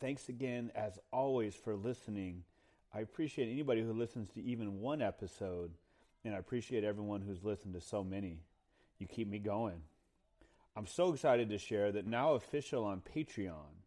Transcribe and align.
Thanks 0.00 0.28
again, 0.28 0.70
as 0.74 0.98
always, 1.12 1.54
for 1.54 1.74
listening. 1.74 2.44
I 2.94 3.00
appreciate 3.00 3.50
anybody 3.50 3.82
who 3.82 3.92
listens 3.92 4.30
to 4.30 4.42
even 4.42 4.80
one 4.80 5.00
episode, 5.00 5.72
and 6.24 6.34
I 6.34 6.38
appreciate 6.38 6.84
everyone 6.84 7.22
who's 7.22 7.44
listened 7.44 7.74
to 7.74 7.80
so 7.80 8.04
many. 8.04 8.40
You 8.98 9.06
keep 9.06 9.28
me 9.28 9.38
going. 9.38 9.82
I'm 10.76 10.86
so 10.86 11.12
excited 11.12 11.48
to 11.48 11.58
share 11.58 11.92
that 11.92 12.06
now 12.06 12.34
official 12.34 12.84
on 12.84 13.00
Patreon. 13.00 13.82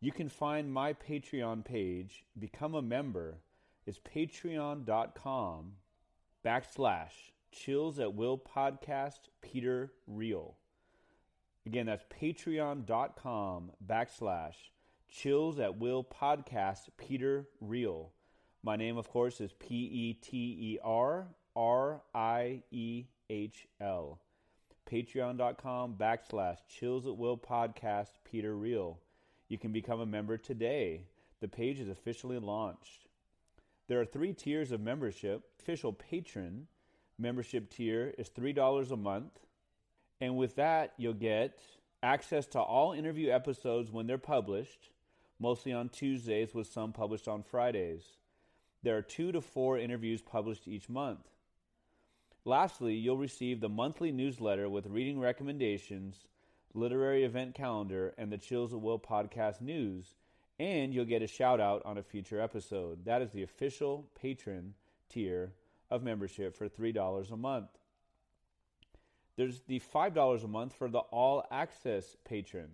You 0.00 0.10
can 0.10 0.28
find 0.28 0.72
my 0.72 0.94
Patreon 0.94 1.64
page, 1.64 2.24
become 2.38 2.74
a 2.74 2.82
member. 2.82 3.38
It's 3.86 4.00
patreon.com 4.00 5.72
backslash 6.44 7.12
chills 7.52 7.98
at 7.98 8.14
will 8.14 8.38
podcast 8.38 9.28
Peter 9.42 9.92
Riehl. 10.10 10.54
Again, 11.66 11.86
that's 11.86 12.04
patreon.com 12.20 13.70
backslash 13.86 14.54
chills 15.10 15.58
at 15.58 15.78
will 15.78 16.04
podcast 16.04 16.88
Peter 16.96 17.46
Riehl. 17.62 18.06
My 18.62 18.76
name, 18.76 18.96
of 18.96 19.08
course, 19.08 19.40
is 19.40 19.52
P 19.52 19.74
E 19.74 20.14
T 20.14 20.36
E 20.36 20.78
R 20.82 21.28
R 21.56 22.02
I 22.14 22.62
E 22.70 23.04
H 23.28 23.66
L. 23.80 24.20
Patreon.com 24.90 25.94
backslash 25.94 26.58
chills 26.68 27.06
at 27.06 27.16
will 27.16 27.36
podcast 27.36 28.10
Peter 28.24 28.54
Riehl. 28.54 28.96
You 29.48 29.58
can 29.58 29.72
become 29.72 30.00
a 30.00 30.06
member 30.06 30.36
today. 30.36 31.02
The 31.40 31.48
page 31.48 31.80
is 31.80 31.88
officially 31.88 32.38
launched. 32.38 33.08
There 33.88 34.00
are 34.00 34.04
three 34.04 34.32
tiers 34.32 34.72
of 34.72 34.80
membership. 34.80 35.42
Official 35.60 35.92
patron 35.92 36.68
membership 37.18 37.70
tier 37.70 38.14
is 38.16 38.30
$3 38.30 38.90
a 38.90 38.96
month. 38.96 39.40
And 40.20 40.36
with 40.36 40.56
that, 40.56 40.92
you'll 40.96 41.14
get 41.14 41.58
access 42.02 42.46
to 42.46 42.60
all 42.60 42.92
interview 42.92 43.30
episodes 43.30 43.90
when 43.90 44.06
they're 44.06 44.18
published, 44.18 44.90
mostly 45.40 45.72
on 45.72 45.88
Tuesdays, 45.88 46.54
with 46.54 46.68
some 46.68 46.92
published 46.92 47.26
on 47.26 47.42
Fridays. 47.42 48.04
There 48.82 48.96
are 48.96 49.02
two 49.02 49.32
to 49.32 49.40
four 49.40 49.78
interviews 49.78 50.22
published 50.22 50.68
each 50.68 50.88
month. 50.88 51.26
Lastly, 52.44 52.94
you'll 52.94 53.16
receive 53.16 53.60
the 53.60 53.68
monthly 53.68 54.12
newsletter 54.12 54.68
with 54.68 54.86
reading 54.86 55.18
recommendations, 55.18 56.28
literary 56.72 57.24
event 57.24 57.54
calendar, 57.54 58.14
and 58.16 58.30
the 58.30 58.38
Chills 58.38 58.72
at 58.72 58.80
Will 58.80 58.98
podcast 58.98 59.60
news, 59.60 60.14
and 60.58 60.94
you'll 60.94 61.04
get 61.04 61.22
a 61.22 61.26
shout 61.26 61.60
out 61.60 61.82
on 61.84 61.98
a 61.98 62.02
future 62.02 62.40
episode. 62.40 63.04
That 63.04 63.22
is 63.22 63.32
the 63.32 63.42
official 63.42 64.06
patron 64.14 64.74
tier 65.08 65.52
of 65.90 66.02
membership 66.02 66.56
for 66.56 66.68
$3 66.68 67.30
a 67.30 67.36
month. 67.36 67.70
There's 69.36 69.60
the 69.62 69.80
$5 69.80 70.44
a 70.44 70.48
month 70.48 70.74
for 70.74 70.88
the 70.88 70.98
all 70.98 71.44
access 71.50 72.16
patron. 72.24 72.68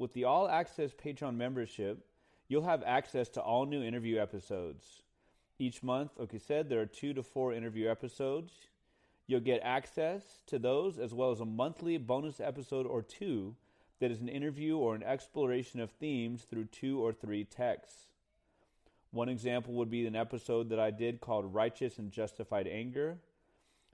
With 0.00 0.14
the 0.14 0.24
all 0.24 0.48
access 0.48 0.94
Patreon 0.94 1.36
membership, 1.36 2.06
you'll 2.48 2.62
have 2.62 2.82
access 2.84 3.28
to 3.28 3.42
all 3.42 3.66
new 3.66 3.82
interview 3.82 4.18
episodes. 4.18 5.02
Each 5.58 5.82
month, 5.82 6.12
like 6.16 6.34
I 6.34 6.38
said, 6.38 6.70
there 6.70 6.80
are 6.80 6.86
two 6.86 7.12
to 7.12 7.22
four 7.22 7.52
interview 7.52 7.86
episodes. 7.90 8.50
You'll 9.26 9.40
get 9.40 9.60
access 9.62 10.40
to 10.46 10.58
those 10.58 10.98
as 10.98 11.12
well 11.12 11.32
as 11.32 11.40
a 11.40 11.44
monthly 11.44 11.98
bonus 11.98 12.40
episode 12.40 12.86
or 12.86 13.02
two 13.02 13.56
that 13.98 14.10
is 14.10 14.22
an 14.22 14.30
interview 14.30 14.78
or 14.78 14.94
an 14.94 15.02
exploration 15.02 15.80
of 15.80 15.90
themes 15.90 16.46
through 16.48 16.68
two 16.72 16.98
or 16.98 17.12
three 17.12 17.44
texts. 17.44 18.06
One 19.10 19.28
example 19.28 19.74
would 19.74 19.90
be 19.90 20.06
an 20.06 20.16
episode 20.16 20.70
that 20.70 20.80
I 20.80 20.92
did 20.92 21.20
called 21.20 21.52
Righteous 21.52 21.98
and 21.98 22.10
Justified 22.10 22.66
Anger 22.66 23.18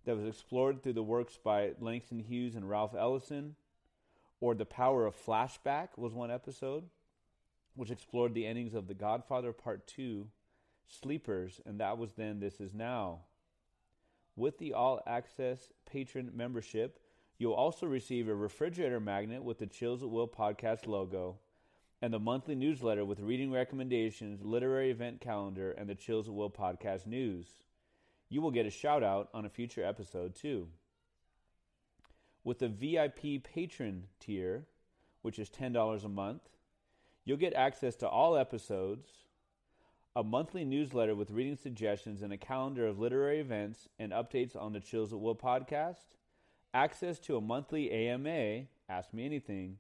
that 0.05 0.17
was 0.17 0.25
explored 0.25 0.85
through 0.85 0.93
the 0.93 1.03
works 1.03 1.37
by 1.37 1.73
Langston 1.81 2.21
Hughes 2.21 2.55
and 2.55 2.71
Ralph 2.71 2.95
Ellison, 2.97 3.57
or 4.41 4.55
The 4.55 4.65
Power 4.65 5.07
of 5.07 5.17
Flashback 5.17 5.89
was 5.97 6.13
one 6.13 6.31
episode, 6.31 6.85
which 7.75 7.91
explored 7.91 8.35
the 8.35 8.47
endings 8.47 8.75
of 8.75 8.87
The 8.87 8.95
Godfather 8.95 9.53
Part 9.53 9.87
2, 9.87 10.27
Sleepers, 10.87 11.61
and 11.67 11.81
that 11.81 11.99
was 11.99 12.13
then 12.13 12.41
This 12.41 12.61
Is 12.61 12.75
Now. 12.75 13.21
With 14.37 14.59
the 14.59 14.73
All 14.73 15.01
Access 15.07 15.73
patron 15.85 16.31
membership, 16.35 16.99
you'll 17.39 17.55
also 17.55 17.87
receive 17.87 18.29
a 18.29 18.35
refrigerator 18.35 19.01
magnet 19.01 19.43
with 19.43 19.59
the 19.59 19.67
Chills 19.67 20.03
at 20.03 20.11
Will 20.11 20.29
podcast 20.29 20.87
logo 20.87 21.39
and 22.03 22.13
the 22.13 22.19
monthly 22.19 22.55
newsletter 22.55 23.05
with 23.05 23.21
reading 23.21 23.51
recommendations, 23.51 24.43
literary 24.43 24.91
event 24.91 25.21
calendar, 25.21 25.73
and 25.73 25.89
the 25.89 25.95
Chills 25.95 26.29
at 26.29 26.35
Will 26.35 26.51
podcast 26.51 27.07
news 27.07 27.57
you 28.29 28.41
will 28.41 28.51
get 28.51 28.67
a 28.67 28.71
shout 28.71 29.03
out 29.03 29.29
on 29.33 29.45
a 29.45 29.51
future 29.51 29.85
episode 29.85 30.35
too. 30.35 30.69
With 32.47 32.61
the 32.61 32.69
VIP 32.69 33.43
patron 33.43 34.05
tier, 34.21 34.67
which 35.23 35.37
is 35.41 35.51
$10 35.51 36.05
a 36.05 36.09
month, 36.09 36.43
you'll 37.25 37.39
get 37.39 37.55
access 37.55 37.97
to 37.97 38.09
all 38.09 38.37
episodes, 38.37 39.09
a 40.15 40.23
monthly 40.23 40.65
newsletter 40.65 41.17
with 41.17 41.33
reading 41.33 41.57
suggestions 41.57 42.23
and 42.23 42.33
a 42.33 42.37
calendar 42.37 42.87
of 42.87 43.01
literary 43.01 43.41
events 43.41 43.89
and 43.99 44.13
updates 44.13 44.55
on 44.55 44.73
the 44.73 44.79
Chills 44.79 45.13
at 45.13 45.19
Will 45.19 45.35
podcast, 45.35 46.15
access 46.73 47.19
to 47.19 47.37
a 47.37 47.41
monthly 47.41 47.91
AMA, 47.91 48.67
Ask 48.89 49.13
Me 49.13 49.25
Anything, 49.25 49.79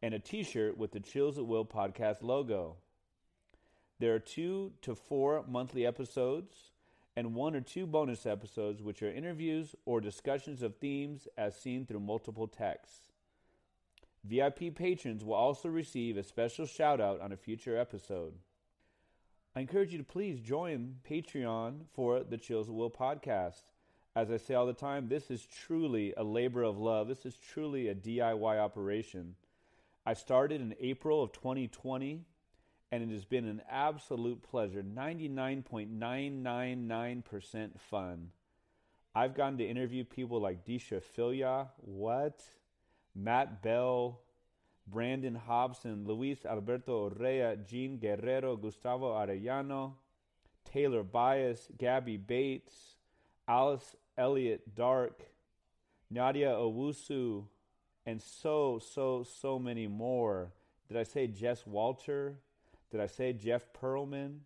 and 0.00 0.14
a 0.14 0.18
t 0.18 0.42
shirt 0.42 0.78
with 0.78 0.92
the 0.92 1.00
Chills 1.00 1.36
at 1.36 1.44
Will 1.44 1.66
podcast 1.66 2.22
logo. 2.22 2.76
There 3.98 4.14
are 4.14 4.18
two 4.18 4.72
to 4.80 4.94
four 4.94 5.44
monthly 5.46 5.84
episodes 5.84 6.70
and 7.18 7.34
one 7.34 7.56
or 7.56 7.60
two 7.60 7.84
bonus 7.84 8.26
episodes, 8.26 8.80
which 8.80 9.02
are 9.02 9.12
interviews 9.12 9.74
or 9.86 10.00
discussions 10.00 10.62
of 10.62 10.76
themes 10.76 11.26
as 11.36 11.60
seen 11.60 11.84
through 11.84 11.98
multiple 11.98 12.46
texts. 12.46 13.08
VIP 14.22 14.72
patrons 14.72 15.24
will 15.24 15.34
also 15.34 15.68
receive 15.68 16.16
a 16.16 16.22
special 16.22 16.64
shout 16.64 17.00
out 17.00 17.20
on 17.20 17.32
a 17.32 17.36
future 17.36 17.76
episode. 17.76 18.34
I 19.56 19.60
encourage 19.60 19.90
you 19.90 19.98
to 19.98 20.04
please 20.04 20.38
join 20.38 20.94
Patreon 21.10 21.86
for 21.92 22.22
the 22.22 22.38
Chills 22.38 22.68
at 22.68 22.74
Will 22.76 22.88
podcast. 22.88 23.62
As 24.14 24.30
I 24.30 24.36
say 24.36 24.54
all 24.54 24.66
the 24.66 24.72
time, 24.72 25.08
this 25.08 25.28
is 25.28 25.44
truly 25.44 26.14
a 26.16 26.22
labor 26.22 26.62
of 26.62 26.78
love. 26.78 27.08
This 27.08 27.26
is 27.26 27.36
truly 27.36 27.88
a 27.88 27.96
DIY 27.96 28.60
operation. 28.60 29.34
I 30.06 30.14
started 30.14 30.60
in 30.60 30.76
April 30.78 31.20
of 31.20 31.32
2020 31.32 32.20
and 32.90 33.02
it 33.02 33.10
has 33.10 33.24
been 33.24 33.46
an 33.46 33.62
absolute 33.70 34.42
pleasure 34.42 34.82
99.999% 34.82 37.78
fun. 37.78 38.30
I've 39.14 39.34
gotten 39.34 39.58
to 39.58 39.68
interview 39.68 40.04
people 40.04 40.40
like 40.40 40.64
Disha 40.64 41.02
Filia, 41.02 41.68
what? 41.78 42.42
Matt 43.14 43.62
Bell, 43.62 44.20
Brandon 44.86 45.34
Hobson, 45.34 46.06
Luis 46.06 46.46
Alberto 46.46 47.10
Urrea, 47.10 47.66
Jean 47.66 47.98
Guerrero, 47.98 48.56
Gustavo 48.56 49.12
Arellano, 49.12 49.96
Taylor 50.64 51.02
Byas, 51.02 51.68
Gabby 51.76 52.16
Bates, 52.16 52.94
Alice 53.46 53.94
Elliott 54.16 54.74
Dark, 54.74 55.24
Nadia 56.10 56.50
Owusu, 56.50 57.44
and 58.06 58.22
so, 58.22 58.78
so, 58.78 59.24
so 59.24 59.58
many 59.58 59.86
more. 59.86 60.52
Did 60.88 60.96
I 60.96 61.02
say 61.02 61.26
Jess 61.26 61.66
Walter? 61.66 62.38
Did 62.90 63.00
I 63.00 63.06
say 63.06 63.34
Jeff 63.34 63.70
Pearlman, 63.72 64.40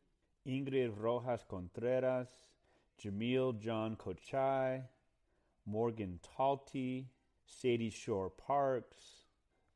Ingrid 0.46 0.94
Rojas 0.96 1.44
Contreras, 1.48 2.28
Jamil 3.00 3.58
Jan 3.60 3.94
Kochai, 3.96 4.82
Morgan 5.64 6.18
Talty, 6.22 7.06
Sadie 7.46 7.90
Shore 7.90 8.30
Parks, 8.30 9.26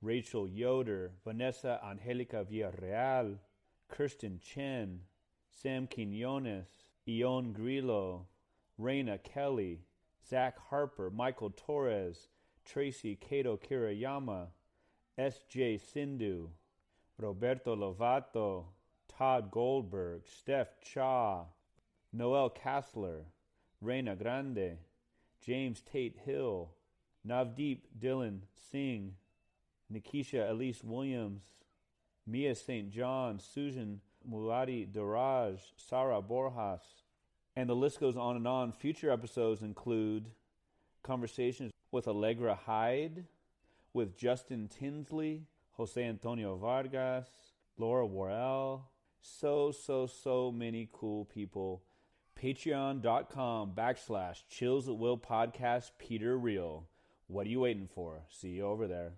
Rachel 0.03 0.49
Yoder, 0.49 1.13
Vanessa 1.25 1.81
Angelica 1.85 2.45
Villarreal, 2.45 3.39
Kirstin 3.93 4.41
Chen, 4.41 5.01
Sam 5.49 5.87
Quinones, 5.87 6.69
Ioan 7.09 7.53
Grillo, 7.53 8.27
Raina 8.81 9.23
Kelly, 9.23 9.83
Zach 10.29 10.59
Harper, 10.59 11.09
Michael 11.11 11.51
Torres, 11.51 12.29
Tracy 12.65 13.15
Kato 13.15 13.57
Kiriyama, 13.57 14.49
S.J. 15.17 15.79
Sindhu, 15.79 16.51
Roberto 17.19 17.75
Lovato, 17.75 18.65
Tod 19.09 19.51
Goldberg, 19.51 20.23
Steph 20.27 20.81
Cha, 20.83 21.45
Noel 22.13 22.51
Kassler, 22.51 23.25
Reyna 23.81 24.15
Grande, 24.17 24.79
James 25.41 25.81
Tate 25.81 26.19
Hill, 26.25 26.71
Navdeep 27.27 27.81
Dylan 27.99 28.41
Singh, 28.71 29.15
Nikisha 29.93 30.51
Elise 30.51 30.83
Williams, 30.85 31.43
Mia 32.27 32.55
St. 32.55 32.91
John, 32.91 33.39
Susan 33.39 34.01
Muaddi 34.29 34.87
Darraj, 34.91 35.59
Sarah 35.77 36.21
Borjas, 36.21 36.81
and 37.55 37.69
the 37.69 37.77
list 37.77 38.01
goes 38.01 38.17
on 38.17 38.37
and 38.37 38.47
on. 38.47 38.73
Future 38.73 39.11
episodes 39.11 39.63
include 39.63 40.27
conversations 41.03 41.71
with 41.93 42.09
Allegra 42.09 42.55
Hyde, 42.55 43.25
with 43.95 44.17
Justin 44.19 44.69
Tinsley, 44.69 45.45
Jose 45.77 46.03
Antonio 46.03 46.57
Vargas, 46.57 47.29
Laura 47.77 48.07
Warrell, 48.07 48.85
so, 49.21 49.71
so, 49.71 50.07
so 50.07 50.51
many 50.51 50.89
cool 50.91 51.27
people. 51.27 51.83
Patreon.com 52.43 53.73
backslash 53.77 54.39
Chills 54.49 54.89
at 54.89 54.97
Will 54.97 55.19
podcast 55.19 55.91
Peter 55.99 56.39
Riehl. 56.39 56.85
What 57.27 57.47
are 57.47 57.51
you 57.51 57.61
waiting 57.61 57.89
for? 57.95 58.23
See 58.31 58.49
you 58.51 58.65
over 58.65 58.87
there. 58.87 59.13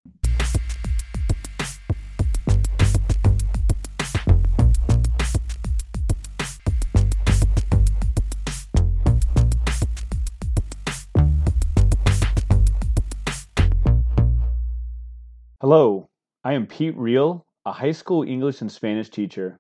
Hello 15.60 16.08
I 16.44 16.52
am 16.52 16.69
Pete 16.69 16.96
Riehl, 16.96 17.43
a 17.64 17.73
high 17.73 17.93
school 17.93 18.23
English 18.23 18.61
and 18.61 18.70
Spanish 18.70 19.11
teacher, 19.11 19.58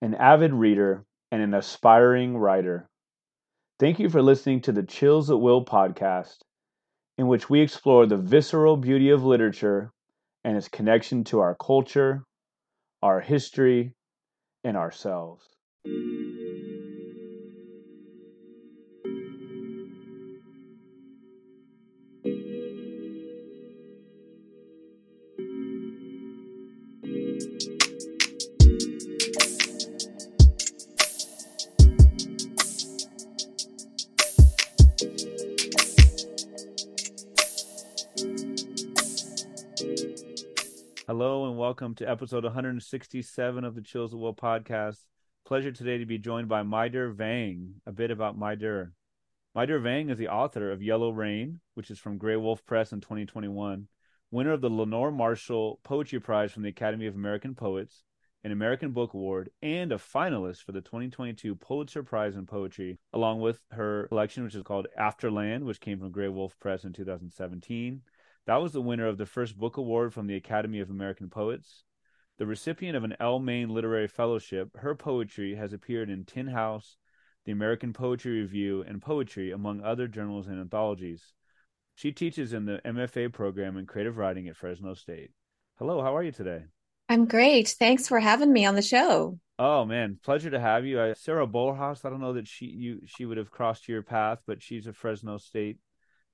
an 0.00 0.14
avid 0.14 0.54
reader, 0.54 1.04
and 1.30 1.42
an 1.42 1.52
aspiring 1.52 2.38
writer. 2.38 2.88
Thank 3.78 3.98
you 3.98 4.08
for 4.08 4.22
listening 4.22 4.62
to 4.62 4.72
the 4.72 4.82
Chills 4.82 5.30
at 5.30 5.38
Will 5.38 5.64
podcast, 5.64 6.38
in 7.18 7.26
which 7.26 7.50
we 7.50 7.60
explore 7.60 8.06
the 8.06 8.16
visceral 8.16 8.78
beauty 8.78 9.10
of 9.10 9.22
literature 9.22 9.92
and 10.44 10.56
its 10.56 10.68
connection 10.68 11.24
to 11.24 11.40
our 11.40 11.54
culture, 11.54 12.24
our 13.02 13.20
history, 13.20 13.94
and 14.64 14.78
ourselves. 14.78 15.46
Welcome 41.84 41.96
to 41.96 42.10
episode 42.10 42.44
167 42.44 43.62
of 43.62 43.74
the 43.74 43.82
Chills 43.82 44.14
at 44.14 44.18
Will 44.18 44.32
podcast. 44.32 45.00
Pleasure 45.44 45.70
today 45.70 45.98
to 45.98 46.06
be 46.06 46.16
joined 46.16 46.48
by 46.48 46.62
Mai-Der 46.62 47.10
Vang. 47.10 47.74
A 47.84 47.92
bit 47.92 48.10
about 48.10 48.38
Mai-Der. 48.38 48.90
Mai-Der 49.54 49.78
Vang 49.80 50.08
is 50.08 50.16
the 50.16 50.28
author 50.28 50.72
of 50.72 50.82
Yellow 50.82 51.10
Rain, 51.10 51.60
which 51.74 51.90
is 51.90 51.98
from 51.98 52.18
Graywolf 52.18 52.64
Press 52.64 52.92
in 52.92 53.02
2021, 53.02 53.86
winner 54.30 54.52
of 54.52 54.62
the 54.62 54.70
Lenore 54.70 55.12
Marshall 55.12 55.78
Poetry 55.84 56.20
Prize 56.20 56.52
from 56.52 56.62
the 56.62 56.70
Academy 56.70 57.06
of 57.06 57.16
American 57.16 57.54
Poets, 57.54 58.02
an 58.44 58.50
American 58.50 58.92
Book 58.92 59.12
Award, 59.12 59.50
and 59.60 59.92
a 59.92 59.96
finalist 59.96 60.62
for 60.62 60.72
the 60.72 60.80
2022 60.80 61.54
Pulitzer 61.54 62.02
Prize 62.02 62.34
in 62.34 62.46
Poetry, 62.46 62.98
along 63.12 63.40
with 63.40 63.60
her 63.72 64.06
collection, 64.08 64.42
which 64.44 64.54
is 64.54 64.62
called 64.62 64.86
Afterland, 64.98 65.64
which 65.64 65.80
came 65.80 65.98
from 65.98 66.12
Graywolf 66.12 66.52
Press 66.58 66.84
in 66.84 66.94
2017 66.94 68.00
that 68.46 68.60
was 68.60 68.72
the 68.72 68.82
winner 68.82 69.06
of 69.06 69.18
the 69.18 69.26
first 69.26 69.56
book 69.56 69.76
award 69.76 70.12
from 70.12 70.26
the 70.26 70.36
Academy 70.36 70.80
of 70.80 70.90
American 70.90 71.30
Poets. 71.30 71.84
The 72.36 72.46
recipient 72.46 72.96
of 72.96 73.04
an 73.04 73.16
Lannan 73.20 73.70
Literary 73.70 74.08
Fellowship, 74.08 74.76
her 74.76 74.94
poetry 74.94 75.54
has 75.54 75.72
appeared 75.72 76.10
in 76.10 76.24
Tin 76.24 76.48
House, 76.48 76.96
the 77.46 77.52
American 77.52 77.92
Poetry 77.92 78.40
Review, 78.40 78.82
and 78.82 79.00
Poetry, 79.00 79.52
among 79.52 79.82
other 79.82 80.08
journals 80.08 80.46
and 80.46 80.60
anthologies. 80.60 81.32
She 81.94 82.12
teaches 82.12 82.52
in 82.52 82.66
the 82.66 82.80
MFA 82.84 83.32
program 83.32 83.76
in 83.76 83.86
creative 83.86 84.16
writing 84.16 84.48
at 84.48 84.56
Fresno 84.56 84.94
State. 84.94 85.30
Hello, 85.78 86.02
how 86.02 86.16
are 86.16 86.22
you 86.22 86.32
today? 86.32 86.64
I'm 87.08 87.26
great. 87.26 87.68
Thanks 87.68 88.08
for 88.08 88.18
having 88.18 88.52
me 88.52 88.66
on 88.66 88.74
the 88.74 88.82
show. 88.82 89.38
Oh 89.58 89.84
man, 89.84 90.18
pleasure 90.24 90.50
to 90.50 90.58
have 90.58 90.84
you. 90.84 91.00
I, 91.00 91.12
Sarah 91.12 91.46
Bolhouse, 91.46 92.04
I 92.04 92.10
don't 92.10 92.20
know 92.20 92.32
that 92.32 92.48
she 92.48 92.66
you 92.66 93.00
she 93.06 93.24
would 93.24 93.36
have 93.36 93.52
crossed 93.52 93.88
your 93.88 94.02
path, 94.02 94.40
but 94.46 94.60
she's 94.60 94.88
a 94.88 94.92
Fresno 94.92 95.38
State 95.38 95.78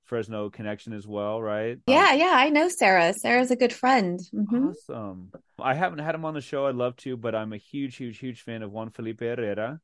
Fresno 0.03 0.49
connection 0.49 0.93
as 0.93 1.07
well, 1.07 1.41
right? 1.41 1.77
Yeah, 1.87 2.09
um, 2.11 2.19
yeah, 2.19 2.33
I 2.35 2.49
know 2.49 2.67
Sarah. 2.69 3.13
Sarah's 3.13 3.51
a 3.51 3.55
good 3.55 3.73
friend. 3.73 4.19
Mm-hmm. 4.33 4.69
Awesome. 4.69 5.31
I 5.59 5.73
haven't 5.73 5.99
had 5.99 6.15
him 6.15 6.25
on 6.25 6.33
the 6.33 6.41
show. 6.41 6.67
I'd 6.67 6.75
love 6.75 6.95
to, 6.97 7.15
but 7.17 7.35
I'm 7.35 7.53
a 7.53 7.57
huge, 7.57 7.95
huge, 7.95 8.17
huge 8.19 8.41
fan 8.41 8.63
of 8.63 8.71
Juan 8.71 8.89
Felipe 8.89 9.21
Herrera. 9.21 9.79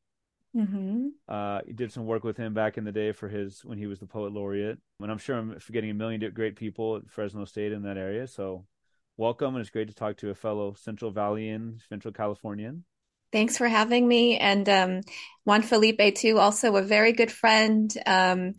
Mm-hmm. 0.55 1.09
Uh, 1.27 1.59
did 1.75 1.91
some 1.91 2.05
work 2.05 2.23
with 2.23 2.37
him 2.37 2.53
back 2.53 2.77
in 2.77 2.83
the 2.83 2.91
day 2.91 3.11
for 3.11 3.27
his 3.27 3.63
when 3.63 3.77
he 3.77 3.85
was 3.85 3.99
the 3.99 4.07
poet 4.07 4.31
laureate, 4.33 4.79
and 4.99 5.11
I'm 5.11 5.17
sure 5.17 5.37
I'm 5.37 5.59
forgetting 5.59 5.91
a 5.91 5.93
million 5.93 6.31
great 6.33 6.55
people 6.55 6.95
at 6.95 7.09
Fresno 7.09 7.45
State 7.45 7.73
in 7.73 7.83
that 7.83 7.97
area. 7.97 8.27
So, 8.27 8.65
welcome, 9.17 9.55
and 9.55 9.61
it's 9.61 9.69
great 9.69 9.89
to 9.89 9.93
talk 9.93 10.17
to 10.17 10.29
a 10.29 10.35
fellow 10.35 10.73
Central 10.73 11.11
Valleyan, 11.11 11.79
Central 11.89 12.13
Californian. 12.13 12.85
Thanks 13.31 13.57
for 13.57 13.67
having 13.67 14.07
me, 14.07 14.37
and 14.37 14.67
um, 14.69 15.01
Juan 15.43 15.61
Felipe 15.61 16.15
too, 16.15 16.39
also 16.39 16.75
a 16.75 16.81
very 16.81 17.11
good 17.11 17.31
friend. 17.31 17.93
Um, 18.05 18.55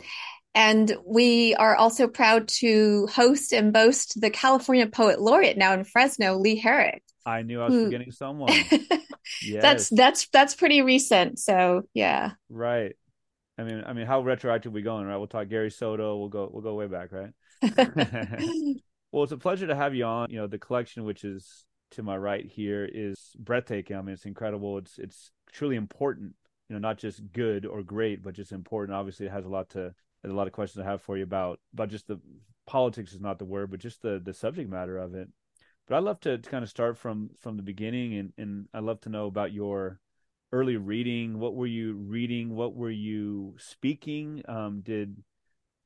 and 0.55 0.97
we 1.07 1.55
are 1.55 1.77
also 1.77 2.09
proud 2.09 2.49
to 2.49 3.07
host 3.07 3.53
and 3.53 3.73
boast 3.73 4.21
the 4.21 4.31
California 4.31 4.87
Poet 4.87 5.21
Laureate 5.21 5.59
now 5.59 5.73
in 5.73 5.85
Fresno, 5.85 6.39
Lee 6.39 6.57
Herrick. 6.57 7.03
I 7.25 7.43
knew 7.43 7.61
I 7.61 7.69
was 7.69 7.85
forgetting 7.85 8.11
someone. 8.11 8.53
yes. 9.43 9.63
That's 9.63 9.89
that's 9.91 10.29
that's 10.29 10.55
pretty 10.55 10.83
recent. 10.83 11.39
So 11.39 11.83
yeah. 11.93 12.33
Right. 12.49 12.97
I 13.59 13.65
mean, 13.65 13.83
I 13.85 13.93
mean, 13.93 14.07
how 14.07 14.21
retroactive 14.21 14.73
are 14.73 14.75
we 14.75 14.83
going? 14.83 15.07
Right. 15.07 15.17
We'll 15.17 15.27
talk 15.27 15.49
Gary 15.49 15.71
Soto. 15.71 16.17
We'll 16.17 16.29
go. 16.29 16.49
We'll 16.51 16.63
go 16.63 16.75
way 16.75 16.87
back. 16.87 17.11
Right. 17.13 17.33
well, 19.13 19.25
it's 19.25 19.33
a 19.33 19.37
pleasure 19.37 19.67
to 19.67 19.75
have 19.75 19.95
you 19.95 20.05
on. 20.05 20.31
You 20.31 20.39
know, 20.39 20.47
the 20.47 20.59
collection, 20.59 21.05
which 21.05 21.25
is 21.25 21.65
to 21.93 22.03
my 22.03 22.17
right 22.17 22.47
here, 22.47 22.89
is 22.91 23.33
breathtaking. 23.39 23.97
I 23.97 24.03
mean, 24.03 24.15
it's 24.15 24.27
incredible. 24.27 24.79
It's 24.79 24.99
it's 24.99 25.31
truly 25.53 25.77
important. 25.77 26.35
You 26.69 26.75
know, 26.75 26.81
not 26.81 26.99
just 26.99 27.21
good 27.33 27.67
or 27.67 27.83
great, 27.83 28.23
but 28.23 28.35
just 28.35 28.53
important. 28.53 28.97
Obviously, 28.97 29.27
it 29.27 29.33
has 29.33 29.45
a 29.45 29.51
lot 29.51 29.71
to 29.71 29.93
a 30.25 30.29
lot 30.29 30.47
of 30.47 30.53
questions 30.53 30.85
I 30.85 30.91
have 30.91 31.03
for 31.03 31.17
you 31.17 31.23
about 31.23 31.61
about 31.73 31.91
just 31.91 32.07
the 32.09 32.21
politics 32.67 33.13
is 33.13 33.21
not 33.21 33.39
the 33.39 33.45
word, 33.45 33.71
but 33.71 33.81
just 33.81 34.03
the 34.03 34.21
the 34.23 34.35
subject 34.35 34.71
matter 34.71 34.99
of 34.99 35.15
it. 35.15 35.29
But 35.87 35.97
I'd 35.97 36.05
love 36.05 36.21
to, 36.21 36.37
to 36.39 36.51
kind 36.51 36.63
of 36.63 36.69
start 36.69 36.99
from 36.99 37.31
from 37.39 37.57
the 37.57 37.63
beginning, 37.63 38.15
and 38.15 38.33
and 38.37 38.69
I'd 38.75 38.85
love 38.85 39.01
to 39.03 39.09
know 39.09 39.27
about 39.27 39.53
your 39.53 40.01
early 40.53 40.77
reading. 40.77 41.39
What 41.39 41.55
were 41.55 41.67
you 41.67 41.95
reading? 41.95 42.55
What 42.55 42.75
were 42.75 42.91
you 42.91 43.55
speaking? 43.59 44.43
Um, 44.49 44.81
did 44.81 45.23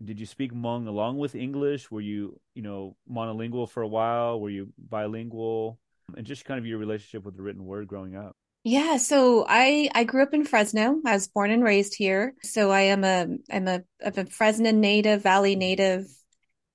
did 0.04 0.18
you 0.18 0.26
speak 0.26 0.52
Hmong 0.52 0.88
along 0.88 1.18
with 1.18 1.34
English? 1.34 1.90
Were 1.90 2.00
you 2.00 2.40
you 2.54 2.62
know 2.62 2.96
monolingual 3.10 3.68
for 3.68 3.82
a 3.82 3.88
while? 3.88 4.40
Were 4.40 4.50
you 4.50 4.72
bilingual? 4.78 5.78
And 6.16 6.26
just 6.26 6.44
kind 6.44 6.58
of 6.58 6.66
your 6.66 6.78
relationship 6.78 7.24
with 7.24 7.36
the 7.36 7.42
written 7.42 7.64
word 7.64 7.86
growing 7.86 8.16
up. 8.16 8.36
Yeah, 8.64 8.96
so 8.98 9.44
I 9.48 9.90
I 9.92 10.04
grew 10.04 10.22
up 10.22 10.34
in 10.34 10.44
Fresno. 10.44 11.00
I 11.04 11.14
was 11.14 11.26
born 11.26 11.50
and 11.50 11.64
raised 11.64 11.94
here. 11.96 12.34
So 12.42 12.70
I 12.70 12.82
am 12.82 13.02
a 13.02 13.26
I'm 13.50 13.66
a, 13.66 13.82
I'm 14.04 14.12
a 14.16 14.26
Fresno 14.26 14.70
native, 14.70 15.22
Valley 15.22 15.56
native, 15.56 16.06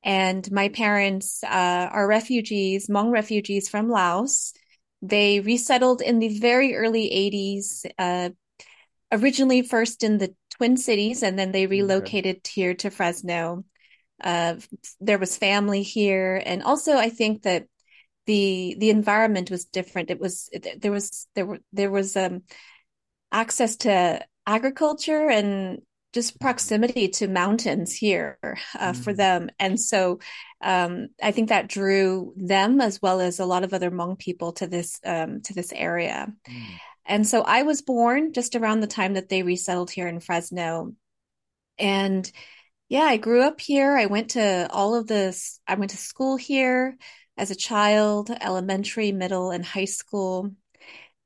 and 0.03 0.49
my 0.51 0.67
parents 0.69 1.43
uh, 1.43 1.47
are 1.91 2.07
refugees, 2.07 2.87
Hmong 2.87 3.11
refugees 3.11 3.69
from 3.69 3.89
Laos. 3.89 4.53
They 5.01 5.39
resettled 5.39 6.01
in 6.01 6.19
the 6.19 6.39
very 6.39 6.75
early 6.75 7.09
80s, 7.09 7.85
uh, 7.97 8.29
originally 9.11 9.61
first 9.61 10.03
in 10.03 10.17
the 10.17 10.35
Twin 10.55 10.75
Cities, 10.75 11.23
and 11.23 11.39
then 11.39 11.51
they 11.51 11.67
relocated 11.67 12.37
okay. 12.37 12.51
here 12.53 12.73
to 12.75 12.89
Fresno. 12.89 13.63
Uh, 14.21 14.55
there 14.99 15.19
was 15.19 15.37
family 15.37 15.83
here, 15.83 16.41
and 16.45 16.63
also 16.63 16.97
I 16.97 17.09
think 17.09 17.43
that 17.43 17.67
the 18.27 18.75
the 18.77 18.91
environment 18.91 19.49
was 19.49 19.65
different. 19.65 20.11
It 20.11 20.19
was 20.19 20.49
there 20.77 20.91
was 20.91 21.27
there 21.33 21.45
were 21.45 21.59
there 21.73 21.89
was 21.89 22.15
um, 22.15 22.43
access 23.31 23.77
to 23.77 24.23
agriculture 24.45 25.29
and 25.29 25.81
just 26.13 26.39
proximity 26.39 27.09
to 27.09 27.27
mountains 27.27 27.93
here 27.93 28.37
uh, 28.79 28.91
mm. 28.91 28.95
for 28.95 29.13
them, 29.13 29.49
and 29.59 29.79
so 29.79 30.19
um, 30.61 31.07
I 31.23 31.31
think 31.31 31.49
that 31.49 31.69
drew 31.69 32.33
them 32.35 32.81
as 32.81 33.01
well 33.01 33.21
as 33.21 33.39
a 33.39 33.45
lot 33.45 33.63
of 33.63 33.73
other 33.73 33.89
Hmong 33.89 34.19
people 34.19 34.51
to 34.53 34.67
this 34.67 34.99
um, 35.05 35.41
to 35.41 35.53
this 35.53 35.71
area. 35.73 36.31
Mm. 36.47 36.63
And 37.09 37.25
so 37.25 37.41
I 37.41 37.63
was 37.63 37.81
born 37.81 38.33
just 38.33 38.55
around 38.55 38.81
the 38.81 38.87
time 38.87 39.13
that 39.13 39.29
they 39.29 39.41
resettled 39.41 39.89
here 39.89 40.07
in 40.07 40.19
Fresno, 40.19 40.93
and 41.79 42.29
yeah, 42.89 43.03
I 43.03 43.15
grew 43.15 43.41
up 43.41 43.61
here. 43.61 43.95
I 43.95 44.07
went 44.07 44.31
to 44.31 44.67
all 44.69 44.95
of 44.95 45.07
this. 45.07 45.61
I 45.65 45.75
went 45.75 45.91
to 45.91 45.97
school 45.97 46.35
here 46.35 46.97
as 47.37 47.51
a 47.51 47.55
child, 47.55 48.29
elementary, 48.41 49.11
middle, 49.11 49.51
and 49.51 49.65
high 49.65 49.85
school. 49.85 50.51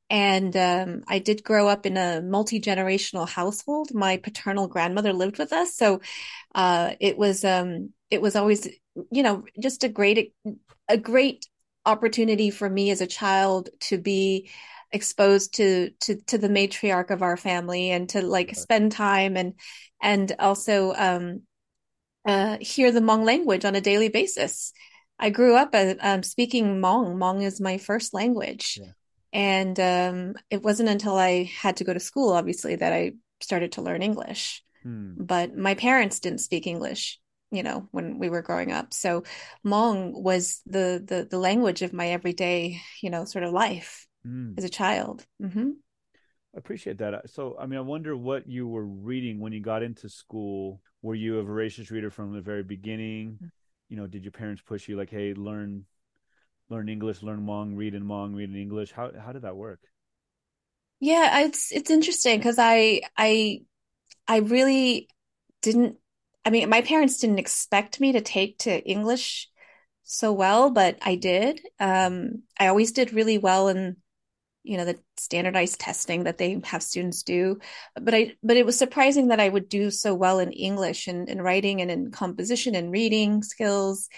And 0.10 0.56
um, 0.58 1.04
I 1.08 1.20
did 1.20 1.44
grow 1.44 1.68
up 1.68 1.86
in 1.86 1.96
a 1.96 2.22
multi 2.22 2.60
generational 2.60 3.28
household. 3.28 3.94
My 3.94 4.18
paternal 4.18 4.68
grandmother 4.68 5.14
lived 5.14 5.38
with 5.38 5.54
us, 5.54 5.76
so 5.76 6.02
uh, 6.54 6.92
it 7.00 7.18
was 7.18 7.46
um, 7.46 7.94
it 8.10 8.22
was 8.22 8.36
always 8.36 8.68
you 9.10 9.24
know 9.24 9.46
just 9.60 9.86
a 9.86 9.90
great 9.90 10.34
a 10.90 10.98
great 10.98 11.48
opportunity 11.86 12.50
for 12.50 12.70
me 12.70 12.92
as 12.92 13.02
a 13.02 13.08
child 13.08 13.70
to 13.80 13.98
be 13.98 14.50
exposed 14.92 15.56
to 15.56 15.92
to 16.02 16.18
to 16.28 16.38
the 16.38 16.50
matriarch 16.50 17.10
of 17.10 17.24
our 17.24 17.38
family 17.38 17.92
and 17.92 18.10
to 18.10 18.22
like 18.22 18.54
spend 18.56 18.92
time 18.92 19.38
and 19.38 19.54
and 20.02 20.36
also 20.40 20.94
um, 20.94 21.42
uh, 22.26 22.58
hear 22.60 22.92
the 22.92 23.00
Hmong 23.00 23.24
language 23.24 23.66
on 23.66 23.76
a 23.76 23.82
daily 23.82 24.10
basis. 24.10 24.74
I 25.22 25.30
grew 25.30 25.56
up 25.56 25.70
uh, 25.74 25.94
um, 26.02 26.24
speaking 26.24 26.66
Hmong. 26.66 27.16
Hmong 27.16 27.44
is 27.44 27.62
my 27.62 27.78
first 27.78 28.14
language. 28.14 28.80
Yeah. 28.82 28.92
And 29.32 29.80
um, 29.80 30.34
it 30.50 30.62
wasn't 30.62 30.90
until 30.90 31.16
I 31.16 31.44
had 31.44 31.78
to 31.78 31.84
go 31.84 31.94
to 31.94 32.00
school, 32.00 32.34
obviously, 32.34 32.76
that 32.76 32.92
I 32.92 33.14
started 33.40 33.74
to 33.74 33.82
learn 33.82 34.02
English. 34.02 34.64
Hmm. 34.84 35.14
But 35.18 35.56
my 35.56 35.76
parents 35.76 36.20
didn't 36.20 36.40
speak 36.40 36.68
English, 36.68 37.20
you 37.52 37.64
know, 37.64 37.88
when 37.92 38.18
we 38.18 38.30
were 38.30 38.42
growing 38.42 38.72
up. 38.72 38.94
So 38.94 39.24
Hmong 39.64 40.12
was 40.22 40.62
the 40.66 41.02
the, 41.06 41.28
the 41.30 41.40
language 41.40 41.82
of 41.84 41.94
my 41.94 42.10
everyday, 42.10 42.82
you 43.02 43.10
know, 43.10 43.24
sort 43.26 43.46
of 43.46 43.54
life 43.54 44.08
hmm. 44.26 44.56
as 44.58 44.64
a 44.64 44.70
child. 44.70 45.26
Mm-hmm. 45.42 45.70
I 46.54 46.58
appreciate 46.58 46.98
that. 46.98 47.30
So, 47.30 47.56
I 47.58 47.68
mean, 47.68 47.78
I 47.78 47.84
wonder 47.84 48.18
what 48.18 48.50
you 48.50 48.68
were 48.68 48.86
reading 48.86 49.40
when 49.40 49.54
you 49.54 49.62
got 49.62 49.84
into 49.84 50.10
school. 50.10 50.82
Were 51.02 51.16
you 51.16 51.40
a 51.40 51.44
voracious 51.44 51.92
reader 51.92 52.10
from 52.10 52.34
the 52.34 52.42
very 52.42 52.64
beginning? 52.64 53.40
You 53.92 53.98
know, 53.98 54.08
did 54.08 54.24
your 54.24 54.32
parents 54.32 54.62
push 54.66 54.88
you 54.88 54.96
like, 54.96 55.10
hey, 55.10 55.34
learn 55.34 55.86
learn 56.70 56.88
English, 56.88 57.22
learn 57.22 57.42
Hmong, 57.42 57.76
read 57.76 57.94
in 57.94 58.04
Hmong, 58.04 58.34
read 58.34 58.50
in 58.50 58.56
English. 58.56 58.94
How 58.94 59.12
how 59.20 59.34
did 59.34 59.42
that 59.42 59.58
work? 59.58 59.82
Yeah, 61.02 61.42
it's 61.42 61.74
it's 61.74 61.92
interesting 61.92 62.38
because 62.40 62.56
I 62.58 63.02
I 63.18 63.64
I 64.30 64.38
really 64.38 65.10
didn't 65.62 65.98
I 66.46 66.52
mean 66.52 66.70
my 66.70 66.82
parents 66.82 67.20
didn't 67.20 67.40
expect 67.40 68.00
me 68.00 68.14
to 68.14 68.22
take 68.22 68.60
to 68.60 68.82
English 68.90 69.50
so 70.04 70.32
well, 70.32 70.70
but 70.70 70.98
I 71.02 71.16
did. 71.16 71.62
Um, 71.80 72.44
I 72.58 72.68
always 72.68 72.94
did 72.94 73.14
really 73.14 73.38
well 73.38 73.68
in 73.68 73.98
you 74.64 74.78
know 74.78 74.86
the 74.86 75.00
standardized 75.18 75.80
testing 75.80 76.24
that 76.24 76.38
they 76.38 76.62
have 76.64 76.84
students 76.84 77.24
do. 77.24 77.60
But 78.00 78.14
i 78.14 78.34
but 78.44 78.58
it 78.58 78.66
was 78.66 78.78
surprising 78.78 79.28
that 79.28 79.40
i 79.40 79.50
would 79.50 79.70
do 79.70 79.92
so 79.92 80.14
well 80.14 80.40
in 80.40 80.52
english 80.52 81.08
and 81.08 81.30
in 81.30 81.42
writing 81.42 81.82
and 81.82 81.90
in 81.90 82.12
composition 82.12 82.76
and 82.76 82.92
reading 82.92 83.44
skills. 83.44 84.10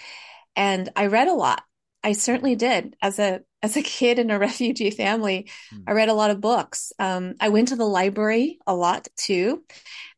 And 0.56 0.90
i 0.96 1.06
read 1.06 1.28
a 1.28 1.34
lot. 1.34 1.62
I 2.02 2.12
certainly 2.12 2.54
did. 2.54 2.96
As 3.00 3.18
a 3.18 3.40
as 3.62 3.76
a 3.76 3.82
kid 3.96 4.18
in 4.18 4.30
a 4.30 4.38
refugee 4.38 4.90
family 4.90 5.50
mm. 5.72 5.82
i 5.86 5.92
read 5.92 6.08
a 6.08 6.14
lot 6.14 6.30
of 6.30 6.40
books. 6.40 6.92
Um, 6.98 7.34
i 7.40 7.48
went 7.48 7.68
to 7.68 7.76
the 7.76 7.84
library 7.86 8.58
a 8.66 8.74
lot 8.74 9.08
too. 9.16 9.64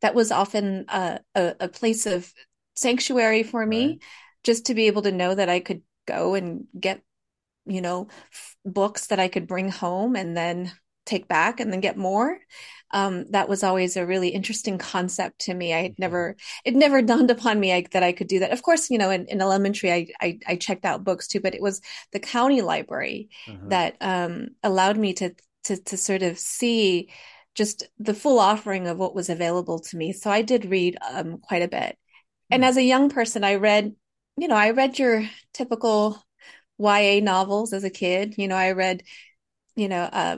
That 0.01 0.15
was 0.15 0.31
often 0.31 0.85
a, 0.89 1.19
a, 1.35 1.55
a 1.61 1.67
place 1.67 2.05
of 2.05 2.31
sanctuary 2.75 3.43
for 3.43 3.65
me 3.65 3.87
right. 3.87 4.01
just 4.43 4.67
to 4.67 4.75
be 4.75 4.87
able 4.87 5.01
to 5.01 5.11
know 5.11 5.33
that 5.33 5.49
i 5.49 5.59
could 5.59 5.81
go 6.07 6.35
and 6.35 6.65
get 6.79 7.01
you 7.67 7.81
know, 7.81 8.07
f- 8.31 8.55
books 8.65 9.07
that 9.07 9.19
I 9.19 9.27
could 9.27 9.47
bring 9.47 9.69
home 9.69 10.15
and 10.15 10.35
then 10.35 10.71
take 11.05 11.27
back 11.27 11.59
and 11.59 11.71
then 11.71 11.79
get 11.79 11.97
more. 11.97 12.37
Um, 12.91 13.25
that 13.31 13.49
was 13.49 13.63
always 13.63 13.97
a 13.97 14.05
really 14.05 14.29
interesting 14.29 14.77
concept 14.77 15.39
to 15.41 15.53
me. 15.53 15.73
I 15.73 15.81
had 15.81 15.91
mm-hmm. 15.93 16.01
never, 16.01 16.35
it 16.63 16.75
never 16.75 17.01
dawned 17.01 17.31
upon 17.31 17.59
me 17.59 17.73
I, 17.73 17.85
that 17.91 18.03
I 18.03 18.11
could 18.11 18.27
do 18.27 18.39
that. 18.39 18.51
Of 18.51 18.61
course, 18.61 18.89
you 18.89 18.97
know, 18.97 19.09
in, 19.09 19.25
in 19.25 19.41
elementary, 19.41 19.91
I, 19.91 20.07
I, 20.21 20.39
I, 20.47 20.55
checked 20.55 20.85
out 20.85 21.03
books 21.03 21.27
too, 21.27 21.39
but 21.39 21.55
it 21.55 21.61
was 21.61 21.81
the 22.13 22.19
county 22.19 22.61
library 22.61 23.29
uh-huh. 23.47 23.69
that 23.69 23.95
um, 23.99 24.49
allowed 24.63 24.97
me 24.97 25.13
to, 25.13 25.33
to, 25.65 25.77
to 25.83 25.97
sort 25.97 26.23
of 26.23 26.37
see 26.37 27.09
just 27.55 27.87
the 27.97 28.13
full 28.13 28.39
offering 28.39 28.87
of 28.87 28.97
what 28.97 29.15
was 29.15 29.29
available 29.29 29.79
to 29.79 29.97
me. 29.97 30.13
So 30.13 30.29
I 30.29 30.43
did 30.43 30.65
read 30.65 30.97
um, 31.11 31.39
quite 31.39 31.63
a 31.63 31.67
bit. 31.67 31.97
And 32.49 32.63
hmm. 32.63 32.69
as 32.69 32.77
a 32.77 32.83
young 32.83 33.09
person, 33.09 33.43
I 33.43 33.55
read, 33.55 33.93
you 34.37 34.47
know, 34.47 34.55
I 34.55 34.69
read 34.69 34.99
your 34.99 35.27
typical 35.53 36.23
YA 36.79 37.21
novels 37.21 37.73
as 37.73 37.83
a 37.83 37.89
kid. 37.89 38.35
You 38.37 38.47
know, 38.47 38.55
I 38.55 38.71
read, 38.71 39.03
you 39.75 39.87
know, 39.89 40.01
uh, 40.01 40.37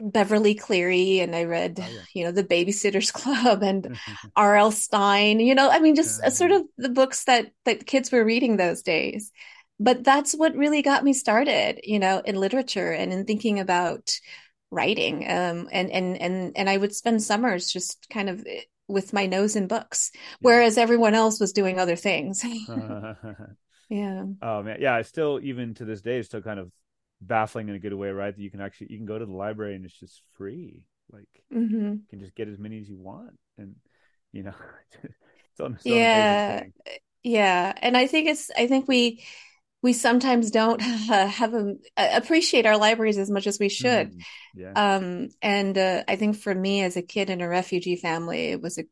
Beverly 0.00 0.54
Cleary 0.54 1.20
and 1.20 1.34
I 1.34 1.44
read, 1.44 1.78
oh, 1.80 1.88
yeah. 1.88 2.00
you 2.14 2.24
know, 2.24 2.32
The 2.32 2.44
Babysitter's 2.44 3.10
Club 3.12 3.62
and 3.62 3.96
R.L. 4.36 4.70
Stine, 4.70 5.40
you 5.40 5.54
know, 5.54 5.70
I 5.70 5.78
mean, 5.78 5.94
just 5.94 6.22
uh, 6.22 6.30
sort 6.30 6.50
of 6.50 6.62
the 6.76 6.88
books 6.88 7.24
that, 7.24 7.52
that 7.64 7.86
kids 7.86 8.10
were 8.10 8.24
reading 8.24 8.56
those 8.56 8.82
days. 8.82 9.32
But 9.80 10.04
that's 10.04 10.34
what 10.34 10.54
really 10.54 10.82
got 10.82 11.02
me 11.02 11.12
started, 11.12 11.80
you 11.82 11.98
know, 11.98 12.22
in 12.24 12.36
literature 12.36 12.92
and 12.92 13.12
in 13.12 13.24
thinking 13.24 13.58
about 13.58 14.18
writing. 14.70 15.24
Um, 15.28 15.68
and, 15.72 15.90
and, 15.90 16.16
and, 16.16 16.52
and 16.56 16.70
I 16.70 16.76
would 16.76 16.94
spend 16.94 17.22
summers 17.22 17.72
just 17.72 18.08
kind 18.08 18.28
of 18.28 18.46
eh, 18.46 18.62
with 18.86 19.12
my 19.12 19.26
nose 19.26 19.56
in 19.56 19.66
books, 19.66 20.10
yeah. 20.14 20.20
whereas 20.42 20.78
everyone 20.78 21.14
else 21.14 21.40
was 21.40 21.52
doing 21.52 21.80
other 21.80 21.96
things. 21.96 22.44
Yeah. 23.94 24.24
Oh 24.42 24.64
man, 24.64 24.78
yeah. 24.80 24.92
I 24.92 25.02
still, 25.02 25.38
even 25.40 25.74
to 25.74 25.84
this 25.84 26.00
day, 26.00 26.18
it's 26.18 26.26
still 26.26 26.42
kind 26.42 26.58
of 26.58 26.72
baffling 27.20 27.68
in 27.68 27.76
a 27.76 27.78
good 27.78 27.94
way, 27.94 28.10
right? 28.10 28.34
That 28.34 28.42
you 28.42 28.50
can 28.50 28.60
actually 28.60 28.88
you 28.90 28.96
can 28.96 29.06
go 29.06 29.16
to 29.16 29.24
the 29.24 29.32
library 29.32 29.76
and 29.76 29.84
it's 29.84 29.94
just 29.94 30.20
free. 30.36 30.82
Like 31.12 31.28
mm-hmm. 31.54 31.92
you 31.92 32.00
can 32.10 32.18
just 32.18 32.34
get 32.34 32.48
as 32.48 32.58
many 32.58 32.80
as 32.80 32.88
you 32.88 32.96
want, 32.98 33.38
and 33.56 33.76
you 34.32 34.42
know, 34.42 34.54
so, 35.56 35.76
yeah, 35.84 36.64
yeah. 37.22 37.72
And 37.80 37.96
I 37.96 38.08
think 38.08 38.28
it's 38.28 38.50
I 38.58 38.66
think 38.66 38.88
we 38.88 39.22
we 39.80 39.92
sometimes 39.92 40.50
don't 40.50 40.82
uh, 40.82 41.26
have 41.28 41.54
a, 41.54 41.76
appreciate 41.96 42.66
our 42.66 42.76
libraries 42.76 43.18
as 43.18 43.30
much 43.30 43.46
as 43.46 43.60
we 43.60 43.68
should. 43.68 44.10
Mm, 44.10 44.22
yeah. 44.56 44.72
Um, 44.72 45.28
and 45.40 45.78
uh, 45.78 46.02
I 46.08 46.16
think 46.16 46.36
for 46.36 46.52
me 46.52 46.82
as 46.82 46.96
a 46.96 47.02
kid 47.02 47.30
in 47.30 47.40
a 47.40 47.48
refugee 47.48 47.94
family, 47.94 48.46
it 48.46 48.60
was 48.60 48.76
a 48.76 48.84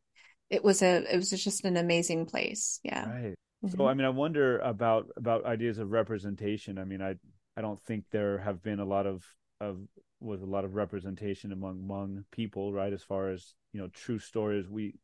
it 0.49 0.63
was 0.63 0.81
a 0.81 1.13
it 1.13 1.17
was 1.17 1.29
just 1.29 1.65
an 1.65 1.75
amazing 1.75 2.25
place. 2.25 2.79
Yeah. 2.83 3.09
Right. 3.09 3.35
Mm-hmm. 3.63 3.77
So 3.77 3.87
I 3.87 3.93
mean, 3.93 4.05
I 4.05 4.09
wonder 4.09 4.59
about 4.59 5.09
about 5.15 5.45
ideas 5.45 5.77
of 5.77 5.91
representation. 5.91 6.77
I 6.77 6.83
mean, 6.83 7.01
I 7.01 7.15
I 7.55 7.61
don't 7.61 7.79
think 7.79 8.05
there 8.11 8.39
have 8.39 8.61
been 8.61 8.79
a 8.79 8.85
lot 8.85 9.05
of 9.05 9.25
of 9.61 9.79
was 10.19 10.41
a 10.41 10.45
lot 10.45 10.65
of 10.65 10.75
representation 10.75 11.51
among 11.51 11.81
Hmong 11.81 12.23
people, 12.31 12.73
right? 12.73 12.91
As 12.91 13.03
far 13.03 13.29
as 13.29 13.53
you 13.71 13.81
know, 13.81 13.87
true 13.87 14.19
stories. 14.19 14.67
We 14.69 14.95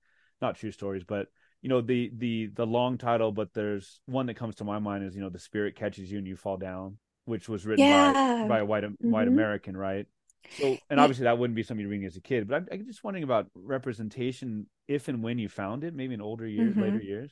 not 0.41 0.55
true 0.55 0.71
stories, 0.71 1.03
but 1.07 1.27
you 1.61 1.69
know 1.69 1.81
the 1.81 2.11
the 2.15 2.47
the 2.47 2.65
long 2.65 2.97
title. 2.97 3.31
But 3.31 3.53
there's 3.53 4.01
one 4.05 4.25
that 4.27 4.35
comes 4.35 4.55
to 4.55 4.63
my 4.63 4.79
mind 4.79 5.03
is 5.03 5.15
you 5.15 5.21
know 5.21 5.29
the 5.29 5.39
spirit 5.39 5.75
catches 5.75 6.11
you 6.11 6.17
and 6.17 6.27
you 6.27 6.35
fall 6.35 6.57
down, 6.57 6.97
which 7.25 7.47
was 7.47 7.65
written 7.65 7.85
yeah. 7.85 8.43
by 8.43 8.47
by 8.47 8.59
a 8.59 8.65
white 8.65 8.83
mm-hmm. 8.83 9.11
white 9.11 9.27
American, 9.27 9.77
right? 9.77 10.05
So, 10.51 10.77
and 10.89 10.99
obviously 10.99 11.25
that 11.25 11.37
wouldn't 11.37 11.55
be 11.55 11.63
something 11.63 11.81
you're 11.81 11.91
reading 11.91 12.07
as 12.07 12.15
a 12.15 12.21
kid, 12.21 12.47
but 12.47 12.55
I'm, 12.55 12.67
I'm, 12.71 12.85
just 12.85 13.03
wondering 13.03 13.25
about 13.25 13.47
representation 13.53 14.67
if 14.87 15.09
and 15.09 15.21
when 15.21 15.37
you 15.37 15.49
found 15.49 15.83
it, 15.83 15.93
maybe 15.93 16.13
in 16.13 16.21
older 16.21 16.47
years, 16.47 16.71
mm-hmm. 16.71 16.81
later 16.81 17.01
years. 17.01 17.31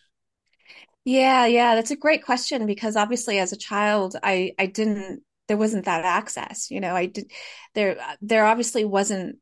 Yeah, 1.06 1.46
yeah, 1.46 1.76
that's 1.76 1.92
a 1.92 1.96
great 1.96 2.24
question 2.24 2.66
because 2.66 2.96
obviously 2.96 3.40
as 3.40 3.54
a 3.54 3.58
child, 3.58 4.16
I 4.24 4.54
I 4.60 4.66
didn't 4.66 5.24
there 5.48 5.58
wasn't 5.58 5.86
that 5.86 6.04
access, 6.04 6.70
you 6.70 6.82
know. 6.82 6.96
I 6.96 7.06
did 7.06 7.32
there 7.76 7.98
there 8.22 8.46
obviously 8.46 8.84
wasn't 8.86 9.38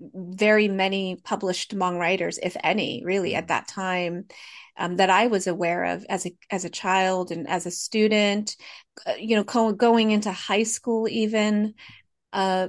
very 0.00 0.68
many 0.68 1.16
published 1.24 1.74
Hmong 1.76 1.98
writers, 1.98 2.38
if 2.42 2.56
any, 2.64 3.02
really 3.04 3.34
at 3.34 3.48
that 3.48 3.68
time. 3.68 4.26
Um, 4.78 4.96
that 4.96 5.10
I 5.10 5.28
was 5.28 5.46
aware 5.48 5.84
of 5.86 6.06
as 6.08 6.26
a 6.26 6.32
as 6.50 6.64
a 6.64 6.70
child 6.70 7.32
and 7.32 7.48
as 7.48 7.66
a 7.66 7.70
student, 7.72 8.56
uh, 9.06 9.14
you 9.18 9.36
know, 9.36 9.44
co- 9.44 9.72
going 9.72 10.10
into 10.12 10.32
high 10.32 10.64
school 10.64 11.08
even, 11.08 11.74
uh, 12.32 12.68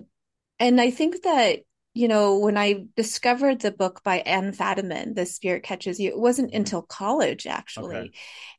and 0.59 0.81
I 0.81 0.91
think 0.91 1.23
that 1.23 1.59
you 1.99 2.07
know, 2.07 2.39
when 2.39 2.57
I 2.57 2.85
discovered 2.95 3.59
the 3.59 3.73
book 3.73 4.01
by 4.05 4.19
Anne 4.19 4.53
Fadiman, 4.53 5.15
The 5.15 5.25
Spirit 5.25 5.63
Catches 5.63 5.99
You, 5.99 6.11
it 6.11 6.17
wasn't 6.17 6.51
mm-hmm. 6.51 6.59
until 6.61 6.81
college 6.81 7.45
actually. 7.45 7.95
Okay. 7.97 8.11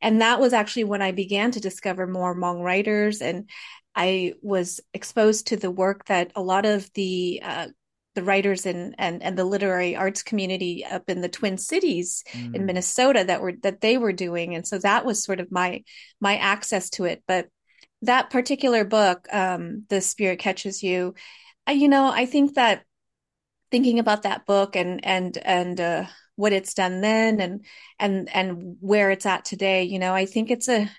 And 0.02 0.20
that 0.20 0.40
was 0.40 0.52
actually 0.52 0.84
when 0.84 1.00
I 1.00 1.12
began 1.12 1.50
to 1.52 1.60
discover 1.60 2.06
more 2.06 2.36
Hmong 2.36 2.62
writers 2.62 3.22
and 3.22 3.48
I 3.94 4.34
was 4.42 4.80
exposed 4.92 5.46
to 5.46 5.56
the 5.56 5.70
work 5.70 6.04
that 6.04 6.32
a 6.36 6.42
lot 6.42 6.66
of 6.66 6.92
the 6.92 7.40
uh, 7.42 7.68
the 8.14 8.22
writers 8.22 8.66
and 8.66 8.94
and 8.98 9.22
and 9.22 9.38
the 9.38 9.44
literary 9.46 9.96
arts 9.96 10.22
community 10.22 10.84
up 10.84 11.08
in 11.08 11.22
the 11.22 11.28
Twin 11.30 11.56
Cities 11.56 12.22
mm. 12.32 12.54
in 12.54 12.66
Minnesota 12.66 13.24
that 13.24 13.40
were 13.40 13.54
that 13.62 13.80
they 13.80 13.96
were 13.96 14.12
doing, 14.12 14.54
and 14.54 14.66
so 14.66 14.78
that 14.78 15.06
was 15.06 15.24
sort 15.24 15.40
of 15.40 15.50
my 15.50 15.82
my 16.20 16.36
access 16.36 16.90
to 16.90 17.04
it. 17.06 17.22
But 17.26 17.48
that 18.02 18.28
particular 18.28 18.84
book, 18.84 19.26
um, 19.32 19.86
"The 19.88 20.02
Spirit 20.02 20.40
Catches 20.40 20.82
You," 20.82 21.14
I, 21.66 21.72
you 21.72 21.88
know, 21.88 22.10
I 22.12 22.26
think 22.26 22.54
that 22.54 22.84
thinking 23.70 23.98
about 23.98 24.22
that 24.22 24.46
book 24.46 24.76
and 24.76 25.04
and 25.04 25.38
and 25.38 25.80
uh, 25.80 26.04
what 26.40 26.52
it's 26.54 26.74
done 26.74 27.00
then 27.02 27.40
and 27.40 27.64
and 27.98 28.34
and 28.34 28.76
where 28.80 29.10
it's 29.10 29.26
at 29.26 29.44
today 29.44 29.84
you 29.84 29.98
know 29.98 30.14
i 30.14 30.24
think 30.24 30.50
it's 30.50 30.68
a 30.68 30.90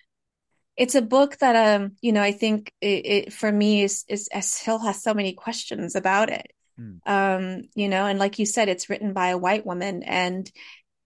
it's 0.77 0.95
a 0.95 1.01
book 1.01 1.37
that 1.37 1.55
um 1.55 1.93
you 1.99 2.11
know 2.11 2.21
i 2.21 2.31
think 2.31 2.71
it, 2.79 3.05
it 3.05 3.33
for 3.33 3.51
me 3.51 3.81
is 3.81 4.05
is, 4.07 4.29
still 4.41 4.77
has 4.77 5.01
so 5.01 5.13
many 5.15 5.33
questions 5.33 5.95
about 5.95 6.29
it 6.29 6.51
mm. 6.79 6.99
um 7.07 7.63
you 7.73 7.89
know 7.89 8.05
and 8.05 8.19
like 8.19 8.37
you 8.37 8.45
said 8.45 8.69
it's 8.69 8.89
written 8.89 9.13
by 9.13 9.29
a 9.29 9.37
white 9.37 9.65
woman 9.65 10.03
and 10.03 10.51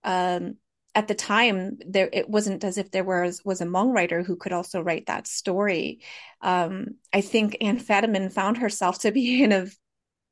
um 0.03 0.55
at 0.93 1.07
the 1.07 1.15
time 1.15 1.77
there 1.87 2.09
it 2.11 2.29
wasn't 2.29 2.63
as 2.65 2.77
if 2.77 2.91
there 2.91 3.03
was 3.03 3.41
was 3.45 3.61
a 3.61 3.65
Hmong 3.65 3.93
writer 3.93 4.21
who 4.21 4.35
could 4.35 4.53
also 4.53 4.81
write 4.81 5.05
that 5.05 5.27
story 5.27 6.01
um 6.41 6.95
i 7.13 7.21
think 7.21 7.57
anne 7.61 7.79
fadiman 7.79 8.31
found 8.31 8.57
herself 8.57 8.99
to 8.99 9.11
be 9.11 9.43
in 9.45 9.53
a 9.53 9.67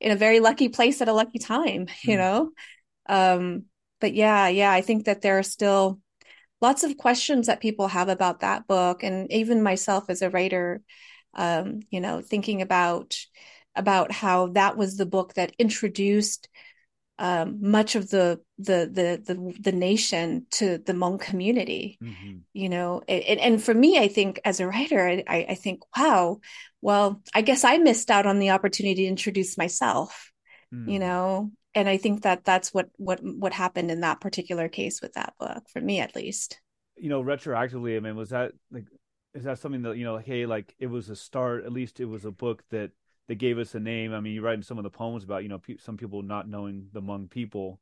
in 0.03 0.11
a 0.11 0.17
very 0.17 0.39
lucky 0.39 0.69
place 0.69 1.01
at 1.01 1.07
a 1.07 1.13
lucky 1.13 1.39
time, 1.39 1.87
you 2.03 2.15
mm. 2.15 2.17
know? 2.17 2.51
Um, 3.07 3.65
but 3.99 4.13
yeah, 4.13 4.49
yeah, 4.49 4.71
I 4.71 4.81
think 4.81 5.05
that 5.05 5.21
there 5.21 5.39
are 5.39 5.43
still 5.43 5.99
lots 6.61 6.83
of 6.83 6.97
questions 6.97 7.47
that 7.47 7.61
people 7.61 7.87
have 7.87 8.09
about 8.09 8.41
that 8.41 8.67
book. 8.67 9.03
And 9.03 9.31
even 9.31 9.63
myself 9.63 10.03
as 10.09 10.21
a 10.21 10.29
writer, 10.29 10.81
um, 11.33 11.79
you 11.89 12.01
know, 12.01 12.21
thinking 12.21 12.61
about, 12.61 13.17
about 13.75 14.11
how 14.11 14.47
that 14.47 14.77
was 14.77 14.97
the 14.97 15.05
book 15.05 15.33
that 15.33 15.55
introduced 15.57 16.49
um, 17.19 17.59
much 17.61 17.95
of 17.95 18.09
the, 18.09 18.39
the 18.57 18.89
the 18.91 19.21
the 19.25 19.53
the 19.61 19.71
nation 19.71 20.47
to 20.51 20.79
the 20.79 20.93
Hmong 20.93 21.19
community. 21.19 21.97
Mm-hmm. 22.01 22.37
You 22.53 22.69
know, 22.69 23.01
and, 23.07 23.39
and 23.39 23.63
for 23.63 23.73
me, 23.73 23.99
I 23.99 24.07
think 24.07 24.39
as 24.43 24.59
a 24.59 24.67
writer, 24.67 25.23
I, 25.27 25.45
I 25.49 25.55
think, 25.55 25.81
wow, 25.95 26.39
well, 26.83 27.21
I 27.33 27.41
guess 27.41 27.63
I 27.63 27.77
missed 27.77 28.11
out 28.11 28.25
on 28.25 28.39
the 28.39 28.49
opportunity 28.49 29.03
to 29.03 29.07
introduce 29.07 29.57
myself. 29.57 30.31
Mm. 30.73 30.91
You 30.91 30.99
know, 30.99 31.51
and 31.73 31.87
I 31.87 31.97
think 31.97 32.23
that 32.23 32.43
that's 32.43 32.73
what 32.73 32.89
what 32.97 33.21
what 33.23 33.53
happened 33.53 33.89
in 33.89 34.01
that 34.01 34.19
particular 34.19 34.67
case 34.67 35.01
with 35.01 35.13
that 35.13 35.33
book, 35.39 35.63
for 35.71 35.79
me 35.79 36.01
at 36.01 36.15
least. 36.15 36.59
You 36.97 37.09
know, 37.09 37.23
retroactively, 37.23 37.95
I 37.95 38.01
mean, 38.01 38.17
was 38.17 38.31
that 38.31 38.51
like 38.69 38.85
is 39.33 39.45
that 39.45 39.59
something 39.59 39.83
that 39.83 39.97
you 39.97 40.03
know, 40.03 40.17
hey, 40.17 40.45
like 40.45 40.75
it 40.77 40.87
was 40.87 41.09
a 41.09 41.15
start? 41.15 41.63
At 41.63 41.71
least 41.71 42.01
it 42.01 42.05
was 42.05 42.25
a 42.25 42.31
book 42.31 42.63
that 42.71 42.91
that 43.29 43.35
gave 43.35 43.57
us 43.59 43.75
a 43.75 43.79
name. 43.79 44.13
I 44.13 44.19
mean, 44.19 44.33
you 44.33 44.41
write 44.41 44.55
in 44.55 44.63
some 44.63 44.77
of 44.77 44.83
the 44.83 44.89
poems 44.89 45.23
about 45.23 45.43
you 45.43 45.49
know 45.49 45.59
pe- 45.59 45.77
some 45.77 45.95
people 45.95 46.21
not 46.21 46.49
knowing 46.49 46.87
the 46.91 47.01
Hmong 47.01 47.29
people, 47.29 47.79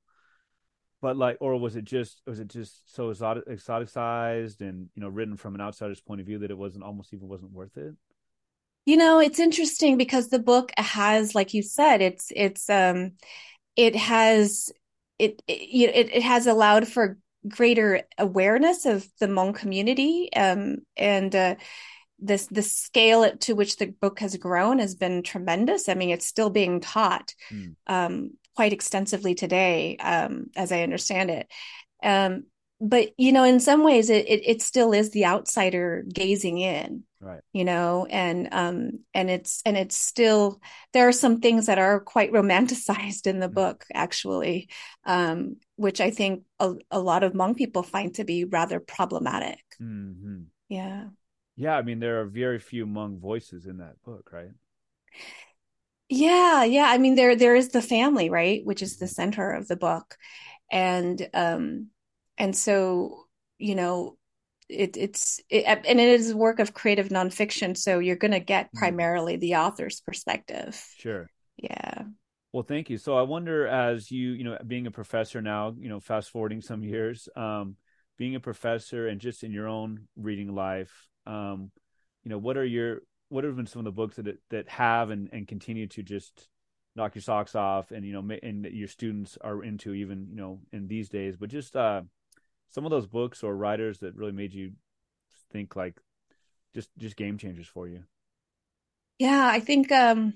but 1.01 1.17
like, 1.17 1.37
or 1.41 1.59
was 1.59 1.75
it 1.75 1.85
just 1.85 2.21
was 2.27 2.39
it 2.39 2.49
just 2.49 2.93
so 2.93 3.09
exotic, 3.09 3.47
exoticized 3.47 4.61
and 4.61 4.89
you 4.93 5.01
know 5.01 5.09
written 5.09 5.37
from 5.37 5.55
an 5.55 5.61
outsider's 5.61 6.01
point 6.01 6.21
of 6.21 6.27
view 6.27 6.37
that 6.37 6.51
it 6.51 6.57
wasn't 6.57 6.83
almost 6.83 7.15
even 7.15 7.27
wasn't 7.27 7.51
worth 7.51 7.77
it? 7.77 7.95
You 8.85 8.97
know, 8.97 9.19
it's 9.19 9.39
interesting 9.39 9.97
because 9.97 10.29
the 10.29 10.39
book 10.39 10.71
has, 10.77 11.35
like 11.35 11.53
you 11.53 11.61
said, 11.61 12.01
it's 12.01 12.31
it's 12.35 12.69
um 12.69 13.13
it 13.75 13.95
has 13.95 14.71
it 15.19 15.41
it 15.47 15.53
it, 15.53 16.15
it 16.15 16.23
has 16.23 16.47
allowed 16.47 16.87
for 16.87 17.17
greater 17.47 18.03
awareness 18.17 18.85
of 18.85 19.07
the 19.19 19.25
Hmong 19.25 19.55
community 19.55 20.29
um 20.35 20.77
and 20.95 21.35
uh 21.35 21.55
this 22.21 22.45
the 22.47 22.61
scale 22.61 23.35
to 23.37 23.53
which 23.53 23.77
the 23.77 23.87
book 23.87 24.19
has 24.19 24.37
grown 24.37 24.79
has 24.79 24.95
been 24.95 25.23
tremendous. 25.23 25.89
I 25.89 25.95
mean, 25.95 26.11
it's 26.11 26.27
still 26.27 26.51
being 26.51 26.79
taught 26.79 27.33
mm. 27.51 27.75
um, 27.87 28.31
quite 28.55 28.73
extensively 28.73 29.33
today, 29.33 29.97
um, 29.97 30.51
as 30.55 30.71
I 30.71 30.83
understand 30.83 31.31
it. 31.31 31.47
Um, 32.03 32.43
but 32.79 33.09
you 33.17 33.31
know, 33.31 33.43
in 33.43 33.59
some 33.59 33.83
ways, 33.83 34.09
it, 34.09 34.29
it, 34.29 34.43
it 34.45 34.61
still 34.61 34.93
is 34.93 35.09
the 35.09 35.25
outsider 35.25 36.05
gazing 36.13 36.59
in, 36.59 37.03
right? 37.21 37.41
You 37.53 37.65
know, 37.65 38.05
and 38.09 38.49
um, 38.51 38.99
and 39.13 39.29
it's 39.29 39.61
and 39.65 39.77
it's 39.77 39.95
still 39.95 40.59
there 40.93 41.07
are 41.07 41.13
some 41.13 41.39
things 41.39 41.67
that 41.67 41.79
are 41.79 41.99
quite 41.99 42.31
romanticized 42.31 43.27
in 43.27 43.39
the 43.39 43.49
mm. 43.49 43.53
book, 43.53 43.85
actually, 43.93 44.69
um, 45.05 45.57
which 45.75 46.01
I 46.01 46.11
think 46.11 46.43
a, 46.59 46.73
a 46.89 46.99
lot 46.99 47.23
of 47.23 47.33
Hmong 47.33 47.55
people 47.55 47.83
find 47.83 48.13
to 48.15 48.23
be 48.23 48.45
rather 48.45 48.79
problematic. 48.79 49.63
Mm-hmm. 49.81 50.43
Yeah. 50.69 51.05
Yeah, 51.55 51.77
I 51.77 51.81
mean, 51.83 51.99
there 51.99 52.21
are 52.21 52.25
very 52.25 52.59
few 52.59 52.87
Hmong 52.87 53.19
voices 53.19 53.65
in 53.65 53.77
that 53.77 54.01
book, 54.03 54.31
right? 54.31 54.51
Yeah, 56.09 56.63
yeah. 56.63 56.85
I 56.89 56.97
mean, 56.97 57.15
there 57.15 57.35
there 57.35 57.55
is 57.55 57.69
the 57.69 57.81
family, 57.81 58.29
right, 58.29 58.65
which 58.65 58.81
is 58.81 58.97
the 58.97 59.05
mm-hmm. 59.05 59.13
center 59.13 59.51
of 59.51 59.67
the 59.67 59.77
book, 59.77 60.17
and 60.71 61.29
um, 61.33 61.87
and 62.37 62.55
so 62.55 63.27
you 63.57 63.75
know, 63.75 64.17
it, 64.71 64.97
it's 64.97 65.39
it, 65.49 65.65
and 65.65 65.99
it 65.99 66.09
is 66.09 66.31
a 66.31 66.37
work 66.37 66.59
of 66.59 66.73
creative 66.73 67.09
nonfiction, 67.09 67.77
so 67.77 67.99
you're 67.99 68.15
going 68.15 68.31
to 68.31 68.39
get 68.39 68.67
mm-hmm. 68.67 68.79
primarily 68.79 69.37
the 69.37 69.55
author's 69.55 70.01
perspective. 70.01 70.83
Sure. 70.97 71.29
Yeah. 71.57 72.03
Well, 72.53 72.63
thank 72.63 72.89
you. 72.89 72.97
So 72.97 73.17
I 73.17 73.21
wonder, 73.21 73.67
as 73.67 74.11
you 74.11 74.31
you 74.31 74.43
know, 74.43 74.57
being 74.65 74.87
a 74.87 74.91
professor 74.91 75.41
now, 75.41 75.73
you 75.77 75.89
know, 75.89 75.99
fast 75.99 76.31
forwarding 76.31 76.61
some 76.61 76.83
years, 76.83 77.29
um, 77.35 77.75
being 78.17 78.35
a 78.35 78.39
professor 78.39 79.07
and 79.07 79.21
just 79.21 79.43
in 79.43 79.51
your 79.51 79.67
own 79.67 80.07
reading 80.15 80.53
life, 80.53 81.07
um, 81.25 81.71
you 82.23 82.29
know, 82.29 82.37
what 82.37 82.57
are 82.57 82.65
your 82.65 83.01
what 83.29 83.43
have 83.43 83.55
been 83.55 83.67
some 83.67 83.79
of 83.79 83.85
the 83.85 83.91
books 83.91 84.17
that 84.17 84.37
that 84.49 84.69
have 84.69 85.09
and 85.09 85.29
and 85.31 85.47
continue 85.47 85.87
to 85.87 86.03
just 86.03 86.49
knock 86.95 87.15
your 87.15 87.21
socks 87.21 87.55
off 87.55 87.91
and 87.91 88.05
you 88.05 88.11
know 88.11 88.37
and 88.43 88.65
your 88.65 88.87
students 88.87 89.37
are 89.39 89.63
into 89.63 89.93
even 89.93 90.27
you 90.29 90.35
know 90.35 90.59
in 90.73 90.87
these 90.87 91.07
days 91.07 91.37
but 91.37 91.49
just 91.49 91.75
uh 91.77 92.01
some 92.71 92.85
of 92.85 92.91
those 92.91 93.07
books 93.07 93.43
or 93.43 93.55
writers 93.55 93.99
that 93.99 94.15
really 94.15 94.31
made 94.31 94.53
you 94.53 94.71
think 95.51 95.75
like 95.75 95.99
just 96.73 96.89
just 96.97 97.15
game 97.15 97.37
changers 97.37 97.67
for 97.67 97.87
you? 97.87 98.03
Yeah 99.19 99.47
i 99.51 99.59
think 99.59 99.91
um 99.91 100.33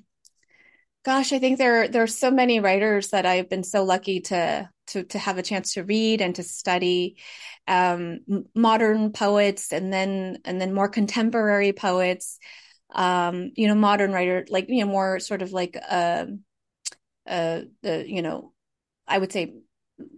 gosh 1.04 1.34
i 1.34 1.40
think 1.40 1.58
there 1.58 1.88
there 1.88 2.04
are 2.04 2.08
so 2.08 2.30
many 2.30 2.60
writers 2.60 3.10
that 3.10 3.26
i've 3.26 3.50
been 3.50 3.64
so 3.64 3.84
lucky 3.84 4.20
to 4.20 4.70
to 4.88 5.04
to 5.04 5.18
have 5.18 5.38
a 5.38 5.44
chance 5.44 5.74
to 5.74 5.84
read 5.84 6.22
and 6.22 6.36
to 6.36 6.44
study 6.44 7.18
um, 7.68 8.20
modern 8.54 9.12
poets 9.12 9.72
and 9.72 9.92
then 9.92 10.40
and 10.46 10.62
then 10.62 10.74
more 10.74 10.90
contemporary 10.90 11.74
poets. 11.74 12.40
Um, 12.94 13.52
you 13.56 13.68
know 13.68 13.76
modern 13.76 14.14
writer 14.14 14.46
like 14.50 14.70
you 14.70 14.86
know 14.86 14.92
more 14.92 15.20
sort 15.20 15.42
of 15.42 15.52
like 15.52 15.76
uh, 15.90 16.28
uh 17.28 17.62
the 17.82 18.06
you 18.08 18.22
know 18.22 18.54
i 19.08 19.18
would 19.18 19.32
say 19.34 19.56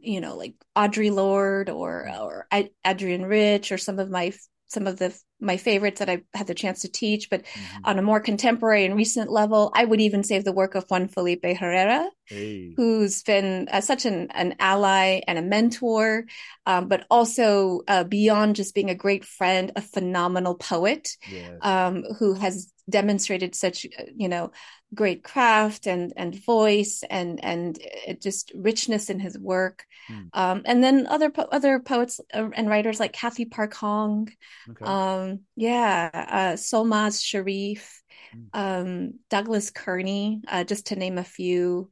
you 0.01 0.21
know 0.21 0.35
like 0.35 0.55
audre 0.75 1.11
lorde 1.11 1.69
or 1.69 2.09
or 2.09 2.47
adrienne 2.85 3.25
rich 3.25 3.71
or 3.71 3.77
some 3.77 3.99
of 3.99 4.09
my 4.09 4.31
some 4.67 4.85
of 4.85 4.97
the 4.97 5.17
my 5.39 5.57
favorites 5.57 5.99
that 5.99 6.09
I 6.09 6.23
had 6.33 6.47
the 6.47 6.55
chance 6.55 6.81
to 6.81 6.91
teach, 6.91 7.29
but 7.29 7.43
mm-hmm. 7.43 7.85
on 7.85 7.99
a 7.99 8.01
more 8.01 8.19
contemporary 8.19 8.85
and 8.85 8.95
recent 8.95 9.31
level, 9.31 9.71
I 9.73 9.85
would 9.85 10.01
even 10.01 10.23
say 10.23 10.39
the 10.39 10.51
work 10.51 10.75
of 10.75 10.85
Juan 10.89 11.07
Felipe 11.07 11.45
Herrera, 11.45 12.09
hey. 12.25 12.73
who's 12.75 13.21
been 13.23 13.69
uh, 13.71 13.81
such 13.81 14.05
an, 14.05 14.29
an 14.31 14.55
ally 14.59 15.21
and 15.27 15.37
a 15.37 15.43
mentor, 15.43 16.25
um, 16.65 16.87
but 16.87 17.05
also 17.09 17.81
uh, 17.87 18.03
beyond 18.03 18.55
just 18.55 18.73
being 18.73 18.89
a 18.89 18.95
great 18.95 19.25
friend, 19.25 19.71
a 19.75 19.81
phenomenal 19.81 20.55
poet 20.55 21.09
yes. 21.29 21.57
um, 21.61 22.03
who 22.17 22.33
has 22.33 22.71
demonstrated 22.89 23.55
such, 23.55 23.85
uh, 23.85 24.03
you 24.15 24.29
know, 24.29 24.51
great 24.93 25.23
craft 25.23 25.87
and 25.87 26.13
and 26.15 26.43
voice 26.45 27.03
and 27.09 27.43
and 27.43 27.79
just 28.21 28.51
richness 28.55 29.09
in 29.09 29.19
his 29.19 29.37
work. 29.37 29.85
Mm. 30.09 30.29
Um, 30.33 30.61
and 30.65 30.83
then 30.83 31.07
other 31.07 31.29
po- 31.29 31.49
other 31.51 31.79
poets 31.79 32.19
uh, 32.33 32.49
and 32.53 32.69
writers 32.69 32.99
like 32.99 33.13
Cathy 33.13 33.45
Park 33.45 33.73
Hong, 33.75 34.29
okay. 34.69 34.85
um, 34.85 35.41
yeah, 35.55 36.09
uh, 36.13 36.53
Solmaz 36.55 37.23
Sharif, 37.23 38.01
mm. 38.35 38.47
um, 38.53 39.13
Douglas 39.29 39.71
Kearney, 39.71 40.41
uh, 40.47 40.63
just 40.63 40.87
to 40.87 40.95
name 40.95 41.17
a 41.17 41.23
few. 41.23 41.91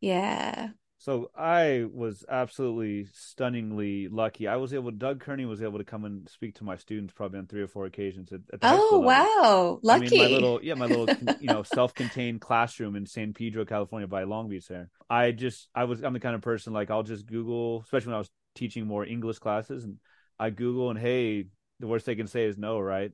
Yeah. 0.00 0.68
So 1.04 1.30
I 1.36 1.84
was 1.92 2.24
absolutely 2.30 3.08
stunningly 3.12 4.08
lucky. 4.08 4.48
I 4.48 4.56
was 4.56 4.72
able. 4.72 4.90
Doug 4.90 5.20
Kearney 5.20 5.44
was 5.44 5.60
able 5.60 5.76
to 5.76 5.84
come 5.84 6.06
and 6.06 6.26
speak 6.30 6.54
to 6.54 6.64
my 6.64 6.76
students 6.76 7.12
probably 7.12 7.40
on 7.40 7.46
three 7.46 7.60
or 7.60 7.66
four 7.66 7.84
occasions 7.84 8.32
at, 8.32 8.40
at 8.50 8.62
the 8.62 8.66
Oh 8.66 9.00
wow, 9.00 9.80
lucky! 9.82 10.06
I 10.06 10.08
mean, 10.08 10.18
my 10.18 10.28
little 10.28 10.60
yeah, 10.62 10.72
my 10.72 10.86
little 10.86 11.10
you 11.38 11.48
know 11.48 11.62
self-contained 11.62 12.40
classroom 12.40 12.96
in 12.96 13.04
San 13.04 13.34
Pedro, 13.34 13.66
California, 13.66 14.06
by 14.08 14.24
Long 14.24 14.48
Beach. 14.48 14.66
There, 14.66 14.88
I 15.10 15.32
just 15.32 15.68
I 15.74 15.84
was 15.84 16.02
I'm 16.02 16.14
the 16.14 16.20
kind 16.20 16.34
of 16.34 16.40
person 16.40 16.72
like 16.72 16.90
I'll 16.90 17.02
just 17.02 17.26
Google, 17.26 17.82
especially 17.82 18.06
when 18.06 18.14
I 18.14 18.20
was 18.20 18.30
teaching 18.54 18.86
more 18.86 19.04
English 19.04 19.40
classes, 19.40 19.84
and 19.84 19.98
I 20.38 20.48
Google 20.48 20.88
and 20.88 20.98
hey, 20.98 21.48
the 21.80 21.86
worst 21.86 22.06
they 22.06 22.16
can 22.16 22.28
say 22.28 22.44
is 22.44 22.56
no, 22.56 22.80
right? 22.80 23.12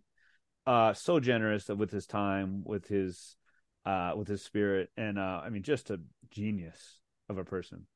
Uh, 0.65 0.93
so 0.93 1.19
generous 1.19 1.67
with 1.67 1.91
his 1.91 2.07
time, 2.07 2.63
with 2.65 2.87
his 2.87 3.37
uh, 3.85 4.13
with 4.15 4.29
his 4.29 4.43
spirit, 4.45 4.91
and 4.97 5.19
uh, 5.19 5.41
I 5.43 5.51
mean, 5.51 5.65
just 5.65 5.91
a 5.91 5.99
genius 6.31 7.00
of 7.31 7.39
a 7.39 7.45
person. 7.45 7.87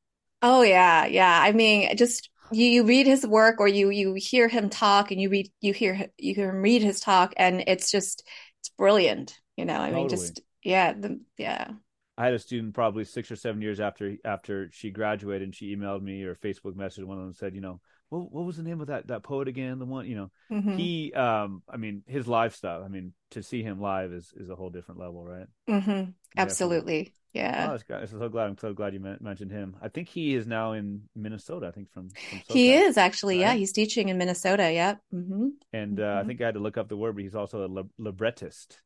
Oh 0.41 0.63
yeah, 0.63 1.07
yeah. 1.07 1.41
I 1.43 1.53
mean, 1.53 1.97
just 1.97 2.31
you 2.53 2.67
you 2.67 2.85
read 2.85 3.07
his 3.07 3.27
work 3.27 3.61
or 3.61 3.69
you 3.69 3.91
you 3.91 4.15
hear 4.15 4.49
him 4.49 4.71
talk 4.71 5.11
and 5.11 5.21
you 5.21 5.29
read 5.29 5.51
you 5.61 5.73
hear 5.73 6.09
you 6.19 6.35
hear 6.35 6.51
him 6.51 6.63
read 6.63 6.83
his 6.83 7.01
talk 7.01 7.35
and 7.37 7.65
it's 7.67 7.91
just 7.91 8.25
it's 8.61 8.69
brilliant. 8.71 9.39
You 9.57 9.65
know, 9.65 9.75
I 9.75 9.91
totally. 9.91 10.01
mean, 10.01 10.09
just 10.09 10.41
yeah, 10.63 10.93
the, 10.93 11.21
yeah. 11.37 11.69
I 12.17 12.25
had 12.25 12.35
a 12.35 12.39
student 12.39 12.75
probably 12.75 13.05
six 13.05 13.31
or 13.31 13.37
seven 13.37 13.61
years 13.61 13.81
after 13.81 14.17
after 14.25 14.71
she 14.73 14.91
graduated, 14.91 15.43
and 15.43 15.55
she 15.55 15.75
emailed 15.75 16.03
me 16.03 16.23
or 16.23 16.35
Facebook 16.35 16.75
messaged 16.75 17.05
one 17.05 17.19
of 17.19 17.23
them 17.23 17.29
and 17.29 17.37
said, 17.37 17.55
you 17.55 17.61
know, 17.61 17.81
what 18.09 18.31
what 18.31 18.45
was 18.45 18.57
the 18.57 18.63
name 18.63 18.81
of 18.81 18.87
that 18.89 19.09
that 19.09 19.23
poet 19.23 19.49
again? 19.49 19.79
The 19.79 19.85
one, 19.85 20.07
you 20.07 20.17
know, 20.17 20.31
mm-hmm. 20.51 20.77
he, 20.77 21.13
um, 21.13 21.63
I 21.69 21.77
mean, 21.77 22.03
his 22.07 22.29
live 22.29 22.55
stuff. 22.55 22.83
I 22.85 22.89
mean, 22.89 23.15
to 23.33 23.43
see 23.43 23.63
him 23.63 23.81
live 23.81 24.13
is 24.13 24.33
is 24.37 24.49
a 24.49 24.55
whole 24.55 24.71
different 24.71 25.01
level, 25.01 25.25
right? 25.25 25.47
Mm-hmm. 25.69 26.11
Absolutely. 26.37 27.15
Yeah. 27.35 27.77
Oh, 27.91 27.95
I'm 27.95 28.07
so 28.07 28.29
glad. 28.29 28.47
I'm 28.47 28.59
so 28.59 28.73
glad 28.73 28.95
you 28.95 29.01
mentioned 29.21 29.51
him. 29.51 29.77
I 29.83 29.89
think 29.89 30.09
he 30.09 30.37
is 30.37 30.47
now 30.47 30.73
in 30.73 31.03
Minnesota. 31.17 31.67
I 31.67 31.73
think 31.73 31.91
from, 31.91 32.09
from 32.11 32.41
he 32.49 32.73
is 32.73 32.97
actually. 32.97 33.39
Right? 33.39 33.41
Yeah, 33.41 33.55
he's 33.55 33.73
teaching 33.73 34.09
in 34.09 34.19
Minnesota. 34.19 34.73
Yep. 34.73 35.01
Mm-hmm. 35.13 35.49
And 35.73 36.01
uh, 36.01 36.03
mm-hmm. 36.03 36.19
I 36.19 36.25
think 36.25 36.41
I 36.41 36.47
had 36.47 36.55
to 36.55 36.61
look 36.61 36.79
up 36.79 36.89
the 36.89 36.97
word, 36.97 37.17
but 37.17 37.25
he's 37.25 37.35
also 37.35 37.67
a 37.67 37.85
librettist. 37.99 38.81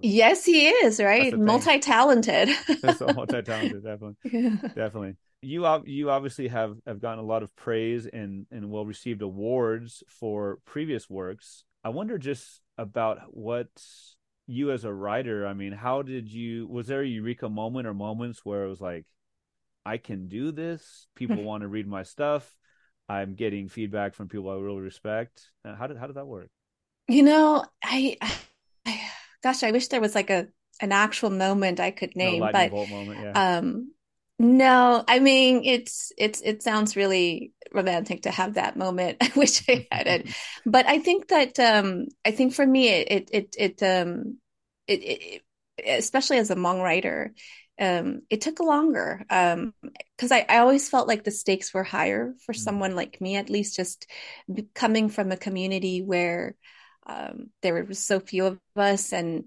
Yes, 0.00 0.46
he 0.46 0.68
is. 0.68 1.00
Right, 1.00 1.38
multi-talented. 1.38 2.48
so 2.96 3.08
multi-talented, 3.14 3.84
definitely, 3.84 4.16
yeah. 4.24 4.56
definitely. 4.74 5.16
You 5.42 5.66
you 5.84 6.10
obviously 6.10 6.48
have 6.48 6.76
have 6.86 7.00
gotten 7.00 7.18
a 7.18 7.26
lot 7.26 7.42
of 7.42 7.54
praise 7.56 8.06
and 8.06 8.46
and 8.50 8.70
well 8.70 8.86
received 8.86 9.20
awards 9.20 10.02
for 10.08 10.60
previous 10.64 11.10
works. 11.10 11.64
I 11.84 11.90
wonder 11.90 12.16
just 12.16 12.62
about 12.78 13.18
what 13.34 13.68
you 14.50 14.72
as 14.72 14.84
a 14.84 14.92
writer, 14.92 15.46
I 15.46 15.54
mean, 15.54 15.72
how 15.72 16.02
did 16.02 16.28
you 16.28 16.66
was 16.66 16.86
there 16.86 17.02
a 17.02 17.06
eureka 17.06 17.48
moment 17.48 17.86
or 17.86 17.94
moments 17.94 18.44
where 18.44 18.64
it 18.64 18.68
was 18.68 18.80
like, 18.80 19.06
I 19.86 19.96
can 19.96 20.28
do 20.28 20.52
this, 20.52 21.06
people 21.14 21.42
want 21.42 21.62
to 21.62 21.68
read 21.68 21.86
my 21.86 22.02
stuff, 22.02 22.54
I'm 23.08 23.34
getting 23.34 23.68
feedback 23.68 24.14
from 24.14 24.28
people 24.28 24.50
I 24.50 24.54
really 24.54 24.80
respect. 24.80 25.50
Uh, 25.64 25.74
how 25.74 25.86
did 25.86 25.96
how 25.96 26.06
did 26.06 26.16
that 26.16 26.26
work? 26.26 26.50
You 27.08 27.22
know, 27.22 27.64
I, 27.82 28.16
I 28.84 29.00
gosh, 29.42 29.62
I 29.62 29.72
wish 29.72 29.88
there 29.88 30.00
was 30.00 30.14
like 30.14 30.30
a 30.30 30.48
an 30.80 30.92
actual 30.92 31.30
moment 31.30 31.80
I 31.80 31.90
could 31.90 32.16
name, 32.16 32.40
no 32.40 32.50
but 32.52 32.72
moment, 32.72 33.20
yeah. 33.20 33.58
um 33.58 33.92
no, 34.40 35.04
I 35.06 35.18
mean 35.18 35.66
it's 35.66 36.12
it's 36.16 36.40
it 36.40 36.62
sounds 36.62 36.96
really 36.96 37.52
romantic 37.72 38.22
to 38.22 38.30
have 38.30 38.54
that 38.54 38.74
moment. 38.74 39.18
I 39.20 39.30
wish 39.36 39.68
I 39.68 39.86
had 39.92 40.06
it, 40.06 40.28
but 40.64 40.86
I 40.86 40.98
think 40.98 41.28
that 41.28 41.58
um, 41.60 42.06
I 42.24 42.30
think 42.30 42.54
for 42.54 42.66
me 42.66 42.88
it 42.88 43.28
it 43.32 43.54
it 43.58 43.82
um, 43.82 44.38
it, 44.88 45.02
it 45.02 45.42
especially 45.86 46.38
as 46.38 46.50
a 46.50 46.54
Hmong 46.54 46.82
writer, 46.82 47.34
um, 47.78 48.22
it 48.30 48.40
took 48.40 48.60
longer 48.60 49.26
because 49.28 49.52
um, 49.58 50.32
I, 50.32 50.46
I 50.48 50.58
always 50.60 50.88
felt 50.88 51.06
like 51.06 51.22
the 51.22 51.30
stakes 51.30 51.74
were 51.74 51.84
higher 51.84 52.32
for 52.46 52.54
mm-hmm. 52.54 52.62
someone 52.62 52.96
like 52.96 53.20
me, 53.20 53.36
at 53.36 53.50
least 53.50 53.76
just 53.76 54.10
coming 54.74 55.10
from 55.10 55.32
a 55.32 55.36
community 55.36 56.00
where 56.00 56.56
um, 57.06 57.50
there 57.60 57.74
were 57.74 57.92
so 57.92 58.20
few 58.20 58.46
of 58.46 58.58
us 58.74 59.12
and 59.12 59.44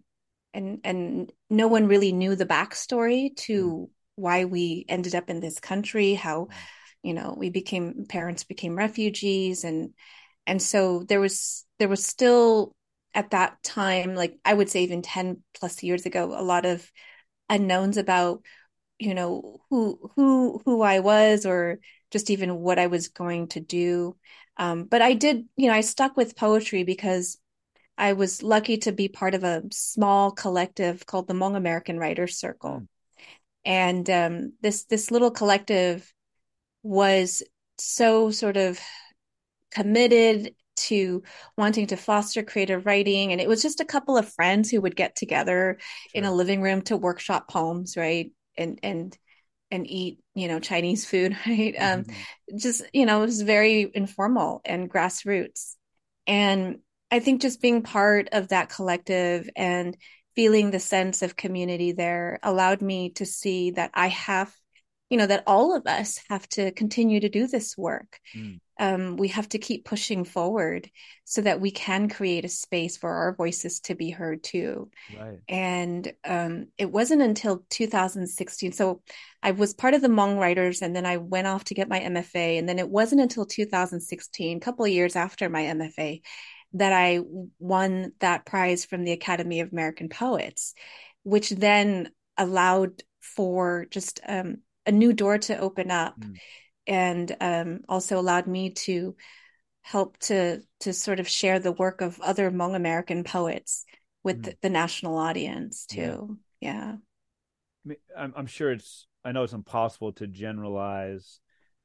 and 0.54 0.82
and 0.84 1.32
no 1.50 1.68
one 1.68 1.88
really 1.88 2.12
knew 2.12 2.36
the 2.36 2.46
backstory 2.46 3.36
to 3.38 3.64
mm-hmm 3.64 3.94
why 4.16 4.46
we 4.46 4.86
ended 4.90 5.16
up 5.16 5.30
in 5.30 5.40
this 5.40 5.60
country, 5.60 6.14
how 6.14 6.50
you 7.04 7.14
know 7.14 7.36
we 7.38 7.50
became 7.50 8.06
parents 8.08 8.44
became 8.44 8.76
refugees, 8.76 9.64
and 9.64 9.94
and 10.48 10.62
so 10.62 11.04
there 11.04 11.20
was 11.20 11.66
there 11.80 11.90
was 11.90 12.06
still 12.06 12.76
at 13.14 13.32
that 13.32 13.62
time, 13.64 14.16
like 14.16 14.38
I 14.46 14.54
would 14.54 14.70
say 14.70 14.84
even 14.84 15.02
10 15.02 15.44
plus 15.54 15.84
years 15.84 16.06
ago, 16.06 16.34
a 16.38 16.42
lot 16.44 16.66
of 16.66 16.90
unknowns 17.50 17.98
about, 17.98 18.44
you 19.00 19.14
know, 19.14 19.62
who 19.70 20.12
who 20.16 20.62
who 20.66 20.82
I 20.82 21.00
was 21.00 21.46
or 21.46 21.80
just 22.12 22.30
even 22.30 22.58
what 22.58 22.80
I 22.80 22.88
was 22.88 23.10
going 23.10 23.48
to 23.50 23.60
do. 23.60 24.18
Um, 24.58 24.86
but 24.86 25.02
I 25.02 25.14
did, 25.14 25.46
you 25.56 25.68
know, 25.68 25.74
I 25.74 25.82
stuck 25.82 26.16
with 26.18 26.36
poetry 26.36 26.84
because 26.84 27.38
I 27.98 28.14
was 28.14 28.44
lucky 28.44 28.78
to 28.80 28.92
be 28.92 29.08
part 29.08 29.36
of 29.36 29.44
a 29.44 29.64
small 29.72 30.32
collective 30.32 31.06
called 31.06 31.28
the 31.28 31.34
Hmong 31.34 31.56
American 31.56 32.00
Writers 32.00 32.38
Circle. 32.38 32.88
And 33.66 34.10
um, 34.10 34.54
this 34.62 34.86
this 34.86 35.12
little 35.12 35.32
collective 35.32 36.12
was 36.84 37.44
so 37.78 38.32
sort 38.32 38.58
of 38.58 38.80
committed 39.72 40.54
to 40.76 41.24
wanting 41.58 41.88
to 41.88 41.98
foster 41.98 42.44
creative 42.44 42.86
writing 42.86 43.32
and 43.32 43.40
it 43.40 43.48
was 43.48 43.62
just 43.62 43.80
a 43.80 43.86
couple 43.86 44.18
of 44.18 44.32
friends 44.34 44.70
who 44.70 44.82
would 44.82 44.96
get 44.96 45.16
together 45.16 45.78
sure. 45.80 46.10
in 46.14 46.26
a 46.26 46.34
living 46.34 46.62
room 46.62 46.82
to 46.82 46.98
workshop 46.98 47.48
poems 47.48 47.96
right 47.96 48.32
and 48.58 48.80
and 48.82 49.18
and 49.72 49.88
eat 49.88 50.20
you 50.34 50.48
know 50.48 50.60
chinese 50.60 51.06
food 51.06 51.38
right 51.48 51.76
um, 51.78 52.04
mm-hmm. 52.04 52.12
um 52.12 52.58
just 52.58 52.82
you 52.92 53.06
know 53.06 53.22
it 53.22 53.26
was 53.26 53.42
very 53.42 53.90
informal 53.94 54.62
and 54.66 54.90
grassroots 54.90 55.76
and 56.26 56.80
i 57.12 57.20
think 57.20 57.42
just 57.42 57.62
being 57.62 57.84
part 57.84 58.30
of 58.32 58.48
that 58.48 58.70
collective 58.70 59.50
and 59.56 59.96
feeling 60.36 60.72
the 60.72 60.80
sense 60.80 61.22
of 61.22 61.36
community 61.36 61.92
there 61.92 62.40
allowed 62.44 62.82
me 62.82 63.10
to 63.10 63.26
see 63.26 63.72
that 63.72 63.92
i 63.94 64.08
have 64.08 64.54
you 65.14 65.18
know 65.18 65.28
that 65.28 65.44
all 65.46 65.76
of 65.76 65.86
us 65.86 66.20
have 66.28 66.50
to 66.50 66.72
continue 66.72 67.20
to 67.20 67.30
do 67.30 67.46
this 67.46 67.78
work 67.78 68.20
mm. 68.36 68.60
um, 68.80 69.16
we 69.16 69.28
have 69.28 69.48
to 69.50 69.60
keep 69.60 69.86
pushing 69.86 70.24
forward 70.24 70.90
so 71.24 71.42
that 71.42 71.62
we 71.62 71.70
can 71.70 72.10
create 72.10 72.46
a 72.46 72.50
space 72.50 72.98
for 72.98 73.12
our 73.12 73.36
voices 73.36 73.82
to 73.82 73.94
be 73.94 74.10
heard 74.10 74.42
too 74.42 74.90
right. 75.16 75.38
and 75.48 76.12
um, 76.26 76.66
it 76.80 76.92
wasn't 76.92 77.22
until 77.22 77.64
2016 77.70 78.72
so 78.72 79.04
i 79.44 79.52
was 79.52 79.76
part 79.76 79.94
of 79.94 80.02
the 80.02 80.08
Hmong 80.08 80.40
writers 80.40 80.82
and 80.82 80.96
then 80.96 81.06
i 81.06 81.18
went 81.18 81.46
off 81.46 81.66
to 81.66 81.76
get 81.76 81.88
my 81.90 82.00
mfa 82.00 82.58
and 82.58 82.68
then 82.68 82.80
it 82.80 82.90
wasn't 82.90 83.22
until 83.22 83.46
2016 83.46 84.58
a 84.58 84.60
couple 84.60 84.84
of 84.84 84.92
years 84.92 85.16
after 85.16 85.48
my 85.48 85.62
mfa 85.62 86.22
that 86.74 86.94
i 86.94 87.20
won 87.60 88.12
that 88.20 88.46
prize 88.46 88.86
from 88.86 89.04
the 89.04 89.12
academy 89.12 89.60
of 89.60 89.72
american 89.72 90.10
poets 90.10 90.74
which 91.24 91.50
then 91.50 92.10
allowed 92.38 93.04
for 93.22 93.86
just 93.90 94.20
um, 94.28 94.58
a 94.86 94.92
new 94.92 95.14
door 95.14 95.38
to 95.38 95.58
open 95.58 95.92
up 95.92 96.20
mm. 96.20 96.36
and 96.88 97.36
um, 97.40 97.80
also 97.88 98.20
allowed 98.20 98.48
me 98.48 98.72
to 98.72 99.16
help 99.82 100.18
to 100.18 100.62
to 100.80 100.94
sort 100.94 101.20
of 101.20 101.28
share 101.28 101.60
the 101.60 101.72
work 101.72 102.02
of 102.02 102.20
other 102.22 102.50
Hmong 102.50 102.76
American 102.76 103.24
poets 103.24 103.86
with 104.24 104.42
mm. 104.42 104.46
the, 104.46 104.58
the, 104.64 104.70
national 104.70 105.18
audience 105.18 105.86
too. 105.86 106.38
Yeah. 106.60 106.96
yeah. 107.86 107.96
I'm, 108.18 108.34
I'm 108.36 108.48
sure 108.48 108.72
it's 108.72 109.08
I 109.24 109.32
know 109.32 109.44
it's 109.44 109.54
impossible 109.54 110.14
to 110.14 110.28
generalize. 110.28 111.40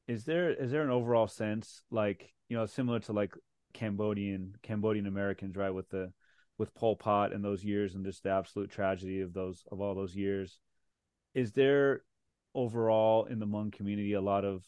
Is 0.07 0.25
there 0.25 0.49
is 0.51 0.71
there 0.71 0.81
an 0.81 0.89
overall 0.89 1.27
sense 1.27 1.83
like 1.91 2.33
you 2.47 2.57
know 2.57 2.65
similar 2.65 2.99
to 3.01 3.13
like 3.13 3.33
Cambodian 3.73 4.55
Cambodian 4.61 5.05
Americans 5.05 5.55
right 5.55 5.73
with 5.73 5.89
the 5.89 6.11
with 6.57 6.73
Pol 6.73 6.95
Pot 6.95 7.33
and 7.33 7.43
those 7.43 7.63
years 7.63 7.95
and 7.95 8.05
just 8.05 8.23
the 8.23 8.31
absolute 8.31 8.69
tragedy 8.69 9.21
of 9.21 9.33
those 9.33 9.63
of 9.71 9.81
all 9.81 9.95
those 9.95 10.15
years. 10.15 10.59
Is 11.33 11.53
there 11.53 12.03
overall 12.53 13.25
in 13.25 13.39
the 13.39 13.45
Hmong 13.45 13.71
community 13.71 14.13
a 14.13 14.21
lot 14.21 14.45
of 14.45 14.63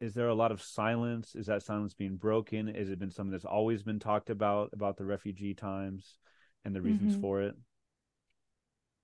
is 0.00 0.14
there 0.14 0.28
a 0.28 0.34
lot 0.34 0.52
of 0.52 0.60
silence? 0.60 1.34
Is 1.34 1.46
that 1.46 1.62
silence 1.62 1.94
being 1.94 2.16
broken? 2.16 2.66
Has 2.68 2.90
it 2.90 2.98
been 2.98 3.10
something 3.10 3.32
that's 3.32 3.44
always 3.44 3.82
been 3.82 3.98
talked 3.98 4.30
about 4.30 4.70
about 4.72 4.96
the 4.96 5.06
refugee 5.06 5.54
times 5.54 6.18
and 6.64 6.74
the 6.74 6.82
reasons 6.82 7.12
mm-hmm. 7.12 7.20
for 7.22 7.42
it? 7.42 7.54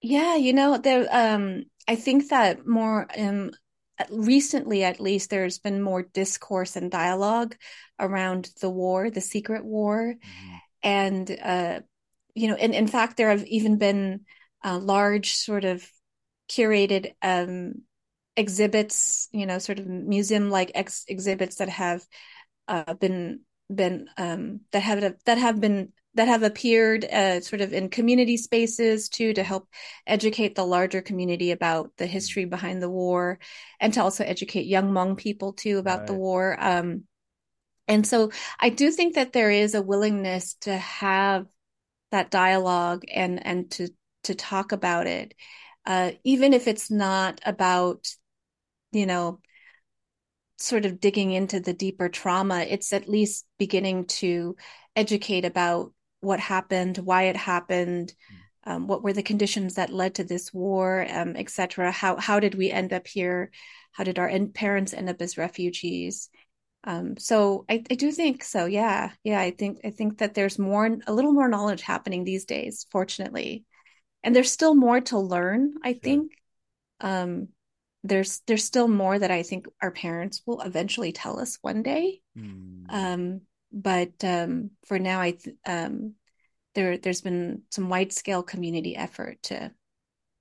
Yeah, 0.03 0.37
you 0.37 0.53
know, 0.53 0.79
there 0.79 1.07
um 1.11 1.65
I 1.89 1.97
think 1.97 2.29
that 2.29 2.67
more 2.67 3.07
um 3.17 3.53
recently 4.11 4.85
at 4.85 5.01
least 5.01 5.31
there's 5.31 5.59
been 5.59 5.83
more 5.83 6.03
discourse 6.03 6.77
and 6.77 6.91
dialogue 6.91 7.57
around 7.99 8.51
the 8.61 8.71
war, 8.71 9.11
the 9.11 9.21
secret 9.21 9.65
war. 9.65 10.15
Mm-hmm. 10.15 10.57
And 10.83 11.39
uh 11.43 11.81
you 12.35 12.49
know, 12.49 12.55
and 12.55 12.75
in 12.75 12.87
fact 12.87 13.17
there 13.17 13.31
have 13.31 13.45
even 13.47 13.77
been 13.77 14.21
uh, 14.65 14.79
large 14.79 15.33
sort 15.33 15.65
of 15.65 15.87
curated 16.49 17.13
um 17.23 17.83
exhibits, 18.37 19.29
you 19.33 19.47
know, 19.47 19.59
sort 19.59 19.79
of 19.79 19.87
museum 19.87 20.51
like 20.51 20.73
ex- 20.75 21.05
exhibits 21.09 21.57
that 21.57 21.69
have 21.69 22.03
uh, 22.69 22.95
been 22.95 23.41
been 23.75 24.09
um, 24.17 24.61
that 24.73 24.83
have 24.83 25.15
that 25.25 25.39
have 25.39 25.61
been 25.61 25.93
that 26.15 26.29
have 26.29 26.43
appeared 26.43 27.05
uh, 27.05 27.41
sort 27.41 27.63
of 27.63 27.73
in 27.73 27.89
community 27.89 28.37
spaces 28.37 29.09
too 29.09 29.33
to 29.33 29.43
help 29.43 29.69
educate 30.07 30.55
the 30.55 30.65
larger 30.65 31.01
community 31.01 31.51
about 31.53 31.91
the 31.97 32.07
history 32.07 32.45
behind 32.45 32.83
the 32.83 32.91
war 32.91 33.39
and 33.81 33.95
to 33.95 34.03
also 34.03 34.25
educate 34.25 34.67
young 34.67 34.91
Hmong 34.91 35.17
people 35.17 35.55
too 35.55 35.79
about 35.79 36.01
right. 36.01 36.07
the 36.09 36.15
war. 36.15 36.57
Um, 36.61 37.05
and 37.89 38.07
so 38.07 38.31
I 38.61 38.69
do 38.69 38.91
think 38.91 39.15
that 39.15 39.33
there 39.33 39.51
is 39.51 39.75
a 39.75 39.83
willingness 39.83 40.55
to 40.63 40.77
have 40.77 41.47
that 42.11 42.31
dialogue 42.31 43.05
and 43.13 43.45
and 43.45 43.71
to 43.73 43.89
to 44.25 44.35
talk 44.35 44.73
about 44.73 45.07
it, 45.07 45.35
uh, 45.87 46.13
even 46.23 46.53
if 46.53 46.69
it's 46.69 46.91
not 46.91 47.41
about 47.45 48.07
you 48.93 49.07
know, 49.07 49.41
sort 50.59 50.85
of 50.85 51.01
digging 51.01 51.33
into 51.33 51.61
the 51.61 51.73
deeper 51.73 52.09
trauma, 52.09 52.61
it's 52.61 52.93
at 52.93 53.09
least 53.09 53.47
beginning 53.59 54.07
to 54.07 54.57
educate 54.95 55.45
about 55.45 55.93
what 56.21 56.41
happened, 56.41 56.99
why 56.99 57.25
it 57.25 57.37
happened, 57.37 58.15
hmm. 58.29 58.73
um, 58.73 58.87
what 58.87 59.03
were 59.03 59.13
the 59.13 59.23
conditions 59.23 59.75
that 59.75 59.93
led 59.93 60.15
to 60.17 60.25
this 60.25 60.53
war, 60.53 61.07
um, 61.11 61.37
etc. 61.37 61.91
How 61.91 62.17
how 62.17 62.41
did 62.41 62.55
we 62.55 62.71
end 62.71 62.93
up 62.93 63.07
here? 63.07 63.51
How 63.93 64.05
did 64.05 64.19
our 64.19 64.31
parents 64.55 64.95
end 64.95 65.11
up 65.11 65.21
as 65.21 65.37
refugees? 65.37 66.31
Um, 66.85 67.17
so 67.17 67.65
I, 67.69 67.85
I 67.91 67.95
do 67.95 68.11
think 68.11 68.43
so. 68.43 68.65
Yeah, 68.67 69.13
yeah. 69.23 69.41
I 69.41 69.51
think 69.51 69.81
I 69.85 69.91
think 69.91 70.19
that 70.19 70.35
there's 70.35 70.59
more, 70.59 70.99
a 71.07 71.13
little 71.13 71.33
more 71.33 71.49
knowledge 71.49 71.83
happening 71.83 72.25
these 72.25 72.45
days, 72.45 72.87
fortunately, 72.91 73.65
and 74.23 74.35
there's 74.35 74.51
still 74.51 74.75
more 74.75 75.01
to 75.03 75.19
learn. 75.19 75.75
I 75.83 75.93
sure. 75.93 76.01
think. 76.01 76.33
Um, 77.01 77.49
there's 78.05 78.41
there's 78.47 78.65
still 78.65 78.89
more 78.89 79.19
that 79.19 79.31
I 79.31 79.43
think 79.43 79.67
our 79.81 79.91
parents 79.91 80.43
will 80.47 80.61
eventually 80.61 81.13
tell 81.13 81.39
us 81.39 81.59
one 81.63 81.83
day. 81.83 82.21
Mm. 82.37 82.85
Um, 82.89 83.41
but 83.73 84.13
um, 84.25 84.71
for 84.87 84.99
now, 84.99 85.21
I 85.21 85.33
th- 85.33 85.57
um, 85.67 86.15
there 86.75 86.99
there's 86.99 87.21
been 87.21 87.63
some 87.71 87.89
wide 87.89 88.13
scale 88.13 88.43
community 88.43 88.97
effort 88.97 89.43
to 89.45 89.73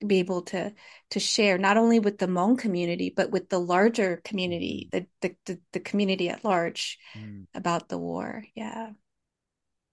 be 0.06 0.18
able 0.18 0.42
to 0.42 0.74
to 1.12 1.20
share 1.20 1.60
not 1.60 1.78
only 1.78 2.00
with 2.00 2.18
the 2.18 2.26
Hmong 2.26 2.58
community 2.58 3.14
but 3.16 3.30
with 3.30 3.50
the 3.50 3.60
larger 3.60 4.22
community, 4.24 4.90
mm. 4.92 5.06
the 5.22 5.28
the 5.28 5.36
the, 5.46 5.60
the 5.74 5.80
community 5.80 6.30
at 6.30 6.44
large 6.44 6.98
mm. 7.16 7.46
about 7.54 7.90
the 7.90 7.98
war. 7.98 8.44
Yeah. 8.56 8.92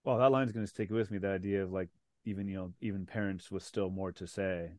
Well, 0.04 0.18
that 0.18 0.32
line's 0.32 0.52
going 0.52 0.64
to 0.64 0.70
stick 0.70 0.90
with 0.90 1.10
me. 1.10 1.18
The 1.18 1.28
idea 1.28 1.62
of 1.62 1.72
like 1.72 1.90
even 2.24 2.48
you 2.48 2.56
know 2.56 2.72
even 2.80 3.04
parents 3.04 3.50
with 3.50 3.62
still 3.62 3.90
more 3.90 4.12
to 4.12 4.26
say. 4.26 4.70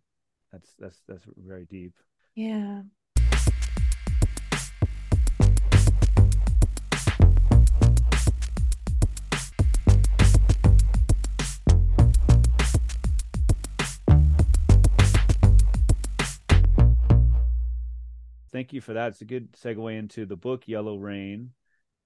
That's 0.52 0.74
that's 0.80 1.00
that's 1.08 1.24
very 1.38 1.66
deep. 1.66 1.94
Yeah. 2.36 2.84
Thank 18.52 18.74
you 18.74 18.82
for 18.82 18.94
that. 18.94 19.10
It's 19.10 19.22
a 19.22 19.26
good 19.26 19.54
segue 19.54 19.98
into 19.98 20.26
the 20.26 20.36
book 20.36 20.68
Yellow 20.68 20.98
Rain. 20.98 21.52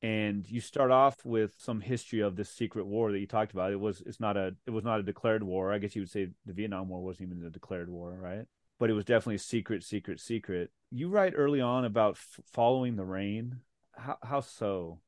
And 0.02 0.50
you 0.50 0.60
start 0.60 0.92
off 0.92 1.24
with 1.26 1.56
some 1.58 1.80
history 1.80 2.20
of 2.20 2.36
this 2.36 2.50
secret 2.50 2.86
war 2.86 3.12
that 3.12 3.20
you 3.20 3.28
talked 3.28 3.54
about. 3.54 3.72
It 3.72 3.80
was 3.80 4.04
it's 4.06 4.20
not 4.20 4.36
a 4.36 4.56
it 4.68 4.72
was 4.72 4.84
not 4.84 5.00
a 5.00 5.04
declared 5.04 5.44
war. 5.44 5.72
I 5.72 5.78
guess 5.78 5.96
you 5.96 6.02
would 6.02 6.12
say 6.12 6.30
the 6.46 6.54
Vietnam 6.54 6.90
War 6.90 7.02
wasn't 7.02 7.32
even 7.32 7.46
a 7.46 7.50
declared 7.50 7.90
war, 7.90 8.12
right? 8.22 8.46
But 8.84 8.90
it 8.90 8.94
was 8.96 9.06
definitely 9.06 9.38
secret, 9.38 9.82
secret, 9.82 10.20
secret. 10.20 10.70
You 10.92 11.08
write 11.08 11.36
early 11.38 11.62
on 11.62 11.86
about 11.86 12.16
f- 12.16 12.42
following 12.52 12.98
the 12.98 13.06
rain. 13.06 13.62
How 13.94 14.18
how 14.22 14.42
so? 14.42 15.00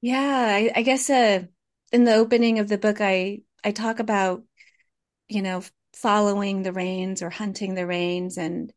Yeah, 0.00 0.46
I, 0.50 0.70
I 0.74 0.82
guess 0.82 1.08
uh, 1.10 1.44
in 1.92 2.04
the 2.04 2.14
opening 2.14 2.58
of 2.58 2.68
the 2.68 2.78
book, 2.78 3.00
I 3.00 3.42
I 3.62 3.72
talk 3.72 3.98
about 3.98 4.44
you 5.28 5.42
know 5.42 5.62
following 5.94 6.62
the 6.62 6.72
rains 6.72 7.22
or 7.22 7.30
hunting 7.30 7.74
the 7.74 7.86
rains, 7.86 8.38
and 8.38 8.72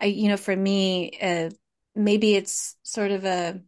I 0.00 0.06
you 0.06 0.28
know 0.28 0.36
for 0.38 0.56
me 0.56 1.18
uh, 1.22 1.50
maybe 1.94 2.36
it's 2.36 2.76
sort 2.84 3.12
of 3.12 3.24
a 3.26 3.62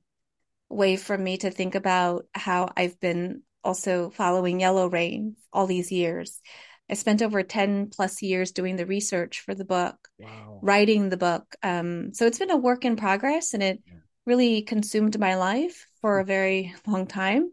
way 0.71 0.97
for 0.97 1.19
me 1.19 1.39
to 1.39 1.51
think 1.51 1.75
about 1.77 2.27
how 2.35 2.73
I've 2.77 3.01
been 3.01 3.43
also 3.65 4.11
following 4.11 4.61
yellow 4.61 4.89
rain 4.89 5.37
all 5.53 5.67
these 5.67 5.93
years 5.93 6.41
I 6.89 6.95
spent 6.95 7.23
over 7.23 7.43
10 7.43 7.91
plus 7.91 8.23
years 8.23 8.53
doing 8.53 8.77
the 8.77 8.87
research 8.87 9.41
for 9.41 9.55
the 9.55 9.65
book, 9.65 9.97
wow. 10.19 10.61
writing 10.63 11.09
the 11.09 11.17
book. 11.17 11.57
Um, 11.63 12.15
so 12.15 12.27
it's 12.27 12.39
been 12.39 12.51
a 12.51 12.57
work 12.57 12.85
in 12.85 12.97
progress 12.97 13.55
and 13.55 13.63
it 13.63 13.83
yeah. 13.87 13.95
really 14.25 14.63
consumed 14.63 15.19
my 15.19 15.35
life 15.37 15.87
for 16.01 16.21
a 16.21 16.25
very 16.25 16.75
long 16.87 17.07
time. 17.07 17.51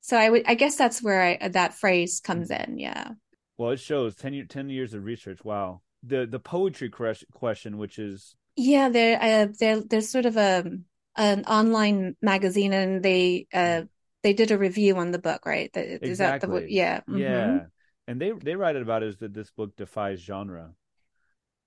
So 0.00 0.16
I 0.16 0.28
would, 0.28 0.42
I 0.46 0.54
guess 0.54 0.76
that's 0.76 1.02
where 1.02 1.22
I, 1.22 1.48
that 1.48 1.74
phrase 1.74 2.20
comes 2.20 2.50
in. 2.50 2.78
Yeah. 2.78 3.12
Well, 3.56 3.70
it 3.70 3.80
shows 3.80 4.16
10, 4.16 4.34
year, 4.34 4.44
10 4.44 4.68
years 4.68 4.92
of 4.92 5.04
research. 5.04 5.44
Wow. 5.44 5.82
The 6.06 6.26
the 6.26 6.38
poetry 6.38 6.90
question, 6.90 7.78
which 7.78 7.98
is 7.98 8.36
yeah, 8.56 8.90
they're 8.90 9.18
uh, 9.22 9.52
they're 9.58 9.80
there's 9.80 10.10
sort 10.10 10.26
of 10.26 10.36
a 10.36 10.64
an 11.16 11.44
online 11.44 12.14
magazine, 12.20 12.74
and 12.74 13.02
they 13.02 13.46
uh 13.54 13.82
they 14.22 14.32
did 14.32 14.50
a 14.50 14.58
review 14.58 14.96
on 14.96 15.12
the 15.12 15.18
book, 15.18 15.46
right? 15.46 15.70
Is 15.74 16.00
exactly. 16.02 16.50
that 16.50 16.66
the 16.66 16.72
yeah 16.72 17.00
mm-hmm. 17.00 17.18
yeah? 17.18 17.60
And 18.06 18.20
they 18.20 18.32
they 18.32 18.56
write 18.56 18.76
it 18.76 18.82
about 18.82 19.02
is 19.02 19.18
that 19.18 19.34
this 19.34 19.50
book 19.50 19.76
defies 19.76 20.20
genre. 20.20 20.74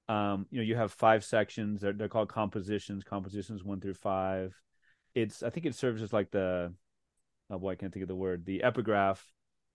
Um, 0.10 0.46
you 0.52 0.60
know, 0.60 0.64
you 0.64 0.76
have 0.76 0.92
five 0.92 1.24
sections. 1.26 1.82
They're 1.82 1.94
they're 1.94 2.10
called 2.10 2.30
compositions. 2.30 3.04
Compositions 3.04 3.64
one 3.64 3.82
through 3.82 3.96
five. 3.96 4.56
It's 5.16 5.44
I 5.44 5.50
think 5.50 5.66
it 5.66 5.76
serves 5.76 6.02
as 6.02 6.14
like 6.14 6.32
the 6.32 6.74
oh 7.50 7.60
boy, 7.60 7.72
I 7.72 7.76
can't 7.76 7.94
think 7.94 8.04
of 8.04 8.10
the 8.10 8.16
word. 8.16 8.46
The 8.46 8.64
epigraph. 8.64 9.26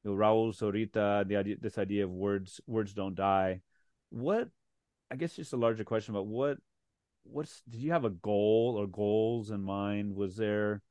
You 0.05 0.11
know, 0.11 0.17
Raul 0.17 0.53
Zurita, 0.53 1.29
the 1.29 1.37
idea, 1.37 1.57
this 1.61 1.79
idea 1.79 2.03
of 2.03 2.11
words, 2.11 2.61
words 2.67 2.93
don't 2.93 3.15
die. 3.15 3.61
What, 4.11 4.49
I 5.13 5.15
guess, 5.15 5.37
just 5.37 5.53
a 5.53 5.57
larger 5.57 5.85
question 5.85 6.13
about 6.13 6.27
what, 6.27 6.59
what's, 7.23 7.63
did 7.71 7.81
you 7.81 7.93
have 7.93 8.05
a 8.05 8.11
goal 8.11 8.75
or 8.77 8.89
goals 8.89 9.53
in 9.53 9.63
mind? 9.63 10.17
Was 10.17 10.35
there, 10.35 10.83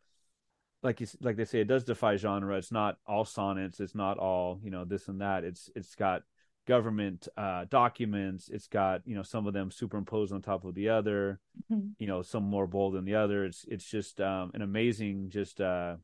like 0.84 1.02
you, 1.02 1.08
like 1.22 1.38
they 1.38 1.46
say, 1.46 1.62
it 1.62 1.68
does 1.68 1.84
defy 1.84 2.16
genre. 2.16 2.58
It's 2.58 2.72
not 2.72 2.98
all 3.06 3.26
sonnets. 3.26 3.80
It's 3.80 3.96
not 3.96 4.18
all 4.18 4.60
you 4.64 4.72
know 4.72 4.86
this 4.86 5.08
and 5.08 5.22
that. 5.22 5.44
It's 5.44 5.70
it's 5.76 5.96
got 5.96 6.24
government 6.68 7.28
uh, 7.38 7.66
documents. 7.70 8.50
It's 8.50 8.68
got 8.68 9.02
you 9.06 9.16
know 9.16 9.24
some 9.24 9.48
of 9.48 9.54
them 9.54 9.72
superimposed 9.72 10.34
on 10.34 10.42
top 10.42 10.66
of 10.66 10.76
the 10.76 10.90
other. 10.90 11.40
Mm-hmm. 11.72 11.90
You 12.00 12.08
know 12.08 12.22
some 12.22 12.44
more 12.44 12.68
bold 12.68 12.96
than 12.96 13.06
the 13.06 13.16
other. 13.16 13.46
It's 13.46 13.66
it's 13.68 13.86
just 13.86 14.20
um, 14.22 14.52
an 14.54 14.62
amazing 14.62 15.30
just 15.30 15.62
uh, 15.62 15.98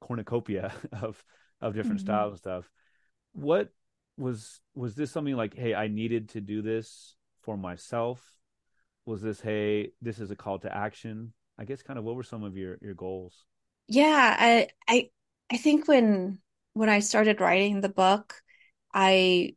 cornucopia 0.00 0.72
of 0.92 1.22
of 1.60 1.74
different 1.74 1.98
mm-hmm. 1.98 2.06
styles 2.06 2.32
and 2.32 2.38
stuff. 2.38 2.70
What 3.32 3.70
was 4.16 4.60
was 4.74 4.94
this 4.94 5.10
something 5.10 5.36
like, 5.36 5.54
hey, 5.54 5.74
I 5.74 5.88
needed 5.88 6.30
to 6.30 6.40
do 6.40 6.62
this 6.62 7.16
for 7.42 7.56
myself? 7.56 8.22
Was 9.06 9.22
this, 9.22 9.40
hey, 9.40 9.92
this 10.00 10.20
is 10.20 10.30
a 10.30 10.36
call 10.36 10.58
to 10.60 10.74
action? 10.74 11.32
I 11.58 11.64
guess 11.64 11.82
kind 11.82 11.98
of 11.98 12.04
what 12.04 12.14
were 12.14 12.22
some 12.22 12.44
of 12.44 12.56
your 12.56 12.78
your 12.80 12.94
goals? 12.94 13.44
Yeah, 13.90 14.36
I 14.38 14.68
I 14.88 15.10
I 15.50 15.56
think 15.56 15.88
when 15.88 16.38
when 16.74 16.88
I 16.88 17.00
started 17.00 17.40
writing 17.40 17.80
the 17.80 17.88
book, 17.88 18.34
I 18.94 19.56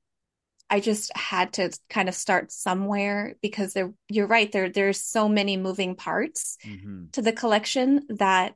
I 0.69 0.79
just 0.79 1.15
had 1.15 1.53
to 1.53 1.71
kind 1.89 2.09
of 2.09 2.15
start 2.15 2.51
somewhere 2.51 3.35
because 3.41 3.73
there 3.73 3.93
you're 4.09 4.27
right 4.27 4.51
there 4.51 4.69
there's 4.69 4.99
so 5.01 5.29
many 5.29 5.55
moving 5.55 5.95
parts 5.95 6.57
mm-hmm. 6.65 7.05
to 7.11 7.21
the 7.21 7.31
collection 7.31 8.07
that 8.09 8.55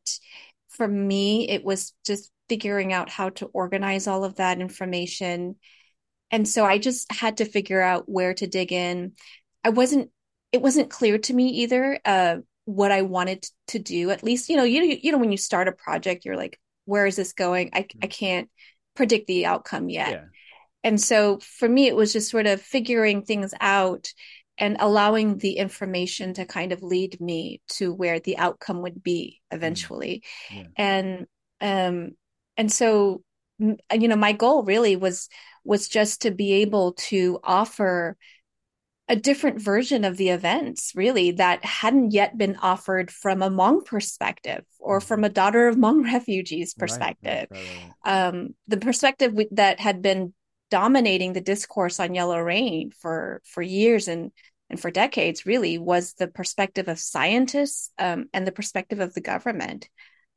for 0.69 0.87
me, 0.87 1.49
it 1.49 1.63
was 1.63 1.93
just 2.05 2.31
figuring 2.49 2.93
out 2.93 3.09
how 3.09 3.29
to 3.29 3.47
organize 3.47 4.07
all 4.07 4.23
of 4.23 4.35
that 4.35 4.59
information. 4.59 5.55
And 6.31 6.47
so 6.47 6.65
I 6.65 6.77
just 6.77 7.11
had 7.11 7.37
to 7.37 7.45
figure 7.45 7.81
out 7.81 8.07
where 8.07 8.33
to 8.35 8.47
dig 8.47 8.71
in. 8.71 9.13
I 9.63 9.69
wasn't, 9.69 10.11
it 10.51 10.61
wasn't 10.61 10.89
clear 10.89 11.17
to 11.17 11.33
me 11.33 11.49
either, 11.49 11.99
uh, 12.05 12.37
what 12.67 12.91
I 12.91 13.01
wanted 13.01 13.45
to 13.67 13.79
do. 13.79 14.11
At 14.11 14.23
least, 14.23 14.49
you 14.49 14.57
know, 14.57 14.63
you, 14.63 14.99
you 15.01 15.11
know, 15.11 15.17
when 15.17 15.31
you 15.31 15.37
start 15.37 15.69
a 15.69 15.71
project, 15.71 16.25
you're 16.25 16.35
like, 16.35 16.59
where 16.85 17.05
is 17.05 17.15
this 17.15 17.33
going? 17.33 17.69
I, 17.73 17.87
I 18.01 18.07
can't 18.07 18.49
predict 18.93 19.27
the 19.27 19.45
outcome 19.45 19.89
yet. 19.89 20.09
Yeah. 20.09 20.23
And 20.83 20.99
so 20.99 21.39
for 21.39 21.67
me, 21.67 21.87
it 21.87 21.95
was 21.95 22.11
just 22.11 22.29
sort 22.29 22.45
of 22.45 22.61
figuring 22.61 23.21
things 23.21 23.53
out 23.61 24.11
and 24.57 24.77
allowing 24.79 25.37
the 25.37 25.53
information 25.53 26.33
to 26.33 26.45
kind 26.45 26.71
of 26.71 26.83
lead 26.83 27.21
me 27.21 27.61
to 27.69 27.93
where 27.93 28.19
the 28.19 28.37
outcome 28.37 28.81
would 28.81 29.01
be 29.03 29.41
eventually 29.51 30.23
mm. 30.51 30.57
yeah. 30.57 30.67
and 30.75 31.27
um 31.61 32.11
and 32.57 32.71
so 32.71 33.21
you 33.59 34.07
know 34.07 34.15
my 34.15 34.33
goal 34.33 34.63
really 34.63 34.95
was 34.95 35.29
was 35.63 35.87
just 35.87 36.21
to 36.21 36.31
be 36.31 36.53
able 36.53 36.93
to 36.93 37.39
offer 37.43 38.17
a 39.09 39.15
different 39.15 39.61
version 39.61 40.03
of 40.03 40.17
the 40.17 40.29
events 40.29 40.91
really 40.95 41.31
that 41.31 41.63
hadn't 41.63 42.11
yet 42.11 42.37
been 42.37 42.57
offered 42.57 43.09
from 43.09 43.41
a 43.41 43.49
Hmong 43.49 43.85
perspective 43.85 44.65
or 44.79 44.99
from 44.99 45.23
a 45.23 45.29
daughter 45.29 45.67
of 45.67 45.77
Hmong 45.77 46.03
refugees 46.13 46.73
perspective. 46.73 47.47
right, 47.49 47.59
right, 47.59 47.93
right, 48.05 48.27
um, 48.27 48.55
the 48.67 48.77
perspective 48.77 49.33
that 49.51 49.79
had 49.79 50.01
been 50.01 50.33
dominating 50.69 51.31
the 51.31 51.41
discourse 51.41 51.99
on 51.99 52.13
yellow 52.13 52.37
rain 52.39 52.91
for 52.91 53.41
for 53.45 53.61
years 53.61 54.09
and 54.09 54.31
and 54.69 54.79
for 54.79 54.91
decades 54.91 55.45
really 55.45 55.77
was 55.77 56.13
the 56.13 56.27
perspective 56.27 56.89
of 56.89 56.99
scientists 56.99 57.89
um, 57.97 58.25
and 58.33 58.45
the 58.45 58.51
perspective 58.51 58.99
of 58.99 59.13
the 59.13 59.21
government. 59.21 59.87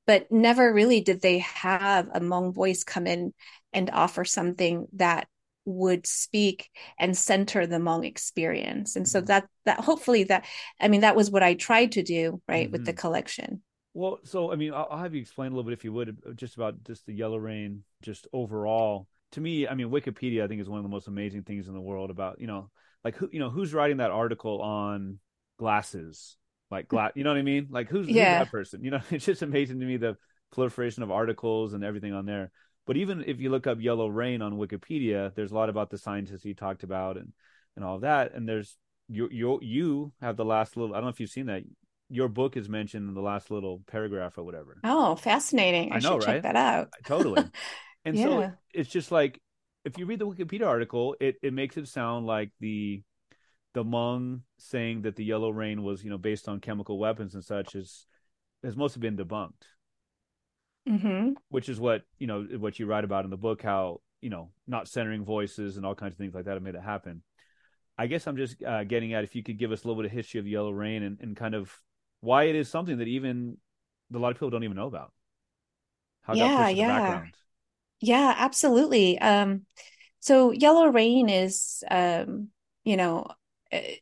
But 0.07 0.31
never 0.31 0.73
really 0.73 1.01
did 1.01 1.21
they 1.21 1.39
have 1.39 2.09
a 2.09 2.21
Hmong 2.21 2.55
voice 2.55 2.85
come 2.85 3.09
in 3.09 3.35
and 3.73 3.91
offer 3.91 4.25
something 4.25 4.87
that 4.95 5.27
would 5.65 6.07
speak 6.07 6.71
and 6.99 7.17
center 7.17 7.67
the 7.67 7.77
Hmong 7.77 8.07
experience 8.07 8.97
and 8.97 9.07
so 9.07 9.19
mm-hmm. 9.19 9.27
that 9.27 9.49
that 9.67 9.81
hopefully 9.81 10.25
that 10.25 10.47
i 10.81 10.89
mean 10.89 11.03
that 11.03 11.17
was 11.17 11.31
what 11.31 11.43
i 11.43 11.55
tried 11.55 11.93
to 11.93 12.03
do 12.03 12.41
right 12.49 12.67
mm-hmm. 12.67 12.73
with 12.73 12.85
the 12.85 12.93
mm-hmm. 12.93 13.01
collection 13.01 13.63
well 13.93 14.19
so 14.25 14.51
i 14.51 14.57
mean 14.57 14.73
I'll, 14.73 14.89
I'll 14.91 15.03
have 15.03 15.15
you 15.15 15.21
explain 15.21 15.53
a 15.53 15.55
little 15.55 15.69
bit 15.69 15.75
if 15.75 15.85
you 15.85 15.93
would 15.93 16.17
just 16.37 16.57
about 16.57 16.83
just 16.85 17.07
the 17.07 17.13
yellow 17.13 17.37
rain 17.37 17.85
just 18.03 18.27
overall 18.33 19.07
to 19.33 19.41
me, 19.41 19.69
I 19.69 19.75
mean, 19.75 19.91
Wikipedia, 19.91 20.43
I 20.43 20.49
think 20.49 20.61
is 20.61 20.69
one 20.69 20.79
of 20.79 20.85
the 20.85 20.91
most 20.91 21.09
amazing 21.09 21.43
things 21.43 21.69
in 21.69 21.75
the 21.75 21.81
world 21.81 22.11
about, 22.11 22.41
you 22.41 22.47
know, 22.47 22.71
like 23.05 23.17
who, 23.17 23.29
you 23.33 23.39
know, 23.39 23.51
who's 23.51 23.73
writing 23.73 23.99
that 23.99 24.11
article 24.11 24.61
on 24.61 25.19
glasses, 25.59 26.37
like 26.71 26.89
glass, 26.89 27.13
you 27.15 27.25
know 27.25 27.31
what 27.31 27.39
I 27.39 27.43
mean? 27.43 27.69
Like 27.71 27.89
who's, 27.89 28.09
yeah. 28.09 28.39
who's 28.39 28.47
that 28.47 28.51
person? 28.51 28.85
You 28.85 28.93
know, 28.93 29.01
it's 29.11 29.25
just 29.25 29.43
amazing 29.43 29.81
to 29.81 29.87
me 29.87 29.97
the 29.97 30.17
proliferation 30.53 31.03
of 31.03 31.11
articles 31.11 31.73
and 31.73 31.85
everything 31.85 32.13
on 32.13 32.27
there. 32.27 32.51
But 32.87 32.97
even 32.97 33.25
if 33.27 33.41
you 33.41 33.51
look 33.51 33.67
up 33.67 33.81
yellow 33.81 34.09
rain 34.09 34.43
on 34.43 34.59
Wikipedia, 34.59 35.35
there's 35.35 35.53
a 35.53 35.55
lot 35.55 35.69
about 35.69 35.91
the 35.91 35.99
scientists 35.99 36.45
you 36.45 36.55
talked 36.55 36.83
about 36.83 37.17
and, 37.17 37.33
and 37.77 37.85
all 37.85 37.97
of 37.97 38.01
that. 38.03 38.35
And 38.35 38.49
there's 38.49 38.77
you, 39.09 39.29
you, 39.31 39.59
you 39.63 40.13
have 40.21 40.37
the 40.37 40.45
last 40.45 40.77
little, 40.77 40.95
I 40.95 40.99
don't 40.99 41.05
know 41.05 41.11
if 41.11 41.21
you've 41.21 41.31
seen 41.31 41.47
that. 41.47 41.63
Your 42.13 42.29
book 42.29 42.57
is 42.57 42.69
mentioned 42.69 43.09
in 43.09 43.15
the 43.15 43.21
last 43.21 43.53
little 43.53 43.83
paragraph 43.87 44.37
or 44.37 44.43
whatever. 44.43 44.79
Oh, 44.83 45.15
fascinating. 45.15 45.93
I, 45.93 45.97
I 45.97 45.99
know, 46.01 46.15
right? 46.15 46.23
check 46.23 46.43
that 46.43 46.57
out. 46.57 46.89
Totally. 47.07 47.45
And 48.03 48.17
yeah. 48.17 48.25
so 48.25 48.53
it's 48.73 48.89
just 48.89 49.13
like 49.13 49.39
if 49.85 49.99
you 49.99 50.07
read 50.07 50.19
the 50.19 50.27
Wikipedia 50.27 50.67
article, 50.67 51.17
it, 51.21 51.37
it 51.43 51.53
makes 51.53 51.77
it 51.77 51.89
sound 51.89 52.27
like 52.27 52.51
the 52.61 53.03
the 53.73 53.85
Hmong 53.85 54.41
saying 54.59 55.03
that 55.03 55.17
the 55.17 55.25
yellow 55.25 55.51
rain 55.51 55.83
was, 55.83 56.03
you 56.03 56.11
know, 56.11 56.19
based 56.19 56.49
on 56.49 56.61
chemical 56.61 56.99
weapons 56.99 57.35
and 57.35 57.45
such 57.45 57.75
is 57.75 58.07
has 58.65 58.77
mostly 58.77 59.01
been 59.01 59.17
debunked. 59.17 59.63
Mm-hmm. 60.89 61.33
Which 61.49 61.69
is 61.69 61.79
what, 61.79 62.03
you 62.19 62.27
know, 62.27 62.43
what 62.59 62.79
you 62.79 62.87
write 62.87 63.05
about 63.05 63.25
in 63.25 63.31
the 63.31 63.37
book, 63.37 63.63
how, 63.63 64.01
you 64.21 64.31
know, 64.31 64.51
not 64.67 64.89
centering 64.89 65.25
voices 65.25 65.77
and 65.77 65.87
all 65.87 65.95
kinds 65.95 66.13
of 66.13 66.19
things 66.19 66.35
like 66.35 66.45
that 66.47 66.55
have 66.55 66.63
made 66.63 66.75
it 66.75 66.83
happen. 66.83 67.23
I 67.99 68.07
guess 68.07 68.27
I'm 68.27 68.37
just 68.37 68.63
uh, 68.63 68.85
getting 68.85 69.13
at 69.13 69.25
if 69.25 69.35
you 69.35 69.43
could 69.43 69.59
give 69.59 69.73
us 69.73 69.85
a 69.85 69.87
little 69.87 70.03
bit 70.03 70.11
of 70.11 70.17
history 70.17 70.41
of 70.41 70.47
yellow 70.47 70.71
rain 70.71 71.03
and, 71.03 71.19
and 71.21 71.37
kind 71.37 71.55
of 71.55 71.71
why 72.21 72.45
it 72.45 72.57
is 72.57 72.69
something 72.69 72.99
that 72.99 73.09
even 73.09 73.59
a 74.15 74.19
lot 74.19 74.31
of 74.31 74.37
people 74.37 74.51
don't 74.51 74.65
even 74.65 74.77
know 74.77 74.87
about. 74.87 75.13
How 76.23 76.35
yeah, 76.35 76.69
yeah. 76.69 77.23
Yeah, 78.01 78.35
absolutely. 78.39 79.19
Um, 79.19 79.67
so 80.21 80.53
yellow 80.53 80.89
rain 80.89 81.29
is, 81.29 81.85
um, 81.91 82.49
you 82.85 82.97
know, 82.97 83.27
eh, 83.71 83.97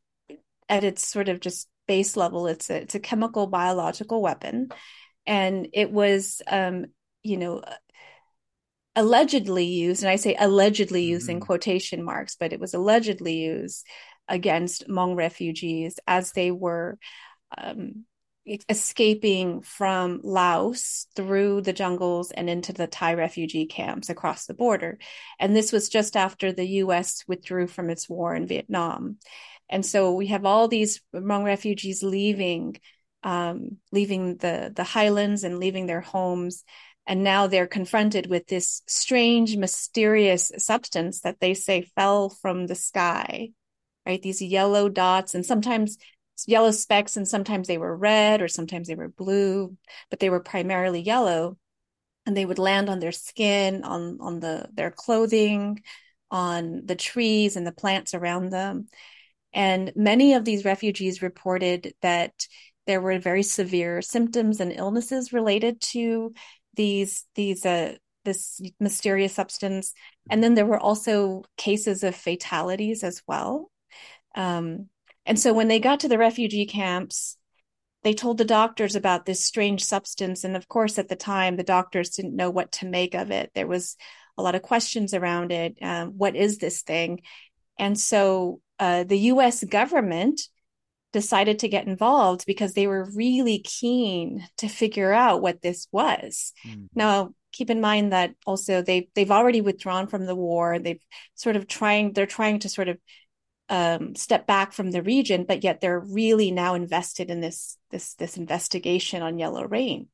at 0.68 0.84
its 0.84 1.06
sort 1.06 1.28
of 1.28 1.40
just 1.40 1.68
base 1.86 2.16
level, 2.16 2.46
it's 2.46 2.70
a, 2.70 2.82
it's 2.82 2.94
a 2.94 3.00
chemical 3.00 3.46
biological 3.46 4.22
weapon, 4.22 4.68
and 5.28 5.68
it 5.74 5.92
was, 5.92 6.40
um, 6.48 6.86
you 7.22 7.36
know, 7.36 7.62
allegedly 8.96 9.66
used, 9.66 10.02
and 10.02 10.10
I 10.10 10.16
say 10.16 10.34
allegedly 10.36 11.04
used 11.04 11.28
mm-hmm. 11.28 11.36
in 11.36 11.40
quotation 11.40 12.02
marks, 12.02 12.34
but 12.34 12.52
it 12.52 12.58
was 12.58 12.74
allegedly 12.74 13.34
used 13.34 13.86
against 14.26 14.88
Hmong 14.88 15.16
refugees 15.16 16.00
as 16.06 16.32
they 16.32 16.50
were 16.50 16.98
um, 17.56 18.06
escaping 18.70 19.60
from 19.60 20.20
Laos 20.24 21.06
through 21.14 21.60
the 21.60 21.74
jungles 21.74 22.30
and 22.30 22.48
into 22.48 22.72
the 22.72 22.86
Thai 22.86 23.14
refugee 23.14 23.66
camps 23.66 24.08
across 24.08 24.46
the 24.46 24.54
border. 24.54 24.98
And 25.38 25.54
this 25.54 25.72
was 25.72 25.90
just 25.90 26.16
after 26.16 26.52
the 26.52 26.66
US 26.82 27.22
withdrew 27.28 27.66
from 27.66 27.90
its 27.90 28.08
war 28.08 28.34
in 28.34 28.46
Vietnam. 28.46 29.18
And 29.68 29.84
so 29.84 30.14
we 30.14 30.28
have 30.28 30.46
all 30.46 30.68
these 30.68 31.02
Hmong 31.14 31.44
refugees 31.44 32.02
leaving, 32.02 32.76
um, 33.22 33.78
leaving 33.92 34.36
the, 34.36 34.72
the 34.74 34.84
highlands 34.84 35.44
and 35.44 35.58
leaving 35.58 35.86
their 35.86 36.00
homes. 36.00 36.64
And 37.06 37.24
now 37.24 37.46
they're 37.46 37.66
confronted 37.66 38.28
with 38.28 38.46
this 38.46 38.82
strange, 38.86 39.56
mysterious 39.56 40.52
substance 40.58 41.20
that 41.20 41.40
they 41.40 41.54
say 41.54 41.82
fell 41.96 42.28
from 42.28 42.66
the 42.66 42.74
sky, 42.74 43.50
right? 44.06 44.20
These 44.20 44.42
yellow 44.42 44.88
dots, 44.88 45.34
and 45.34 45.44
sometimes 45.44 45.96
yellow 46.46 46.70
specks 46.70 47.16
and 47.16 47.26
sometimes 47.26 47.66
they 47.66 47.78
were 47.78 47.96
red 47.96 48.40
or 48.40 48.48
sometimes 48.48 48.86
they 48.86 48.94
were 48.94 49.08
blue 49.08 49.76
but 50.10 50.20
they 50.20 50.30
were 50.30 50.40
primarily 50.40 51.00
yellow 51.00 51.58
and 52.26 52.36
they 52.36 52.44
would 52.44 52.58
land 52.58 52.88
on 52.88 53.00
their 53.00 53.12
skin 53.12 53.82
on 53.82 54.18
on 54.20 54.38
the 54.38 54.68
their 54.72 54.90
clothing 54.90 55.82
on 56.30 56.82
the 56.84 56.94
trees 56.94 57.56
and 57.56 57.66
the 57.66 57.72
plants 57.72 58.14
around 58.14 58.50
them 58.50 58.86
and 59.52 59.92
many 59.96 60.34
of 60.34 60.44
these 60.44 60.64
refugees 60.64 61.22
reported 61.22 61.94
that 62.02 62.32
there 62.88 63.00
were 63.02 63.18
very 63.18 63.44
severe 63.44 64.02
symptoms 64.02 64.58
and 64.58 64.72
illnesses 64.72 65.32
related 65.32 65.80
to 65.80 66.32
these 66.74 67.26
these 67.34 67.64
uh, 67.66 67.94
this 68.24 68.60
mysterious 68.80 69.34
substance. 69.34 69.92
And 70.30 70.42
then 70.42 70.54
there 70.54 70.66
were 70.66 70.80
also 70.80 71.44
cases 71.56 72.02
of 72.02 72.16
fatalities 72.16 73.04
as 73.04 73.22
well. 73.28 73.70
Um, 74.34 74.88
and 75.26 75.38
so 75.38 75.52
when 75.52 75.68
they 75.68 75.80
got 75.80 76.00
to 76.00 76.08
the 76.08 76.18
refugee 76.18 76.66
camps, 76.66 77.36
they 78.04 78.14
told 78.14 78.38
the 78.38 78.44
doctors 78.44 78.96
about 78.96 79.26
this 79.26 79.44
strange 79.44 79.84
substance. 79.84 80.44
And 80.44 80.56
of 80.56 80.66
course, 80.66 80.98
at 80.98 81.08
the 81.08 81.16
time, 81.16 81.56
the 81.56 81.62
doctors 81.62 82.10
didn't 82.10 82.36
know 82.36 82.50
what 82.50 82.72
to 82.72 82.86
make 82.86 83.14
of 83.14 83.30
it. 83.30 83.50
There 83.54 83.66
was 83.66 83.96
a 84.38 84.42
lot 84.42 84.54
of 84.54 84.62
questions 84.62 85.12
around 85.12 85.52
it. 85.52 85.76
Um, 85.82 86.16
what 86.16 86.36
is 86.36 86.56
this 86.58 86.82
thing? 86.82 87.20
And 87.78 87.98
so 87.98 88.60
uh, 88.78 89.04
the 89.04 89.18
US 89.32 89.62
government 89.64 90.40
decided 91.12 91.60
to 91.60 91.68
get 91.68 91.86
involved 91.86 92.44
because 92.46 92.74
they 92.74 92.86
were 92.86 93.10
really 93.14 93.58
keen 93.60 94.46
to 94.58 94.68
figure 94.68 95.12
out 95.12 95.42
what 95.42 95.62
this 95.62 95.88
was. 95.90 96.52
Mm-hmm. 96.66 96.84
Now, 96.94 97.34
keep 97.52 97.70
in 97.70 97.80
mind 97.80 98.12
that 98.12 98.34
also 98.46 98.82
they 98.82 99.08
they've 99.14 99.30
already 99.30 99.60
withdrawn 99.60 100.06
from 100.06 100.26
the 100.26 100.34
war. 100.34 100.78
They've 100.78 101.02
sort 101.34 101.56
of 101.56 101.66
trying 101.66 102.12
they're 102.12 102.26
trying 102.26 102.60
to 102.60 102.68
sort 102.68 102.88
of 102.88 102.98
um, 103.70 104.14
step 104.14 104.46
back 104.46 104.72
from 104.72 104.90
the 104.90 105.02
region, 105.02 105.44
but 105.44 105.62
yet 105.62 105.80
they're 105.80 106.00
really 106.00 106.50
now 106.50 106.74
invested 106.74 107.30
in 107.30 107.40
this 107.40 107.76
this 107.90 108.14
this 108.14 108.36
investigation 108.36 109.22
on 109.22 109.38
yellow 109.38 109.64
rain. 109.64 110.08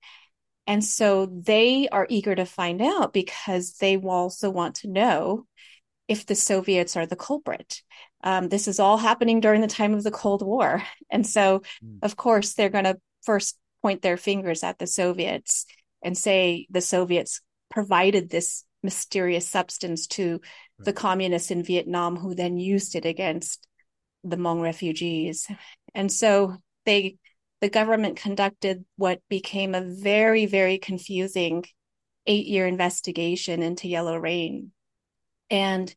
And 0.67 0.83
so 0.83 1.27
they 1.27 1.89
are 1.89 2.07
eager 2.09 2.35
to 2.35 2.47
find 2.47 2.81
out 2.81 3.13
because 3.13 3.75
they 3.75 3.99
also 3.99 4.49
want 4.49 4.77
to 4.77 4.89
know 4.89 5.47
if 6.09 6.27
the 6.27 6.35
Soviets 6.35 6.97
are 6.97 7.07
the 7.07 7.17
culprit. 7.17 7.83
Um, 8.23 8.49
this 8.49 8.69
is 8.69 8.81
all 8.81 8.97
happening 8.97 9.41
during 9.41 9.61
the 9.61 9.67
time 9.67 9.95
of 9.95 10.03
the 10.03 10.11
Cold 10.11 10.43
War. 10.43 10.83
And 11.11 11.27
so, 11.27 11.63
mm. 11.85 11.99
of 12.03 12.17
course, 12.17 12.55
they're 12.55 12.71
going 12.71 12.85
to 12.85 12.99
first 13.23 13.57
point 13.83 14.03
their 14.03 14.17
fingers 14.17 14.65
at 14.65 14.79
the 14.79 14.87
Soviets 14.87 15.67
and 16.03 16.19
say 16.19 16.67
the 16.71 16.81
Soviets 16.81 17.41
provided 17.71 18.31
this 18.31 18.65
mysterious 18.83 19.49
substance 19.49 20.07
to 20.07 20.33
right. 20.33 20.41
the 20.85 20.93
communists 20.93 21.51
in 21.51 21.63
Vietnam, 21.63 22.17
who 22.17 22.35
then 22.35 22.59
used 22.59 22.95
it 22.95 23.05
against 23.05 23.67
the 24.25 24.37
Hmong 24.37 24.63
refugees. 24.63 25.47
And 25.95 26.11
so 26.11 26.57
they, 26.85 27.17
the 27.61 27.71
government 27.71 28.17
conducted 28.17 28.85
what 28.97 29.21
became 29.29 29.75
a 29.75 29.81
very, 29.81 30.47
very 30.47 30.79
confusing 30.79 31.65
eight 32.27 32.47
year 32.47 32.67
investigation 32.67 33.63
into 33.63 33.89
Yellow 33.89 34.17
Rain. 34.17 34.73
And 35.51 35.95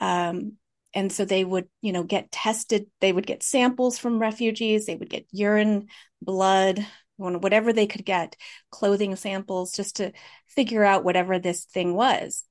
um, 0.00 0.54
and 0.94 1.12
so 1.12 1.24
they 1.24 1.44
would 1.44 1.68
you 1.80 1.92
know 1.92 2.02
get 2.02 2.30
tested. 2.30 2.86
They 3.00 3.12
would 3.12 3.26
get 3.26 3.42
samples 3.42 3.98
from 3.98 4.18
refugees. 4.18 4.86
They 4.86 4.96
would 4.96 5.10
get 5.10 5.26
urine 5.32 5.88
blood 6.22 6.84
whatever 7.20 7.72
they 7.72 7.86
could 7.86 8.04
get 8.04 8.34
clothing 8.70 9.14
samples 9.14 9.72
just 9.72 9.96
to 9.96 10.10
figure 10.46 10.82
out 10.82 11.04
whatever 11.04 11.38
this 11.38 11.64
thing 11.64 11.94
was. 11.94 12.44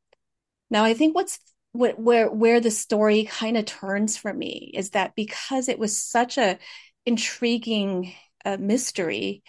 Now 0.69 0.83
i 0.83 0.93
think 0.93 1.15
what's 1.15 1.39
what, 1.71 1.99
where 1.99 2.29
where 2.31 2.59
the 2.59 2.71
story 2.71 3.25
kind 3.25 3.57
of 3.57 3.65
turns 3.65 4.17
for 4.17 4.33
me 4.33 4.71
is 4.73 4.91
that 4.91 5.15
because 5.15 5.69
it 5.69 5.79
was 5.79 6.01
such 6.01 6.37
a 6.37 6.57
intriguing 7.05 8.13
uh, 8.45 8.57
mystery 8.59 9.43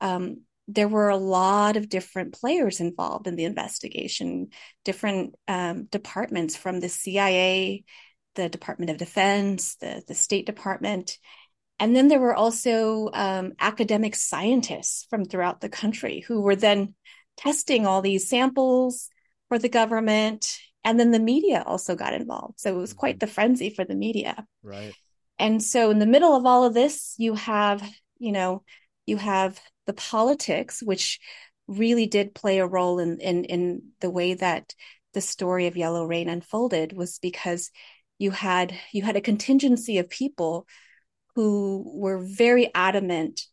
um, 0.00 0.42
there 0.68 0.88
were 0.88 1.08
a 1.08 1.16
lot 1.16 1.76
of 1.76 1.88
different 1.88 2.34
players 2.34 2.78
involved 2.78 3.26
in 3.26 3.36
the 3.36 3.44
investigation 3.44 4.48
different 4.84 5.34
um, 5.48 5.84
departments 5.84 6.56
from 6.56 6.78
the 6.78 6.88
cia 6.88 7.82
the 8.38 8.48
Department 8.48 8.90
of 8.90 8.96
Defense, 8.96 9.74
the, 9.76 10.02
the 10.06 10.14
State 10.14 10.46
Department. 10.46 11.18
And 11.78 11.94
then 11.94 12.08
there 12.08 12.20
were 12.20 12.34
also 12.34 13.10
um, 13.12 13.52
academic 13.60 14.14
scientists 14.14 15.06
from 15.10 15.24
throughout 15.24 15.60
the 15.60 15.68
country 15.68 16.24
who 16.26 16.40
were 16.40 16.56
then 16.56 16.94
testing 17.36 17.86
all 17.86 18.00
these 18.00 18.28
samples 18.28 19.08
for 19.48 19.58
the 19.58 19.68
government. 19.68 20.58
And 20.84 20.98
then 20.98 21.10
the 21.10 21.18
media 21.18 21.62
also 21.66 21.94
got 21.94 22.14
involved. 22.14 22.60
So 22.60 22.74
it 22.74 22.80
was 22.80 22.94
quite 22.94 23.16
mm-hmm. 23.16 23.26
the 23.26 23.32
frenzy 23.32 23.70
for 23.70 23.84
the 23.84 23.96
media. 23.96 24.46
Right. 24.62 24.94
And 25.38 25.62
so 25.62 25.90
in 25.90 25.98
the 25.98 26.06
middle 26.06 26.34
of 26.34 26.46
all 26.46 26.64
of 26.64 26.74
this, 26.74 27.14
you 27.18 27.34
have, 27.34 27.82
you 28.18 28.32
know, 28.32 28.62
you 29.06 29.16
have 29.16 29.60
the 29.88 29.94
politics, 29.94 30.82
which 30.82 31.18
really 31.66 32.06
did 32.06 32.34
play 32.34 32.58
a 32.58 32.66
role 32.66 33.00
in 33.00 33.18
in 33.20 33.44
in 33.44 33.82
the 34.00 34.10
way 34.10 34.34
that 34.34 34.74
the 35.14 35.20
story 35.20 35.66
of 35.66 35.76
Yellow 35.76 36.04
Rain 36.04 36.28
unfolded 36.28 36.92
was 36.92 37.18
because 37.18 37.70
you 38.18 38.30
had 38.30 38.74
you 38.92 39.02
had 39.02 39.16
a 39.16 39.22
contingency 39.22 39.96
of 39.98 40.10
people 40.10 40.66
who 41.34 41.82
were 41.86 42.18
very 42.18 42.70
adamant 42.74 43.46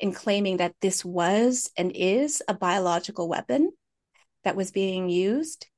in 0.00 0.12
claiming 0.12 0.56
that 0.56 0.74
this 0.82 1.04
was 1.04 1.70
and 1.78 1.92
is 1.94 2.42
a 2.48 2.54
biological 2.54 3.28
weapon 3.28 3.70
that 4.44 4.56
was 4.56 4.70
being 4.72 5.08
used. 5.08 5.68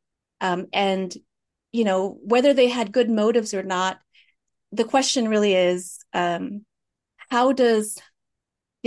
Um, 0.40 0.68
and 0.72 1.14
you 1.70 1.84
know 1.84 2.18
whether 2.22 2.54
they 2.54 2.68
had 2.68 2.92
good 2.92 3.10
motives 3.10 3.52
or 3.52 3.62
not 3.62 3.98
the 4.72 4.84
question 4.84 5.28
really 5.28 5.54
is 5.54 5.98
um, 6.14 6.64
how 7.30 7.52
does 7.52 7.98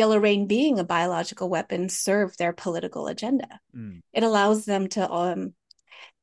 yellow 0.01 0.17
rain 0.17 0.47
being 0.47 0.79
a 0.79 0.83
biological 0.83 1.47
weapon 1.47 1.87
serve 1.87 2.35
their 2.37 2.53
political 2.53 3.05
agenda 3.05 3.59
mm. 3.75 4.01
it 4.11 4.23
allows 4.23 4.65
them 4.65 4.87
to 4.87 5.07
um, 5.07 5.53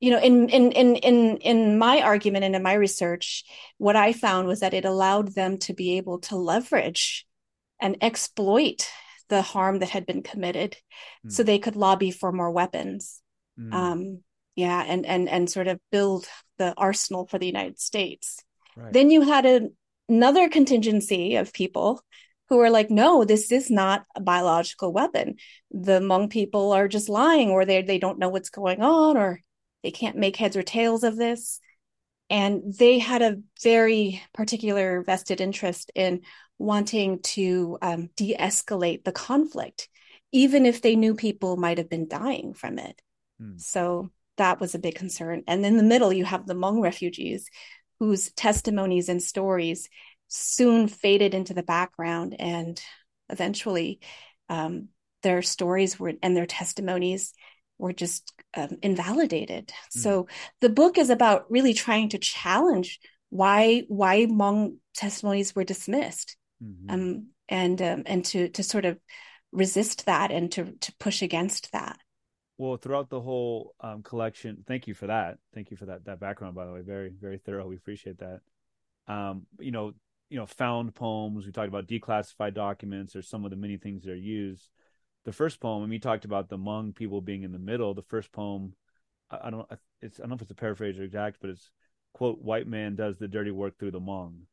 you 0.00 0.10
know 0.10 0.18
in 0.18 0.48
in 0.48 0.72
in 0.72 0.96
in 0.96 1.36
in 1.36 1.78
my 1.78 2.02
argument 2.02 2.44
and 2.44 2.56
in 2.56 2.62
my 2.62 2.74
research 2.74 3.44
what 3.78 3.94
i 3.94 4.12
found 4.12 4.48
was 4.48 4.60
that 4.60 4.74
it 4.74 4.84
allowed 4.84 5.28
them 5.34 5.58
to 5.58 5.72
be 5.74 5.96
able 5.96 6.18
to 6.18 6.34
leverage 6.34 7.24
and 7.80 7.96
exploit 8.00 8.88
the 9.28 9.42
harm 9.42 9.78
that 9.78 9.90
had 9.90 10.06
been 10.06 10.22
committed 10.22 10.76
mm. 11.24 11.30
so 11.30 11.44
they 11.44 11.60
could 11.60 11.76
lobby 11.76 12.10
for 12.10 12.32
more 12.32 12.50
weapons 12.50 13.22
mm. 13.58 13.72
um 13.72 14.22
yeah 14.56 14.82
and 14.84 15.06
and 15.06 15.28
and 15.28 15.48
sort 15.48 15.68
of 15.68 15.78
build 15.92 16.26
the 16.58 16.74
arsenal 16.76 17.26
for 17.26 17.38
the 17.38 17.46
united 17.46 17.78
states 17.78 18.42
right. 18.76 18.92
then 18.92 19.08
you 19.12 19.22
had 19.22 19.46
a, 19.46 19.68
another 20.08 20.48
contingency 20.48 21.36
of 21.36 21.52
people 21.52 22.02
who 22.48 22.60
are 22.60 22.70
like, 22.70 22.90
no, 22.90 23.24
this 23.24 23.52
is 23.52 23.70
not 23.70 24.04
a 24.14 24.20
biological 24.20 24.92
weapon. 24.92 25.36
The 25.70 26.00
Hmong 26.00 26.30
people 26.30 26.72
are 26.72 26.88
just 26.88 27.08
lying, 27.08 27.50
or 27.50 27.64
they 27.64 27.82
they 27.82 27.98
don't 27.98 28.18
know 28.18 28.28
what's 28.28 28.50
going 28.50 28.82
on, 28.82 29.16
or 29.16 29.40
they 29.82 29.90
can't 29.90 30.16
make 30.16 30.36
heads 30.36 30.56
or 30.56 30.62
tails 30.62 31.04
of 31.04 31.16
this. 31.16 31.60
And 32.30 32.74
they 32.74 32.98
had 32.98 33.22
a 33.22 33.38
very 33.62 34.22
particular 34.34 35.02
vested 35.02 35.40
interest 35.40 35.90
in 35.94 36.22
wanting 36.58 37.20
to 37.22 37.78
um, 37.80 38.10
de 38.16 38.36
escalate 38.38 39.04
the 39.04 39.12
conflict, 39.12 39.88
even 40.32 40.66
if 40.66 40.82
they 40.82 40.96
knew 40.96 41.14
people 41.14 41.56
might 41.56 41.78
have 41.78 41.88
been 41.88 42.08
dying 42.08 42.52
from 42.52 42.78
it. 42.78 43.00
Hmm. 43.40 43.56
So 43.56 44.10
that 44.36 44.60
was 44.60 44.74
a 44.74 44.78
big 44.78 44.94
concern. 44.94 45.42
And 45.46 45.64
in 45.64 45.76
the 45.76 45.82
middle, 45.82 46.12
you 46.12 46.24
have 46.24 46.46
the 46.46 46.54
Hmong 46.54 46.82
refugees 46.82 47.48
whose 47.98 48.30
testimonies 48.32 49.08
and 49.08 49.22
stories 49.22 49.88
soon 50.28 50.88
faded 50.88 51.34
into 51.34 51.54
the 51.54 51.62
background 51.62 52.36
and 52.38 52.80
eventually 53.28 54.00
um, 54.48 54.88
their 55.22 55.42
stories 55.42 55.98
were 55.98 56.12
and 56.22 56.36
their 56.36 56.46
testimonies 56.46 57.32
were 57.78 57.92
just 57.92 58.32
um, 58.56 58.78
invalidated. 58.82 59.68
Mm. 59.68 60.00
So 60.00 60.28
the 60.60 60.68
book 60.68 60.98
is 60.98 61.10
about 61.10 61.50
really 61.50 61.74
trying 61.74 62.10
to 62.10 62.18
challenge 62.18 63.00
why 63.30 63.84
why 63.88 64.26
Hmong 64.26 64.76
testimonies 64.94 65.54
were 65.54 65.64
dismissed, 65.64 66.36
mm-hmm. 66.62 66.90
um, 66.90 67.26
and 67.48 67.80
um, 67.82 68.02
and 68.06 68.24
to 68.26 68.48
to 68.50 68.62
sort 68.62 68.84
of 68.84 68.98
resist 69.52 70.06
that 70.06 70.30
and 70.30 70.50
to 70.52 70.72
to 70.80 70.92
push 70.98 71.22
against 71.22 71.72
that. 71.72 71.98
Well, 72.56 72.76
throughout 72.76 73.08
the 73.08 73.20
whole 73.20 73.74
um, 73.80 74.02
collection, 74.02 74.64
thank 74.66 74.88
you 74.88 74.94
for 74.94 75.06
that. 75.06 75.38
Thank 75.54 75.70
you 75.70 75.76
for 75.76 75.86
that 75.86 76.04
that 76.06 76.20
background, 76.20 76.54
by 76.54 76.66
the 76.66 76.72
way. 76.72 76.80
Very 76.80 77.12
very 77.20 77.38
thorough. 77.38 77.66
We 77.66 77.76
appreciate 77.76 78.18
that. 78.18 78.40
Um, 79.06 79.46
you 79.58 79.70
know, 79.70 79.92
you 80.30 80.38
know, 80.38 80.46
found 80.46 80.94
poems. 80.94 81.46
We 81.46 81.52
talked 81.52 81.68
about 81.68 81.86
declassified 81.86 82.54
documents, 82.54 83.16
or 83.16 83.22
some 83.22 83.44
of 83.44 83.50
the 83.50 83.56
many 83.56 83.76
things 83.76 84.04
that 84.04 84.12
are 84.12 84.16
used 84.16 84.68
the 85.28 85.32
first 85.32 85.60
poem, 85.60 85.82
and 85.82 85.90
we 85.90 85.98
talked 85.98 86.24
about 86.24 86.48
the 86.48 86.56
Hmong 86.56 86.94
people 86.94 87.20
being 87.20 87.42
in 87.42 87.52
the 87.52 87.58
middle. 87.58 87.92
The 87.92 88.00
first 88.00 88.32
poem, 88.32 88.72
I, 89.30 89.38
I 89.44 89.50
don't, 89.50 89.70
it's 90.00 90.18
I 90.18 90.22
don't 90.22 90.30
know 90.30 90.36
if 90.36 90.40
it's 90.42 90.50
a 90.50 90.54
paraphrase 90.54 90.98
or 90.98 91.02
exact, 91.02 91.36
but 91.40 91.50
it's 91.50 91.70
quote, 92.14 92.40
"White 92.40 92.66
man 92.66 92.96
does 92.96 93.18
the 93.18 93.28
dirty 93.28 93.50
work 93.50 93.78
through 93.78 93.90
the 93.90 94.00
Hmong." 94.00 94.44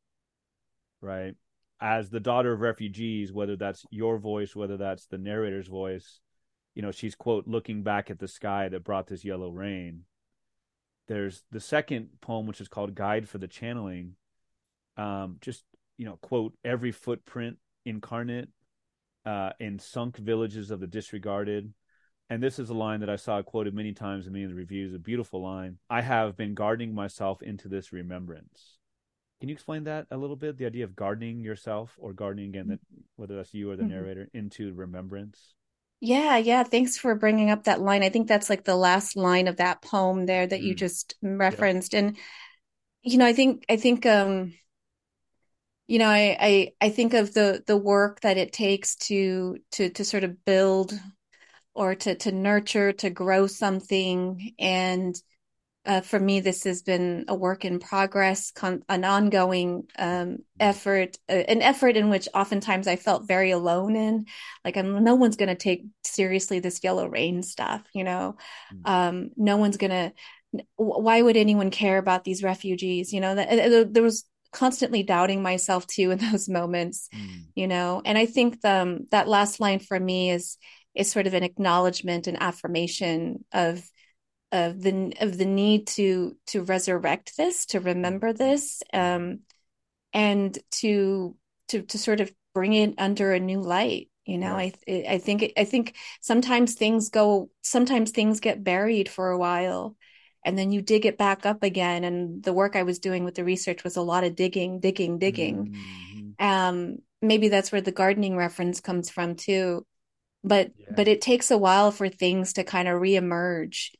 Right, 0.99 1.35
as 1.79 2.09
the 2.09 2.19
daughter 2.19 2.51
of 2.51 2.59
refugees, 2.59 3.31
whether 3.31 3.55
that's 3.55 3.85
your 3.89 4.17
voice, 4.17 4.53
whether 4.53 4.75
that's 4.75 5.05
the 5.05 5.17
narrator's 5.17 5.67
voice, 5.67 6.19
you 6.73 6.81
know, 6.81 6.91
she's 6.91 7.15
quote 7.15 7.47
looking 7.47 7.81
back 7.83 8.09
at 8.09 8.19
the 8.19 8.27
sky 8.27 8.67
that 8.67 8.83
brought 8.83 9.07
this 9.07 9.23
yellow 9.23 9.51
rain. 9.51 10.03
There's 11.07 11.43
the 11.51 11.61
second 11.61 12.09
poem, 12.19 12.47
which 12.47 12.59
is 12.59 12.67
called 12.67 12.95
"Guide 12.95 13.29
for 13.29 13.37
the 13.37 13.47
Channeling." 13.47 14.15
Um, 14.97 15.37
just 15.41 15.63
you 15.97 16.05
know, 16.05 16.17
quote 16.21 16.53
every 16.63 16.91
footprint 16.91 17.57
incarnate 17.85 18.49
uh, 19.25 19.51
in 19.59 19.79
sunk 19.79 20.17
villages 20.17 20.71
of 20.71 20.79
the 20.79 20.87
disregarded. 20.87 21.73
And 22.29 22.41
this 22.41 22.57
is 22.57 22.69
a 22.69 22.73
line 22.73 23.01
that 23.01 23.09
I 23.09 23.17
saw 23.17 23.41
quoted 23.43 23.73
many 23.73 23.93
times 23.93 24.25
in 24.25 24.33
many 24.33 24.45
of 24.45 24.49
the 24.49 24.55
reviews, 24.55 24.93
a 24.93 24.99
beautiful 24.99 25.43
line. 25.43 25.77
I 25.89 26.01
have 26.01 26.35
been 26.35 26.55
gardening 26.55 26.93
myself 26.93 27.43
into 27.43 27.67
this 27.67 27.93
remembrance. 27.93 28.77
Can 29.39 29.49
you 29.49 29.53
explain 29.53 29.83
that 29.83 30.07
a 30.09 30.17
little 30.17 30.35
bit? 30.35 30.57
The 30.57 30.65
idea 30.65 30.85
of 30.85 30.95
gardening 30.95 31.41
yourself 31.41 31.93
or 31.99 32.13
gardening 32.13 32.49
again, 32.49 32.67
that 32.69 32.79
whether 33.15 33.35
that's 33.35 33.53
you 33.53 33.69
or 33.69 33.75
the 33.75 33.83
mm-hmm. 33.83 33.91
narrator, 33.91 34.29
into 34.33 34.73
remembrance? 34.73 35.53
Yeah, 35.99 36.37
yeah. 36.37 36.63
Thanks 36.63 36.97
for 36.97 37.15
bringing 37.15 37.51
up 37.51 37.63
that 37.65 37.81
line. 37.81 38.03
I 38.03 38.09
think 38.09 38.27
that's 38.27 38.49
like 38.49 38.63
the 38.63 38.75
last 38.75 39.15
line 39.15 39.47
of 39.47 39.57
that 39.57 39.81
poem 39.81 40.25
there 40.25 40.45
that 40.47 40.61
you 40.61 40.73
Mm. 40.73 40.77
just 40.77 41.15
Yep. 41.21 41.39
referenced. 41.39 41.93
And 41.93 42.17
you 43.03 43.17
know, 43.17 43.25
I 43.25 43.33
think 43.33 43.65
I 43.69 43.77
think 43.77 44.05
um 44.05 44.53
you 45.87 45.99
know, 45.99 46.09
I 46.09 46.37
I 46.39 46.71
I 46.81 46.89
think 46.89 47.13
of 47.13 47.33
the 47.33 47.63
the 47.65 47.77
work 47.77 48.21
that 48.21 48.37
it 48.37 48.53
takes 48.53 48.95
to 49.07 49.57
to 49.73 49.89
to 49.89 50.03
sort 50.03 50.23
of 50.23 50.43
build 50.45 50.99
or 51.73 51.95
to 51.95 52.15
to 52.15 52.31
nurture, 52.31 52.93
to 52.93 53.09
grow 53.09 53.47
something. 53.47 54.53
And 54.57 55.15
uh, 55.85 56.01
for 56.01 56.19
me, 56.19 56.39
this 56.39 56.63
has 56.63 56.81
been 56.81 57.25
a 57.27 57.35
work 57.35 57.63
in 57.63 57.77
progress, 57.77 58.49
con 58.49 58.83
an 58.89 59.05
ongoing 59.05 59.83
um, 59.99 60.39
effort, 60.59 61.17
uh, 61.29 61.33
an 61.33 61.61
effort 61.61 61.95
in 61.95 62.09
which 62.09 62.27
oftentimes 62.33 62.87
I 62.87 62.95
felt 62.95 63.27
very 63.27 63.51
alone 63.51 63.95
in. 63.95 64.25
Like, 64.63 64.77
I'm, 64.77 65.03
no 65.03 65.13
one's 65.13 65.35
going 65.35 65.49
to 65.49 65.55
take 65.55 65.85
seriously 66.03 66.59
this 66.59 66.83
yellow 66.83 67.07
rain 67.07 67.43
stuff, 67.43 67.83
you 67.93 68.03
know. 68.03 68.37
Mm. 68.73 68.89
Um, 68.89 69.29
no 69.37 69.57
one's 69.57 69.77
going 69.77 69.91
to. 69.91 70.13
Why 70.77 71.21
would 71.21 71.37
anyone 71.37 71.69
care 71.69 71.97
about 71.97 72.23
these 72.23 72.41
refugees? 72.41 73.13
You 73.13 73.19
know, 73.19 73.35
that, 73.35 73.93
there 73.93 74.03
was 74.03 74.25
constantly 74.55 75.03
doubting 75.03 75.41
myself 75.43 75.85
too 75.87 76.11
in 76.11 76.17
those 76.31 76.49
moments, 76.49 77.09
Mm. 77.13 77.43
you 77.55 77.67
know. 77.67 78.01
And 78.05 78.17
I 78.17 78.25
think 78.25 78.61
the, 78.61 78.71
um, 78.81 79.07
that 79.11 79.27
last 79.27 79.59
line 79.59 79.79
for 79.79 79.99
me 79.99 80.31
is 80.31 80.57
is 80.95 81.11
sort 81.11 81.27
of 81.27 81.33
an 81.35 81.43
acknowledgement 81.43 82.27
and 82.27 82.41
affirmation 82.41 83.43
of 83.51 83.83
of 84.51 84.81
the 84.81 85.13
of 85.19 85.37
the 85.37 85.45
need 85.45 85.87
to 85.87 86.37
to 86.47 86.63
resurrect 86.63 87.35
this, 87.37 87.65
to 87.67 87.79
remember 87.79 88.33
this, 88.33 88.81
Mm. 88.93 89.15
um, 89.15 89.39
and 90.13 90.57
to 90.81 91.35
to 91.69 91.81
to 91.81 91.97
sort 91.97 92.21
of 92.21 92.31
bring 92.53 92.73
it 92.73 92.93
under 92.97 93.33
a 93.33 93.39
new 93.39 93.61
light. 93.61 94.09
You 94.25 94.37
know. 94.39 94.55
I 94.55 94.73
I 94.87 95.19
think 95.19 95.53
I 95.57 95.65
think 95.65 95.95
sometimes 96.21 96.75
things 96.75 97.09
go, 97.09 97.49
sometimes 97.61 98.11
things 98.11 98.39
get 98.39 98.63
buried 98.63 99.09
for 99.09 99.29
a 99.29 99.37
while, 99.37 99.95
and 100.45 100.57
then 100.57 100.71
you 100.73 100.83
dig 100.83 101.07
it 101.07 101.19
back 101.19 101.45
up 101.47 101.63
again. 101.63 102.05
And 102.05 102.43
the 102.43 102.53
work 102.53 102.77
I 102.77 102.83
was 102.83 102.99
doing 102.99 103.25
with 103.25 103.35
the 103.35 103.45
research 103.45 103.83
was 103.85 103.97
a 103.97 104.03
lot 104.03 104.25
of 104.25 104.37
digging, 104.37 104.81
digging, 104.81 105.19
digging. 105.19 105.71
Mhm. 106.09 106.35
Um, 106.39 106.99
maybe 107.21 107.49
that's 107.49 107.71
where 107.71 107.81
the 107.81 107.91
gardening 107.91 108.37
reference 108.37 108.81
comes 108.81 109.09
from 109.09 109.35
too 109.35 109.85
but 110.43 110.71
Yeah. 110.77 110.87
but 110.89 111.07
it 111.07 111.21
takes 111.21 111.51
a 111.51 111.57
while 111.57 111.91
for 111.91 112.09
things 112.09 112.53
to 112.53 112.63
kind 112.63 112.87
of 112.87 113.01
reemerge 113.01 113.91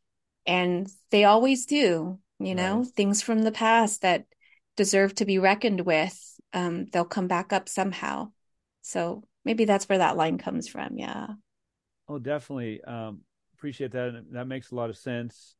and 0.46 0.88
they 1.12 1.24
always 1.24 1.66
do 1.66 2.20
you 2.40 2.54
Right. 2.54 2.56
know 2.56 2.84
things 2.84 3.22
from 3.22 3.44
the 3.44 3.52
past 3.52 4.02
that 4.02 4.26
deserve 4.76 5.16
to 5.16 5.26
be 5.26 5.40
reckoned 5.40 5.82
with 5.82 6.20
um 6.54 6.86
they'll 6.88 7.06
come 7.06 7.28
back 7.28 7.54
up 7.54 7.70
somehow 7.70 8.32
so 8.82 9.24
maybe 9.46 9.66
that's 9.66 9.90
where 9.90 10.00
that 10.00 10.18
line 10.18 10.38
comes 10.38 10.68
from 10.68 10.98
yeah 10.98 11.28
Oh, 12.08 12.20
definitely. 12.20 12.82
Um, 12.84 13.22
appreciate 13.56 13.92
that. 13.92 14.10
And 14.10 14.26
that 14.36 14.48
makes 14.48 14.72
a 14.72 14.76
lot 14.76 14.90
of 14.90 14.98
sense. 14.98 15.56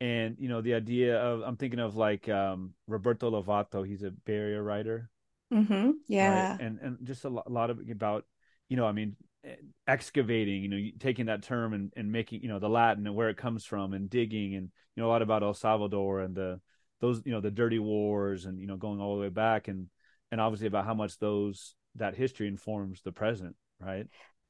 And 0.00 0.36
you 0.38 0.48
know, 0.48 0.60
the 0.60 0.74
idea 0.74 1.18
of 1.18 1.42
I'm 1.42 1.56
thinking 1.56 1.80
of 1.80 1.96
like 1.96 2.28
um, 2.28 2.74
Roberto 2.86 3.30
Lovato. 3.30 3.86
He's 3.86 4.02
a 4.02 4.10
Bay 4.10 4.34
Area 4.34 4.62
writer, 4.62 5.10
mm-hmm 5.52 5.90
right? 6.18 6.46
yeah 6.48 6.58
And 6.58 6.78
and 6.80 6.98
just 7.04 7.24
a 7.24 7.28
lot, 7.28 7.46
a 7.46 7.50
lot 7.52 7.70
of 7.70 7.80
about 7.90 8.24
you 8.68 8.76
know, 8.76 8.86
I 8.86 8.92
mean, 8.92 9.16
eh, 9.44 9.56
excavating. 9.86 10.62
You 10.62 10.68
know, 10.68 10.90
taking 10.98 11.26
that 11.26 11.42
term 11.42 11.72
and 11.72 11.92
and 11.96 12.10
making 12.10 12.42
you 12.42 12.48
know 12.48 12.58
the 12.58 12.68
Latin 12.68 13.06
and 13.06 13.16
where 13.16 13.28
it 13.30 13.36
comes 13.36 13.64
from, 13.64 13.92
and 13.92 14.10
digging, 14.10 14.54
and 14.54 14.70
you 14.94 15.02
know 15.02 15.08
a 15.08 15.12
lot 15.12 15.22
about 15.22 15.42
El 15.42 15.54
Salvador 15.54 16.20
and 16.20 16.34
the 16.34 16.60
those 17.00 17.22
you 17.24 17.32
know 17.32 17.40
the 17.40 17.50
dirty 17.50 17.78
wars, 17.78 18.46
and 18.46 18.60
you 18.60 18.66
know 18.66 18.76
going 18.76 19.00
all 19.00 19.16
the 19.16 19.22
way 19.22 19.28
back, 19.28 19.68
and 19.68 19.88
and 20.32 20.40
obviously 20.40 20.66
about 20.66 20.86
how 20.86 20.94
much 20.94 21.18
those 21.18 21.74
that 21.96 22.16
history 22.16 22.48
informs 22.48 23.00
the 23.02 23.12
present, 23.12 23.56
right? 23.80 24.06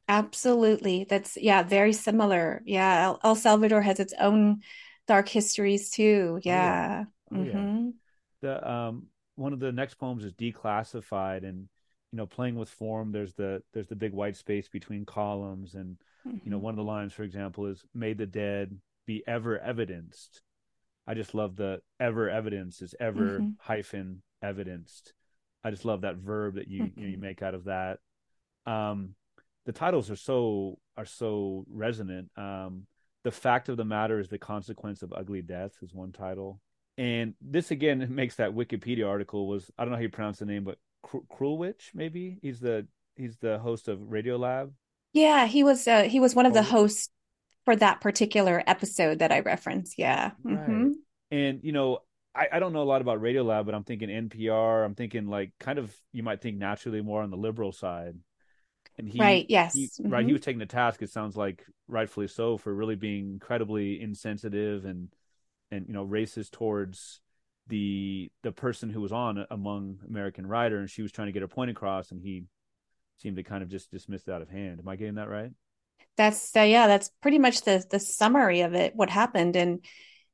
absolutely 0.09 1.05
that's 1.09 1.37
yeah 1.37 1.63
very 1.63 1.93
similar 1.93 2.63
yeah 2.65 3.03
El, 3.05 3.21
El 3.25 3.35
Salvador 3.35 3.83
has 3.83 3.99
its 3.99 4.15
own 4.21 4.61
dark 5.07 5.29
histories 5.29 5.91
too 5.91 6.35
Oh 6.37 6.41
yeah, 6.43 7.05
oh 7.35 7.43
yeah. 7.43 7.53
mm-hmm. 7.53 7.89
The 8.43 8.71
um 8.71 9.07
one 9.37 9.53
of 9.53 9.61
the 9.61 9.73
next 9.73 9.95
poems 9.95 10.25
is 10.25 10.33
declassified 10.33 11.45
and 11.45 11.69
you 12.13 12.17
know 12.17 12.27
playing 12.27 12.57
with 12.57 12.69
form 12.69 13.13
there's 13.13 13.35
the 13.35 13.63
there's 13.73 13.89
the 13.89 13.97
big 13.97 14.13
white 14.13 14.37
space 14.37 14.69
between 14.69 15.05
columns 15.05 15.75
and 15.75 15.97
you 16.25 16.51
know 16.51 16.57
mm-hmm. 16.57 16.65
one 16.65 16.73
of 16.73 16.77
the 16.77 16.83
lines 16.85 17.13
for 17.13 17.23
example 17.23 17.67
is 17.67 17.85
may 17.95 18.13
the 18.13 18.27
dead 18.27 18.79
be 19.07 19.23
ever 19.27 19.59
evidenced. 19.59 20.43
I 21.07 21.15
just 21.15 21.35
love 21.35 21.57
the 21.57 21.81
ever 22.01 22.29
evidence 22.29 22.83
is 22.83 22.95
ever 22.99 23.39
mm-hmm. 23.39 23.51
hyphen 23.59 24.23
evidenced. 24.43 25.15
I 25.63 25.71
just 25.71 25.85
love 25.85 26.01
that 26.01 26.17
verb 26.17 26.57
that 26.57 26.69
you 26.69 26.79
you 26.97 27.03
know 27.03 27.09
you 27.09 27.13
mm-hmm. 27.13 27.21
make 27.21 27.43
out 27.43 27.55
of 27.55 27.65
that. 27.65 27.99
Um 28.67 29.15
the 29.65 29.73
titles 29.73 30.11
are 30.11 30.17
so 30.17 30.79
are 30.97 31.07
so 31.07 31.65
resonant. 31.71 32.31
Um 32.37 32.87
the 33.27 33.33
fact 33.33 33.69
of 33.69 33.77
the 33.77 33.85
matter 33.85 34.21
is 34.21 34.29
the 34.29 34.39
consequence 34.39 35.03
of 35.03 35.13
ugly 35.13 35.43
death 35.43 35.73
is 35.83 35.93
one 35.93 36.13
title 36.13 36.61
and 36.97 37.35
this 37.41 37.73
again 37.73 38.07
makes 38.15 38.37
that 38.37 38.53
Wikipedia 38.55 39.09
article 39.09 39.49
was 39.49 39.69
I 39.77 39.83
don't 39.85 39.91
know 39.91 39.97
how 39.97 40.03
you 40.03 40.09
pronounce 40.09 40.39
the 40.39 40.47
name, 40.47 40.63
but 40.63 40.79
Krulwich 41.05 41.93
maybe 41.93 42.39
he's 42.41 42.61
the 42.61 42.87
he's 43.17 43.37
the 43.39 43.59
host 43.59 43.89
of 43.89 43.99
Radiolab. 43.99 44.71
Yeah, 45.13 45.47
he 45.47 45.65
was 45.65 45.89
uh, 45.89 46.05
he 46.05 46.21
was 46.21 46.37
one 46.37 46.47
of 46.47 46.55
the 46.55 46.63
hosts 46.63 47.09
for 47.65 47.75
that 47.77 48.01
particular 48.01 48.63
episode 48.67 49.19
that 49.19 49.33
I 49.33 49.41
referenced. 49.41 49.99
Yeah. 49.99 50.33
right? 50.45 50.53
hmm 50.61 50.93
And 51.33 51.61
you 51.65 51.73
know 51.73 51.99
I, 52.35 52.49
I 52.53 52.59
don't 52.61 52.73
know 52.73 52.83
a 52.83 52.85
lot 52.85 53.01
about 53.01 53.21
Radiolab, 53.21 53.67
but 53.67 53.75
I'm 53.75 53.85
thinking 53.85 54.09
NPR. 54.09 54.85
I'm 54.85 54.95
thinking 54.95 55.27
like 55.27 55.53
kind 55.59 55.79
of 55.79 55.93
you 56.13 56.23
might 56.23 56.41
think 56.41 56.59
naturally 56.59 57.03
more 57.03 57.23
on 57.23 57.31
the 57.31 57.37
liberal 57.37 57.73
side. 57.73 58.17
And 58.99 59.09
he 59.09 59.21
Right. 59.21 59.47
he 59.73 59.91
Yes. 59.95 60.01
right 60.07 60.25
he 60.25 60.33
was 60.33 60.43
taking 60.43 60.59
the 60.59 60.67
task. 60.67 61.03
It 61.03 61.11
sounds 61.11 61.37
like 61.37 61.65
rightfully 61.89 62.29
so 62.29 62.57
for 62.57 62.75
really 62.75 62.95
being 62.97 63.31
incredibly 63.33 64.01
insensitive 64.01 64.85
and 64.85 65.09
and 65.71 65.87
you 65.89 65.95
know 65.95 66.07
racist 66.07 66.53
towards 66.53 67.21
the 67.69 68.31
the 68.43 68.53
person 68.53 68.91
who 68.91 69.01
was 69.01 69.13
on 69.13 69.39
a 69.39 69.47
Hmong 69.57 70.07
American 70.09 70.47
Rider, 70.47 70.79
and 70.79 70.91
she 70.91 71.03
was 71.03 71.13
trying 71.13 71.27
to 71.29 71.33
get 71.33 71.43
her 71.43 71.49
point 71.49 71.71
across, 71.71 72.11
and 72.13 72.21
he 72.21 72.45
seemed 73.19 73.37
to 73.37 73.43
kind 73.43 73.63
of 73.63 73.69
just 73.71 73.91
dismiss 73.91 74.29
it 74.29 74.33
out 74.33 74.43
of 74.43 74.51
hand. 74.51 74.81
Am 74.81 74.89
I 74.89 74.97
getting 74.97 75.17
that 75.17 75.29
right? 75.31 75.53
That's 76.17 76.55
uh, 76.57 76.61
yeah. 76.63 76.87
That's 76.87 77.11
pretty 77.21 77.39
much 77.39 77.63
the 77.63 77.85
the 77.91 78.01
summary 78.01 78.63
of 78.63 78.75
it. 78.75 78.95
What 78.95 79.11
happened 79.11 79.57
and 79.57 79.85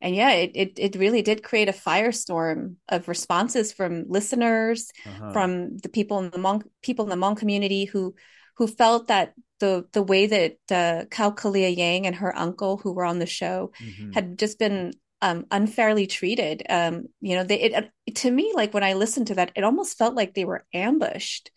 and 0.01 0.15
yeah, 0.15 0.31
it 0.33 0.53
it 0.55 0.73
it 0.79 0.97
really 0.97 1.23
did 1.23 1.43
create 1.43 1.69
a 1.69 1.73
firestorm 1.73 2.77
of 2.89 3.09
responses 3.09 3.73
from 3.73 4.05
listeners, 4.09 4.91
Uh 5.07 5.13
huh. 5.13 5.33
from 5.33 5.79
the 5.79 5.89
people 5.89 6.19
in 6.21 6.31
the 6.31 6.39
Hmong 6.39 6.63
people 6.83 7.05
in 7.05 7.11
the 7.11 7.17
Hmong 7.17 7.37
community 7.37 7.85
who 7.85 8.15
who 8.57 8.67
felt 8.67 9.09
that 9.09 9.35
the 9.61 9.87
the 9.93 10.03
way 10.03 10.27
that 10.27 10.57
uh, 10.71 11.05
Kao 11.11 11.31
Kalia 11.31 11.75
Yang 11.75 12.07
and 12.07 12.17
her 12.17 12.37
uncle 12.37 12.79
who 12.79 12.93
were 12.93 13.05
on 13.05 13.19
the 13.19 13.27
show 13.27 13.73
Mm-hmm. 13.81 14.13
had 14.13 14.39
just 14.39 14.59
been 14.59 14.93
um, 15.21 15.47
unfairly 15.51 16.07
treated. 16.07 16.63
Um, 16.69 17.07
you 17.21 17.37
know, 17.37 17.45
they 17.45 17.61
it 17.61 17.93
to 18.17 18.31
me 18.31 18.53
like 18.55 18.75
when 18.75 18.85
I 18.85 18.95
listened 18.95 19.29
to 19.29 19.35
that, 19.37 19.53
it 19.55 19.65
almost 19.65 19.99
felt 19.99 20.15
like 20.15 20.35
they 20.35 20.45
were 20.45 20.67
ambushed. 20.75 21.51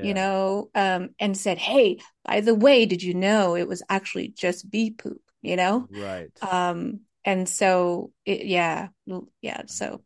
You 0.00 0.14
know, 0.14 0.70
um, 0.74 1.10
and 1.20 1.36
said, 1.36 1.58
"Hey, 1.58 1.98
by 2.24 2.40
the 2.40 2.54
way, 2.54 2.86
did 2.86 3.02
you 3.02 3.14
know 3.14 3.54
it 3.56 3.68
was 3.68 3.82
actually 3.88 4.28
just 4.28 4.68
bee 4.70 4.90
poop?" 4.90 5.20
You 5.42 5.56
know, 5.56 5.88
Right. 5.88 6.36
um, 6.40 7.00
and 7.24 7.48
so 7.48 8.12
it, 8.26 8.44
yeah, 8.46 8.88
yeah. 9.40 9.62
So 9.66 10.02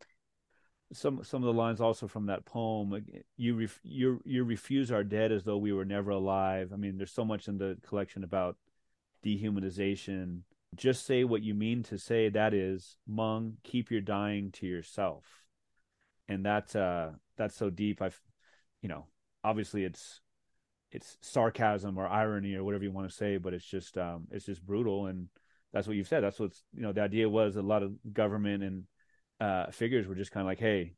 Some 0.93 1.25
some 1.25 1.43
of 1.43 1.47
the 1.47 1.59
lines 1.59 1.81
also 1.81 2.07
from 2.07 2.27
that 2.27 2.45
poem. 2.45 3.05
You 3.37 3.57
ref, 3.57 3.81
you 3.83 4.21
you 4.25 4.45
refuse 4.45 4.93
our 4.93 5.03
dead 5.03 5.33
as 5.33 5.45
though 5.45 5.59
we 5.59 5.73
were 5.73 5.85
never 5.85 6.11
alive. 6.11 6.73
I 6.73 6.77
mean, 6.77 6.97
there's 6.97 7.13
so 7.13 7.25
much 7.25 7.49
in 7.49 7.59
the 7.59 7.77
collection 7.87 8.23
about 8.23 8.57
dehumanization. 9.25 10.43
Just 10.75 11.07
say 11.07 11.25
what 11.25 11.43
you 11.43 11.55
mean 11.55 11.83
to 11.85 11.99
say. 11.99 12.29
That 12.29 12.55
is, 12.55 12.97
Hmong 13.11 13.55
keep 13.65 13.91
your 13.91 14.01
dying 14.01 14.53
to 14.53 14.67
yourself. 14.67 15.25
And 16.29 16.45
that's 16.45 16.77
uh 16.77 17.13
that's 17.37 17.57
so 17.57 17.71
deep. 17.71 18.01
I've 18.01 18.21
you 18.81 18.89
know, 18.89 19.07
obviously 19.43 19.85
it's 19.85 20.21
it's 20.93 21.19
sarcasm 21.21 21.99
or 21.99 22.07
irony 22.07 22.55
or 22.55 22.65
whatever 22.65 22.85
you 22.85 22.93
want 22.93 23.09
to 23.11 23.15
say, 23.15 23.39
but 23.39 23.55
it's 23.55 23.65
just 23.65 23.99
um 23.99 24.29
it's 24.31 24.47
just 24.47 24.65
brutal 24.65 25.07
and 25.07 25.29
that's 25.73 25.87
what 25.87 25.97
you've 25.97 26.09
said. 26.09 26.23
That's 26.23 26.39
what's 26.39 26.63
you 26.75 26.83
know, 26.83 26.93
the 26.93 27.03
idea 27.03 27.29
was 27.29 27.57
a 27.57 27.63
lot 27.63 27.83
of 27.83 27.93
government 28.13 28.63
and 28.63 28.85
uh 29.41 29.71
figures 29.71 30.07
were 30.07 30.15
just 30.15 30.31
kind 30.33 30.43
of 30.43 30.49
like, 30.49 30.59
hey, 30.61 30.95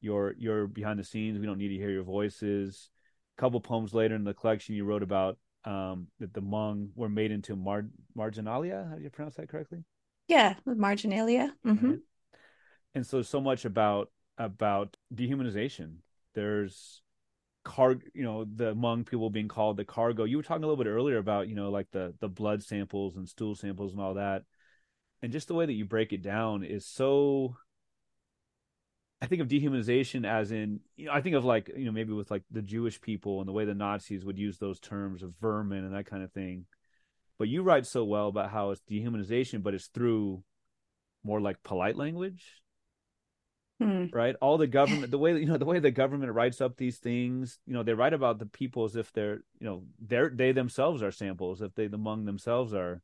you're 0.00 0.34
you're 0.38 0.66
behind 0.66 0.98
the 0.98 1.04
scenes, 1.04 1.38
we 1.38 1.46
don't 1.46 1.58
need 1.58 1.68
to 1.68 1.76
hear 1.76 1.90
your 1.90 2.04
voices. 2.04 2.90
A 3.38 3.40
couple 3.40 3.60
poems 3.60 3.94
later 3.94 4.14
in 4.14 4.24
the 4.24 4.34
collection 4.34 4.74
you 4.74 4.84
wrote 4.84 5.02
about 5.02 5.38
um 5.64 6.08
that 6.20 6.32
the 6.34 6.42
Hmong 6.42 6.90
were 6.94 7.08
made 7.08 7.30
into 7.32 7.56
mar- 7.56 7.90
marginalia. 8.14 8.86
How 8.90 8.96
do 8.96 9.02
you 9.02 9.10
pronounce 9.10 9.36
that 9.36 9.48
correctly? 9.48 9.84
yeah, 10.28 10.54
marginalia. 10.66 11.54
hmm 11.64 11.92
Right. 11.92 12.00
And 12.94 13.06
so 13.06 13.22
so 13.22 13.40
much 13.40 13.64
about 13.64 14.10
about 14.38 14.96
dehumanization. 15.14 15.96
There's 16.34 17.02
car 17.64 17.96
you 18.14 18.24
know 18.24 18.44
the 18.44 18.74
Hmong 18.74 19.06
people 19.06 19.30
being 19.30 19.48
called 19.48 19.76
the 19.76 19.84
cargo 19.84 20.24
you 20.24 20.36
were 20.38 20.42
talking 20.44 20.64
a 20.64 20.66
little 20.68 20.82
bit 20.82 20.90
earlier 20.90 21.18
about 21.18 21.48
you 21.48 21.54
know 21.56 21.70
like 21.70 21.90
the 21.92 22.14
the 22.20 22.28
blood 22.28 22.62
samples 22.62 23.16
and 23.16 23.28
stool 23.28 23.56
samples 23.56 23.92
and 23.92 24.00
all 24.00 24.14
that 24.14 24.44
and 25.22 25.32
just 25.32 25.48
the 25.48 25.54
way 25.54 25.66
that 25.66 25.72
you 25.74 25.84
break 25.84 26.12
it 26.12 26.22
down 26.22 26.64
is 26.64 26.86
so 26.86 27.56
i 29.20 29.26
think 29.26 29.40
of 29.40 29.48
dehumanization 29.48 30.26
as 30.26 30.52
in 30.52 30.80
you 30.96 31.06
know 31.06 31.12
i 31.12 31.20
think 31.20 31.34
of 31.34 31.44
like 31.44 31.70
you 31.76 31.84
know 31.84 31.92
maybe 31.92 32.12
with 32.12 32.30
like 32.30 32.42
the 32.50 32.62
jewish 32.62 33.00
people 33.00 33.40
and 33.40 33.48
the 33.48 33.52
way 33.52 33.64
the 33.64 33.74
nazis 33.74 34.24
would 34.24 34.38
use 34.38 34.58
those 34.58 34.78
terms 34.80 35.22
of 35.22 35.34
vermin 35.40 35.84
and 35.84 35.94
that 35.94 36.06
kind 36.06 36.22
of 36.22 36.32
thing 36.32 36.66
but 37.38 37.48
you 37.48 37.62
write 37.62 37.86
so 37.86 38.04
well 38.04 38.28
about 38.28 38.50
how 38.50 38.70
it's 38.70 38.80
dehumanization, 38.90 39.62
but 39.62 39.74
it's 39.74 39.88
through 39.88 40.42
more 41.22 41.40
like 41.40 41.62
polite 41.62 41.96
language. 41.96 42.62
Hmm. 43.78 44.06
Right. 44.10 44.34
All 44.40 44.56
the 44.56 44.66
government, 44.66 45.10
the 45.10 45.18
way, 45.18 45.38
you 45.38 45.44
know, 45.44 45.58
the 45.58 45.66
way 45.66 45.80
the 45.80 45.90
government 45.90 46.32
writes 46.32 46.62
up 46.62 46.76
these 46.76 46.96
things, 46.96 47.58
you 47.66 47.74
know, 47.74 47.82
they 47.82 47.92
write 47.92 48.14
about 48.14 48.38
the 48.38 48.46
people 48.46 48.84
as 48.84 48.96
if 48.96 49.12
they're, 49.12 49.42
you 49.60 49.66
know, 49.66 49.82
they're, 50.00 50.30
they 50.30 50.52
themselves 50.52 51.02
are 51.02 51.10
samples, 51.10 51.60
if 51.60 51.74
the 51.74 51.88
Hmong 51.88 52.24
themselves 52.24 52.72
are, 52.72 53.02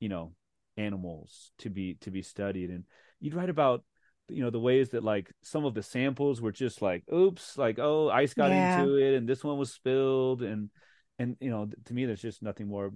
you 0.00 0.10
know, 0.10 0.32
animals 0.76 1.52
to 1.60 1.70
be, 1.70 1.94
to 2.02 2.10
be 2.10 2.20
studied. 2.20 2.68
And 2.68 2.84
you'd 3.18 3.34
write 3.34 3.48
about, 3.48 3.82
you 4.28 4.42
know, 4.42 4.50
the 4.50 4.60
ways 4.60 4.90
that 4.90 5.04
like 5.04 5.32
some 5.42 5.64
of 5.64 5.74
the 5.74 5.82
samples 5.82 6.40
were 6.40 6.52
just 6.52 6.82
like, 6.82 7.04
oops, 7.12 7.58
like, 7.58 7.78
oh, 7.78 8.08
ice 8.08 8.34
got 8.34 8.50
yeah. 8.50 8.80
into 8.80 8.96
it 8.96 9.16
and 9.16 9.28
this 9.28 9.44
one 9.44 9.58
was 9.58 9.72
spilled. 9.72 10.42
And, 10.42 10.70
and, 11.18 11.36
you 11.40 11.50
know, 11.50 11.68
to 11.86 11.94
me, 11.94 12.06
there's 12.06 12.22
just 12.22 12.42
nothing 12.42 12.68
more 12.68 12.92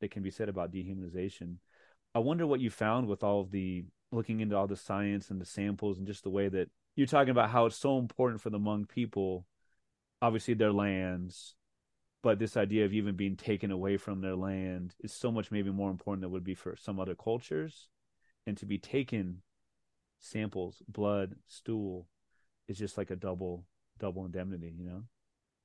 that 0.00 0.10
can 0.10 0.22
be 0.22 0.30
said 0.30 0.48
about 0.48 0.72
dehumanization. 0.72 1.56
I 2.14 2.20
wonder 2.20 2.46
what 2.46 2.60
you 2.60 2.70
found 2.70 3.06
with 3.06 3.22
all 3.22 3.40
of 3.40 3.50
the 3.50 3.84
looking 4.12 4.40
into 4.40 4.56
all 4.56 4.66
the 4.66 4.76
science 4.76 5.30
and 5.30 5.40
the 5.40 5.46
samples 5.46 5.98
and 5.98 6.06
just 6.06 6.24
the 6.24 6.30
way 6.30 6.48
that 6.48 6.68
you're 6.96 7.06
talking 7.06 7.30
about 7.30 7.50
how 7.50 7.66
it's 7.66 7.76
so 7.76 7.98
important 7.98 8.40
for 8.40 8.50
the 8.50 8.58
Hmong 8.58 8.88
people, 8.88 9.46
obviously 10.20 10.54
their 10.54 10.72
lands, 10.72 11.54
but 12.22 12.38
this 12.38 12.56
idea 12.56 12.84
of 12.84 12.92
even 12.92 13.14
being 13.14 13.36
taken 13.36 13.70
away 13.70 13.96
from 13.96 14.20
their 14.20 14.34
land 14.34 14.94
is 15.00 15.12
so 15.12 15.30
much 15.30 15.50
maybe 15.50 15.70
more 15.70 15.90
important 15.90 16.22
than 16.22 16.32
would 16.32 16.44
be 16.44 16.54
for 16.54 16.76
some 16.76 16.98
other 16.98 17.14
cultures. 17.14 17.88
And 18.46 18.56
to 18.58 18.66
be 18.66 18.78
taken 18.78 19.42
samples, 20.20 20.82
blood, 20.86 21.34
stool, 21.48 22.06
is 22.68 22.78
just 22.78 22.96
like 22.96 23.10
a 23.10 23.16
double 23.16 23.64
double 23.98 24.24
indemnity, 24.24 24.72
you 24.78 24.84
know? 24.84 25.02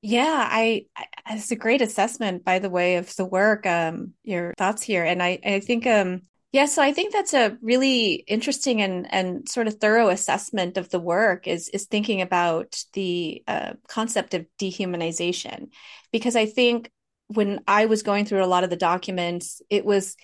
Yeah, 0.02 0.48
I, 0.50 0.86
I 0.96 1.06
it's 1.30 1.50
a 1.50 1.56
great 1.56 1.82
assessment, 1.82 2.44
by 2.44 2.58
the 2.58 2.70
way, 2.70 2.96
of 2.96 3.14
the 3.16 3.24
work. 3.24 3.66
Um, 3.66 4.12
your 4.24 4.54
thoughts 4.58 4.82
here, 4.82 5.04
and 5.04 5.22
I, 5.22 5.38
I 5.44 5.60
think, 5.60 5.86
um, 5.86 6.22
yeah, 6.52 6.66
so 6.66 6.82
I 6.82 6.92
think 6.92 7.12
that's 7.12 7.34
a 7.34 7.56
really 7.60 8.14
interesting 8.26 8.82
and 8.82 9.12
and 9.12 9.48
sort 9.48 9.66
of 9.66 9.74
thorough 9.74 10.08
assessment 10.08 10.76
of 10.76 10.90
the 10.90 11.00
work 11.00 11.46
is 11.46 11.68
is 11.70 11.86
thinking 11.86 12.20
about 12.22 12.82
the 12.92 13.42
uh, 13.48 13.72
concept 13.88 14.34
of 14.34 14.46
dehumanization, 14.60 15.68
because 16.12 16.36
I 16.36 16.46
think 16.46 16.90
when 17.28 17.60
I 17.66 17.86
was 17.86 18.02
going 18.02 18.24
through 18.24 18.44
a 18.44 18.46
lot 18.46 18.64
of 18.64 18.70
the 18.70 18.76
documents, 18.76 19.60
it 19.70 19.84
was 19.84 20.16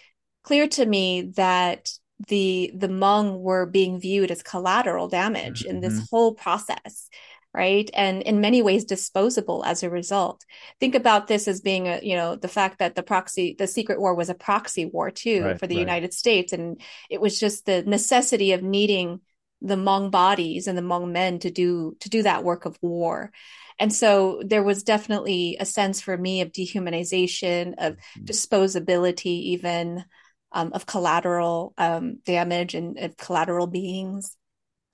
clear 0.44 0.68
to 0.68 0.86
me 0.86 1.32
that 1.36 1.90
the 2.28 2.72
the 2.74 2.88
Hmong 2.88 3.40
were 3.40 3.66
being 3.66 4.00
viewed 4.00 4.30
as 4.30 4.42
collateral 4.42 5.08
damage 5.08 5.60
mm-hmm. 5.60 5.70
in 5.70 5.80
this 5.80 5.94
mm-hmm. 5.94 6.04
whole 6.10 6.34
process 6.34 7.08
right 7.54 7.90
and 7.92 8.22
in 8.22 8.40
many 8.40 8.62
ways 8.62 8.84
disposable 8.84 9.64
as 9.64 9.82
a 9.82 9.90
result 9.90 10.44
think 10.80 10.94
about 10.94 11.26
this 11.26 11.46
as 11.46 11.60
being 11.60 11.88
a 11.88 12.00
you 12.02 12.16
know 12.16 12.36
the 12.36 12.48
fact 12.48 12.78
that 12.78 12.94
the 12.94 13.02
proxy 13.02 13.54
the 13.58 13.66
secret 13.66 14.00
war 14.00 14.14
was 14.14 14.30
a 14.30 14.34
proxy 14.34 14.86
war 14.86 15.10
too 15.10 15.44
right, 15.44 15.58
for 15.58 15.66
the 15.66 15.76
right. 15.76 15.80
united 15.80 16.14
states 16.14 16.52
and 16.52 16.80
it 17.10 17.20
was 17.20 17.38
just 17.38 17.66
the 17.66 17.82
necessity 17.82 18.52
of 18.52 18.62
needing 18.62 19.20
the 19.64 19.76
Hmong 19.76 20.10
bodies 20.10 20.66
and 20.66 20.76
the 20.76 20.82
Hmong 20.82 21.12
men 21.12 21.38
to 21.40 21.50
do 21.50 21.96
to 22.00 22.08
do 22.08 22.22
that 22.22 22.44
work 22.44 22.64
of 22.64 22.78
war 22.82 23.30
and 23.78 23.92
so 23.92 24.42
there 24.44 24.62
was 24.62 24.82
definitely 24.82 25.56
a 25.60 25.66
sense 25.66 26.00
for 26.00 26.16
me 26.16 26.40
of 26.40 26.52
dehumanization 26.52 27.74
of 27.78 27.94
mm-hmm. 27.94 28.24
disposability 28.24 29.26
even 29.26 30.04
um, 30.52 30.72
of 30.72 30.86
collateral 30.86 31.74
um, 31.78 32.18
damage 32.24 32.74
and 32.74 32.98
of 32.98 33.16
collateral 33.16 33.66
beings 33.66 34.36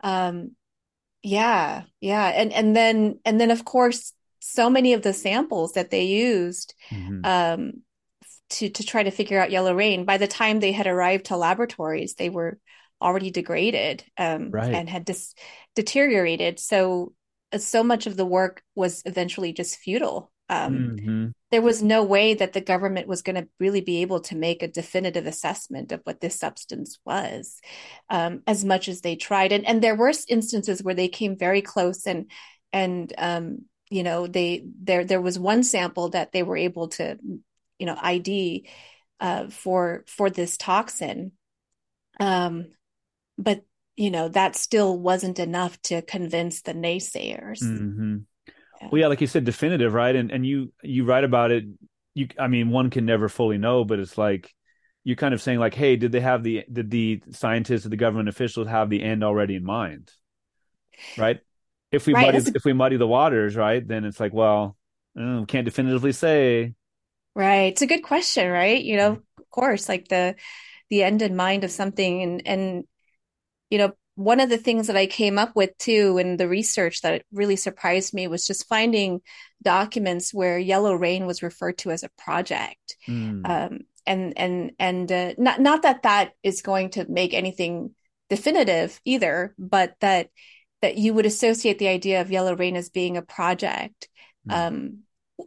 um, 0.01 0.53
yeah, 1.23 1.83
yeah. 2.01 2.29
And 2.29 2.53
and 2.53 2.77
then 2.77 3.19
and 3.25 3.41
then 3.41 3.51
of 3.51 3.65
course 3.65 4.13
so 4.41 4.71
many 4.71 4.93
of 4.93 5.03
the 5.03 5.13
samples 5.13 5.73
that 5.73 5.91
they 5.91 6.05
used 6.05 6.75
mm-hmm. 6.91 7.21
um 7.25 7.73
to 8.51 8.71
to 8.71 8.85
try 8.85 9.03
to 9.03 9.11
figure 9.11 9.41
out 9.41 9.51
yellow 9.51 9.75
rain 9.75 10.05
by 10.05 10.17
the 10.17 10.29
time 10.29 10.61
they 10.61 10.73
had 10.73 10.87
arrived 10.87 11.27
to 11.27 11.37
laboratories 11.37 12.15
they 12.15 12.31
were 12.31 12.59
already 13.03 13.31
degraded 13.31 14.05
um 14.17 14.51
right. 14.51 14.73
and 14.73 14.89
had 14.89 15.05
dis- 15.05 15.35
deteriorated 15.75 16.59
so 16.61 17.13
uh, 17.53 17.59
so 17.59 17.83
much 17.83 18.07
of 18.07 18.17
the 18.17 18.25
work 18.25 18.63
was 18.77 19.03
eventually 19.05 19.53
just 19.53 19.77
futile 19.77 20.31
um, 20.49 20.97
mm-hmm. 20.97 21.27
There 21.51 21.63
was 21.63 21.83
no 21.83 22.03
way 22.03 22.35
that 22.35 22.53
the 22.53 22.61
government 22.61 23.07
was 23.07 23.23
going 23.23 23.37
to 23.37 23.49
really 23.59 23.81
be 23.81 24.03
able 24.03 24.21
to 24.21 24.37
make 24.37 24.63
a 24.63 24.69
definitive 24.69 25.27
assessment 25.27 25.93
of 25.93 26.01
what 26.05 26.21
this 26.21 26.39
substance 26.39 26.99
was, 27.05 27.61
um, 28.11 28.43
as 28.47 28.65
much 28.65 28.89
as 28.89 29.01
they 29.01 29.17
tried. 29.17 29.53
And 29.53 29.67
and 29.67 29.83
there 29.83 29.97
were 29.97 30.13
instances 30.29 30.83
where 30.83 30.95
they 30.95 31.09
came 31.09 31.37
very 31.37 31.63
close, 31.63 32.07
and 32.07 32.31
and 32.73 33.13
um, 33.19 33.65
you 33.91 34.03
know 34.03 34.27
they 34.27 34.65
there 34.83 35.05
there 35.05 35.21
was 35.21 35.39
one 35.39 35.63
sample 35.63 36.11
that 36.11 36.33
they 36.33 36.43
were 36.43 36.57
able 36.57 36.89
to 36.89 37.19
you 37.79 37.87
know 37.87 37.97
ID 38.01 38.69
uh, 39.21 39.49
for 39.49 40.05
for 40.07 40.31
this 40.31 40.57
toxin, 40.57 41.33
um, 42.21 42.67
but 43.37 43.65
you 43.97 44.11
know 44.11 44.29
that 44.29 44.55
still 44.55 44.99
wasn't 44.99 45.39
enough 45.39 45.81
to 45.83 46.03
convince 46.03 46.63
the 46.63 46.75
naysayers. 46.75 47.63
Mm-hmm. 47.63 48.17
Well, 48.81 49.01
yeah, 49.01 49.07
like 49.09 49.21
you 49.21 49.27
said, 49.27 49.45
definitive, 49.45 49.93
right? 49.93 50.15
And 50.15 50.31
and 50.31 50.47
you 50.47 50.73
you 50.83 51.05
write 51.05 51.25
about 51.25 51.51
it. 51.51 51.65
You, 52.15 52.29
I 52.39 52.49
mean, 52.49 52.71
one 52.71 52.91
can 52.91 53.05
never 53.07 53.29
fully 53.29 53.59
know, 53.59 53.85
but 53.85 53.99
it's 53.99 54.17
like 54.17 54.55
you're 55.05 55.17
kind 55.17 55.35
of 55.35 55.41
saying, 55.41 55.59
like, 55.59 55.75
hey, 55.75 55.97
did 55.97 56.13
they 56.13 56.21
have 56.21 56.43
the 56.43 56.65
did 56.71 56.91
the 56.91 57.23
scientists 57.31 57.87
or 57.87 57.89
the 57.89 57.97
government 57.97 58.29
officials 58.29 58.69
have 58.69 58.91
the 58.91 59.03
end 59.03 59.25
already 59.25 59.57
in 59.57 59.65
mind, 59.65 60.11
right? 61.17 61.41
If 61.91 62.07
we 62.07 62.15
right, 62.15 62.35
muddy 62.35 62.53
if 62.55 62.65
we 62.65 62.73
muddy 62.73 62.97
the 62.97 63.07
waters, 63.07 63.57
right, 63.57 63.87
then 63.87 64.05
it's 64.05 64.21
like, 64.21 64.33
well, 64.33 64.77
know, 65.15 65.45
can't 65.47 65.65
definitively 65.65 66.13
say. 66.13 66.75
Right, 67.35 67.73
it's 67.73 67.83
a 67.83 67.87
good 67.87 68.03
question, 68.03 68.51
right? 68.51 68.83
You 68.83 68.97
know, 68.97 69.11
mm-hmm. 69.13 69.41
of 69.41 69.51
course, 69.51 69.89
like 69.89 70.09
the 70.09 70.35
the 70.91 71.03
end 71.03 71.23
in 71.23 71.37
mind 71.37 71.65
of 71.65 71.71
something, 71.71 72.23
and 72.23 72.47
and 72.47 72.85
you 73.71 73.79
know, 73.79 73.93
one 74.19 74.41
of 74.41 74.51
the 74.51 74.59
things 74.59 74.89
that 74.89 74.97
I 74.97 75.07
came 75.07 75.39
up 75.39 75.55
with 75.55 75.79
too 75.79 76.19
in 76.19 76.39
the 76.39 76.49
research 76.49 77.03
that 77.03 77.23
really 77.31 77.55
surprised 77.55 78.13
me 78.13 78.27
was 78.27 78.45
just 78.45 78.67
finding 78.67 79.21
documents 79.63 80.35
where 80.35 80.59
Yellow 80.59 80.93
Rain 80.95 81.25
was 81.25 81.41
referred 81.41 81.79
to 81.79 81.93
as 81.93 82.03
a 82.03 82.11
project. 82.19 82.97
Mm. 83.07 83.49
Um, 83.49 83.79
and 84.09 84.37
and 84.37 84.73
and 84.81 85.13
uh, 85.13 85.35
not 85.39 85.61
not 85.61 85.83
that 85.83 86.03
that 86.03 86.33
is 86.43 86.63
going 86.63 86.91
to 86.91 87.09
make 87.09 87.33
anything 87.33 87.95
definitive 88.29 89.01
either, 89.05 89.55
but 89.57 89.95
that 90.01 90.31
that 90.83 90.99
you 90.99 91.15
would 91.15 91.27
associate 91.27 91.79
the 91.79 91.87
idea 91.87 92.21
of 92.21 92.33
Yellow 92.33 92.57
Rain 92.57 92.75
as 92.75 92.89
being 92.89 93.17
a 93.17 93.23
project 93.23 94.09
mm. 94.49 94.53
um, 94.53 94.99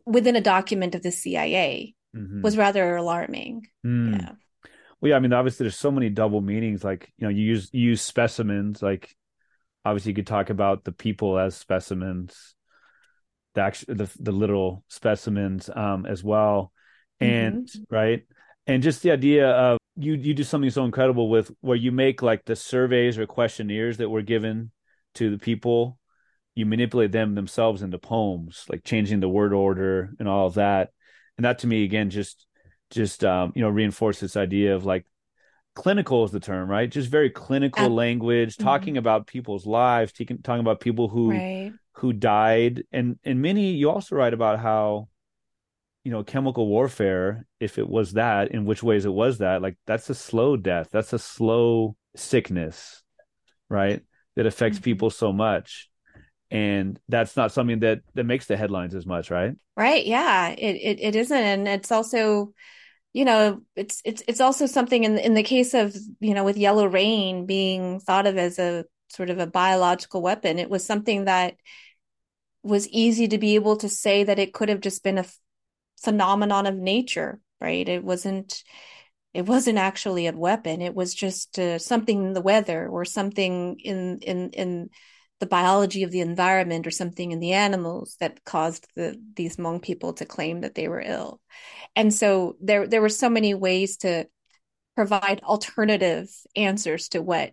within 0.05 0.37
a 0.37 0.41
document 0.41 0.95
of 0.95 1.03
the 1.03 1.11
CIA 1.11 1.93
mm-hmm. 2.15 2.41
was 2.41 2.55
rather 2.55 2.95
alarming. 2.95 3.67
Mm. 3.85 4.13
Yeah. 4.13 4.31
Well, 5.01 5.09
yeah, 5.09 5.15
I 5.15 5.19
mean, 5.19 5.33
obviously, 5.33 5.63
there's 5.63 5.77
so 5.77 5.91
many 5.91 6.09
double 6.09 6.41
meanings. 6.41 6.83
Like, 6.83 7.11
you 7.17 7.25
know, 7.25 7.31
you 7.31 7.43
use 7.43 7.69
you 7.73 7.89
use 7.89 8.01
specimens. 8.01 8.81
Like, 8.83 9.15
obviously, 9.83 10.11
you 10.11 10.15
could 10.15 10.27
talk 10.27 10.51
about 10.51 10.83
the 10.83 10.91
people 10.91 11.39
as 11.39 11.55
specimens, 11.55 12.55
the 13.55 13.61
actual 13.61 13.95
the 13.95 14.11
the 14.19 14.31
literal 14.31 14.83
specimens 14.87 15.69
um, 15.75 16.05
as 16.05 16.23
well, 16.23 16.71
and 17.19 17.67
mm-hmm. 17.67 17.95
right, 17.95 18.23
and 18.67 18.83
just 18.83 19.01
the 19.01 19.11
idea 19.11 19.49
of 19.49 19.79
you 19.95 20.13
you 20.13 20.35
do 20.35 20.43
something 20.43 20.69
so 20.69 20.85
incredible 20.85 21.29
with 21.29 21.51
where 21.61 21.77
you 21.77 21.91
make 21.91 22.21
like 22.21 22.45
the 22.45 22.55
surveys 22.55 23.17
or 23.17 23.25
questionnaires 23.25 23.97
that 23.97 24.09
were 24.09 24.21
given 24.21 24.71
to 25.15 25.31
the 25.31 25.39
people, 25.39 25.97
you 26.53 26.67
manipulate 26.67 27.11
them 27.11 27.33
themselves 27.33 27.81
into 27.81 27.97
poems, 27.97 28.65
like 28.69 28.83
changing 28.83 29.19
the 29.19 29.27
word 29.27 29.51
order 29.51 30.11
and 30.19 30.27
all 30.27 30.45
of 30.45 30.53
that, 30.53 30.91
and 31.37 31.45
that 31.45 31.59
to 31.59 31.67
me 31.67 31.83
again 31.83 32.11
just 32.11 32.45
just 32.91 33.23
um, 33.23 33.51
you 33.55 33.61
know 33.61 33.69
reinforce 33.69 34.19
this 34.19 34.37
idea 34.37 34.75
of 34.75 34.85
like 34.85 35.05
clinical 35.73 36.25
is 36.25 36.31
the 36.31 36.39
term 36.39 36.69
right 36.69 36.91
just 36.91 37.09
very 37.09 37.29
clinical 37.29 37.89
language 37.89 38.55
mm-hmm. 38.55 38.63
talking 38.63 38.97
about 38.97 39.25
people's 39.25 39.65
lives 39.65 40.11
talking, 40.11 40.41
talking 40.41 40.59
about 40.59 40.81
people 40.81 41.07
who 41.07 41.31
right. 41.31 41.71
who 41.93 42.11
died 42.11 42.83
and 42.91 43.17
and 43.23 43.41
many 43.41 43.71
you 43.71 43.89
also 43.89 44.15
write 44.15 44.33
about 44.33 44.59
how 44.59 45.07
you 46.03 46.11
know 46.11 46.23
chemical 46.23 46.67
warfare 46.67 47.45
if 47.59 47.77
it 47.77 47.87
was 47.87 48.13
that 48.13 48.51
in 48.51 48.65
which 48.65 48.83
ways 48.83 49.05
it 49.05 49.13
was 49.13 49.37
that 49.37 49.61
like 49.61 49.77
that's 49.87 50.09
a 50.09 50.15
slow 50.15 50.57
death 50.57 50.89
that's 50.91 51.13
a 51.13 51.19
slow 51.19 51.95
sickness 52.17 53.01
right 53.69 54.01
that 54.35 54.45
affects 54.45 54.77
mm-hmm. 54.77 54.85
people 54.85 55.09
so 55.09 55.31
much 55.31 55.89
and 56.49 56.99
that's 57.07 57.37
not 57.37 57.53
something 57.53 57.79
that 57.79 58.01
that 58.13 58.25
makes 58.25 58.45
the 58.47 58.57
headlines 58.57 58.93
as 58.93 59.05
much 59.05 59.31
right 59.31 59.55
right 59.77 60.05
yeah 60.05 60.49
it 60.49 60.75
it, 60.75 60.99
it 60.99 61.15
isn't 61.15 61.37
and 61.37 61.65
it's 61.65 61.91
also 61.93 62.51
you 63.13 63.25
know 63.25 63.61
it's 63.75 64.01
it's 64.05 64.23
it's 64.27 64.41
also 64.41 64.65
something 64.65 65.03
in 65.03 65.17
in 65.17 65.33
the 65.33 65.43
case 65.43 65.73
of 65.73 65.95
you 66.19 66.33
know 66.33 66.43
with 66.43 66.57
yellow 66.57 66.85
rain 66.85 67.45
being 67.45 67.99
thought 67.99 68.27
of 68.27 68.37
as 68.37 68.59
a 68.59 68.85
sort 69.09 69.29
of 69.29 69.39
a 69.39 69.47
biological 69.47 70.21
weapon 70.21 70.57
it 70.57 70.69
was 70.69 70.85
something 70.85 71.25
that 71.25 71.55
was 72.63 72.87
easy 72.89 73.27
to 73.27 73.37
be 73.37 73.55
able 73.55 73.75
to 73.77 73.89
say 73.89 74.23
that 74.23 74.39
it 74.39 74.53
could 74.53 74.69
have 74.69 74.81
just 74.81 75.03
been 75.03 75.17
a 75.17 75.25
phenomenon 76.01 76.65
of 76.65 76.75
nature 76.75 77.39
right? 77.61 77.87
It 77.87 78.03
wasn't 78.03 78.63
it 79.33 79.45
wasn't 79.45 79.77
actually 79.77 80.27
a 80.27 80.33
weapon. 80.33 80.81
It 80.81 80.93
was 80.93 81.13
just 81.13 81.57
uh, 81.57 81.79
something 81.79 82.25
in 82.25 82.33
the 82.33 82.41
weather 82.41 82.89
or 82.89 83.05
something 83.05 83.79
in 83.79 84.19
in 84.19 84.49
in 84.49 84.89
the 85.41 85.47
biology 85.47 86.03
of 86.03 86.11
the 86.11 86.21
environment 86.21 86.87
or 86.87 86.91
something 86.91 87.31
in 87.31 87.39
the 87.39 87.53
animals 87.53 88.15
that 88.19 88.43
caused 88.45 88.87
the 88.95 89.19
these 89.35 89.57
Hmong 89.57 89.81
people 89.81 90.13
to 90.13 90.25
claim 90.25 90.61
that 90.61 90.75
they 90.75 90.87
were 90.87 91.01
ill. 91.01 91.41
And 91.95 92.13
so 92.13 92.55
there 92.61 92.87
there 92.87 93.01
were 93.01 93.09
so 93.09 93.29
many 93.29 93.53
ways 93.55 93.97
to 93.97 94.27
provide 94.95 95.41
alternative 95.41 96.29
answers 96.55 97.09
to 97.09 97.21
what 97.21 97.51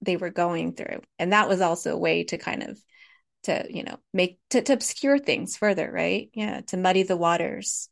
they 0.00 0.16
were 0.16 0.30
going 0.30 0.72
through. 0.74 1.02
And 1.18 1.32
that 1.32 1.48
was 1.48 1.60
also 1.60 1.92
a 1.92 1.98
way 1.98 2.24
to 2.24 2.38
kind 2.38 2.62
of 2.62 2.80
to, 3.44 3.66
you 3.68 3.84
know, 3.84 3.98
make 4.14 4.38
to, 4.50 4.62
to 4.62 4.72
obscure 4.72 5.18
things 5.18 5.56
further, 5.56 5.90
right? 5.92 6.30
Yeah, 6.32 6.62
to 6.68 6.78
muddy 6.78 7.02
the 7.02 7.18
waters. 7.18 7.90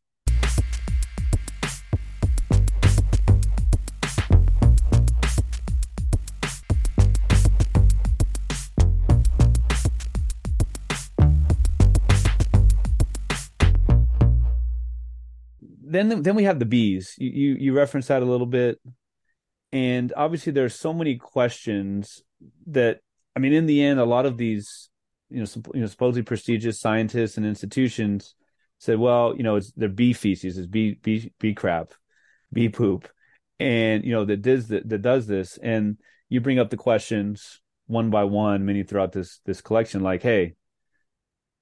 Then 15.94 16.22
then 16.22 16.34
we 16.34 16.44
have 16.44 16.58
the 16.58 16.64
bees. 16.64 17.14
You 17.18 17.30
you, 17.30 17.54
you 17.54 17.72
referenced 17.72 18.08
that 18.08 18.22
a 18.22 18.26
little 18.26 18.46
bit, 18.46 18.80
and 19.72 20.12
obviously 20.16 20.52
there 20.52 20.64
are 20.64 20.70
so 20.70 20.92
many 20.92 21.16
questions 21.16 22.22
that 22.66 23.00
I 23.36 23.40
mean, 23.40 23.52
in 23.52 23.66
the 23.66 23.82
end, 23.82 24.00
a 24.00 24.04
lot 24.04 24.26
of 24.26 24.36
these 24.36 24.90
you 25.30 25.40
know, 25.40 25.46
you 25.74 25.80
know 25.80 25.86
supposedly 25.86 26.22
prestigious 26.22 26.80
scientists 26.80 27.36
and 27.36 27.46
institutions 27.46 28.34
said, 28.78 28.98
well, 28.98 29.34
you 29.36 29.42
know, 29.42 29.56
it's 29.56 29.72
their 29.72 29.88
bee 29.88 30.12
feces, 30.12 30.58
it's 30.58 30.66
bee 30.66 30.98
bee 31.02 31.32
bee 31.38 31.54
crap, 31.54 31.92
bee 32.52 32.68
poop, 32.68 33.08
and 33.58 34.04
you 34.04 34.12
know 34.12 34.24
that 34.24 34.42
does 34.42 34.68
that, 34.68 34.88
that 34.88 35.02
does 35.02 35.26
this, 35.26 35.58
and 35.58 35.98
you 36.28 36.40
bring 36.40 36.58
up 36.58 36.70
the 36.70 36.76
questions 36.76 37.60
one 37.86 38.10
by 38.10 38.24
one, 38.24 38.64
many 38.64 38.82
throughout 38.82 39.12
this 39.12 39.40
this 39.44 39.60
collection, 39.60 40.02
like, 40.02 40.22
hey, 40.22 40.54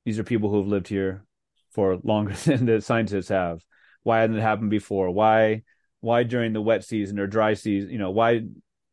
these 0.05 0.18
are 0.18 0.24
people 0.24 0.51
who 0.51 0.59
have 0.59 0.68
lived 0.68 0.89
here 0.89 1.24
for 1.70 1.99
longer 2.03 2.35
than 2.45 2.66
the 2.66 2.80
scientists 2.80 3.28
have 3.28 3.62
why 4.03 4.20
hasn't 4.20 4.38
it 4.38 4.42
happened 4.42 4.70
before? 4.70 5.11
Why 5.11 5.62
why 6.00 6.24
during 6.24 6.53
the 6.53 6.61
wet 6.61 6.84
season 6.84 7.18
or 7.18 7.26
dry 7.26 7.55
season? 7.55 7.90
You 7.90 7.98
know 7.98 8.11
why 8.11 8.42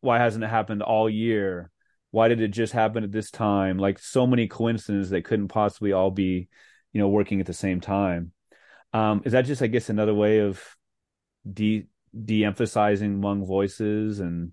why 0.02 0.20
hasn't 0.20 0.44
it 0.44 0.50
happened 0.50 0.82
all 0.82 1.10
year? 1.10 1.72
Why 2.12 2.28
did 2.28 2.42
it 2.42 2.50
just 2.50 2.74
happen 2.74 3.04
at 3.04 3.12
this 3.12 3.32
time? 3.32 3.78
Like 3.78 4.00
so 4.00 4.26
many 4.26 4.48
coincidences 4.48 5.12
that 5.12 5.26
couldn't 5.26 5.50
possibly 5.50 5.92
all 5.94 6.12
be, 6.12 6.48
you 6.94 7.02
know, 7.02 7.10
working 7.10 7.40
at 7.40 7.46
the 7.46 7.54
same 7.54 7.82
time. 7.82 8.32
Um, 8.94 9.22
is 9.26 9.34
that 9.34 9.44
just, 9.44 9.62
I 9.62 9.68
guess, 9.68 9.90
another 9.90 10.14
way 10.14 10.40
of 10.40 10.64
de 11.52 11.86
de-emphasizing 12.26 13.22
Hmong 13.22 13.46
voices 13.46 14.20
and 14.20 14.52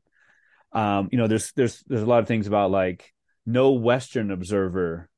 um, 0.73 1.09
you 1.11 1.17
know, 1.17 1.27
there's 1.27 1.53
there's 1.53 1.83
there's 1.87 2.03
a 2.03 2.07
lot 2.07 2.21
of 2.21 2.29
things 2.29 2.47
about 2.47 2.71
like 2.71 3.13
no 3.47 3.73
Western 3.73 4.31
observer 4.31 5.09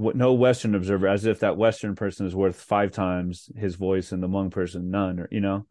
what 0.00 0.16
no 0.16 0.32
Western 0.32 0.74
observer, 0.74 1.06
as 1.06 1.26
if 1.26 1.40
that 1.40 1.56
Western 1.56 1.94
person 1.94 2.26
is 2.26 2.34
worth 2.34 2.60
five 2.60 2.90
times 2.90 3.50
his 3.56 3.74
voice 3.74 4.12
and 4.12 4.22
the 4.22 4.28
Hmong 4.28 4.50
person 4.50 4.90
none, 4.90 5.20
or 5.20 5.28
you 5.30 5.40
know. 5.40 5.66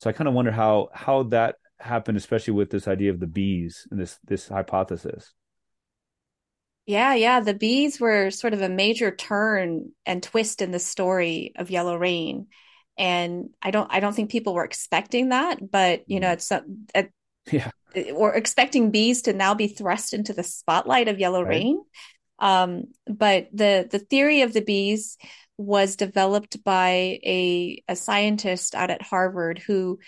So 0.00 0.10
I 0.10 0.12
kind 0.12 0.28
of 0.28 0.34
wonder 0.34 0.50
how 0.50 0.88
how 0.92 1.24
that 1.24 1.56
happened, 1.78 2.18
especially 2.18 2.54
with 2.54 2.70
this 2.70 2.88
idea 2.88 3.10
of 3.10 3.20
the 3.20 3.26
bees 3.26 3.86
and 3.90 4.00
this 4.00 4.18
this 4.24 4.48
hypothesis. 4.48 5.32
Yeah, 6.86 7.14
yeah, 7.14 7.40
the 7.40 7.54
bees 7.54 8.00
were 8.00 8.30
sort 8.30 8.54
of 8.54 8.62
a 8.62 8.68
major 8.68 9.14
turn 9.14 9.92
and 10.06 10.22
twist 10.22 10.62
in 10.62 10.70
the 10.70 10.78
story 10.78 11.52
of 11.56 11.70
Yellow 11.70 11.96
Rain, 11.96 12.46
and 12.96 13.50
I 13.62 13.70
don't 13.70 13.92
I 13.92 14.00
don't 14.00 14.14
think 14.14 14.30
people 14.30 14.54
were 14.54 14.64
expecting 14.64 15.28
that, 15.28 15.58
but 15.70 16.02
you 16.08 16.20
know, 16.20 16.28
mm-hmm. 16.28 16.34
it's 16.34 16.50
a, 16.94 17.08
yeah, 17.52 17.70
or 18.14 18.34
expecting 18.34 18.90
bees 18.90 19.22
to 19.22 19.32
now 19.32 19.54
be 19.54 19.68
thrust 19.68 20.14
into 20.14 20.32
the 20.32 20.42
spotlight 20.42 21.08
of 21.08 21.18
Yellow 21.18 21.42
right. 21.42 21.50
Rain 21.50 21.82
um, 22.38 22.84
but 23.06 23.48
the 23.52 23.88
the 23.90 23.98
theory 23.98 24.42
of 24.42 24.52
the 24.52 24.62
bees 24.62 25.16
was 25.56 25.96
developed 25.96 26.62
by 26.62 27.18
a 27.24 27.82
a 27.88 27.96
scientist 27.96 28.74
out 28.74 28.90
at 28.90 29.02
Harvard 29.02 29.58
who 29.58 29.98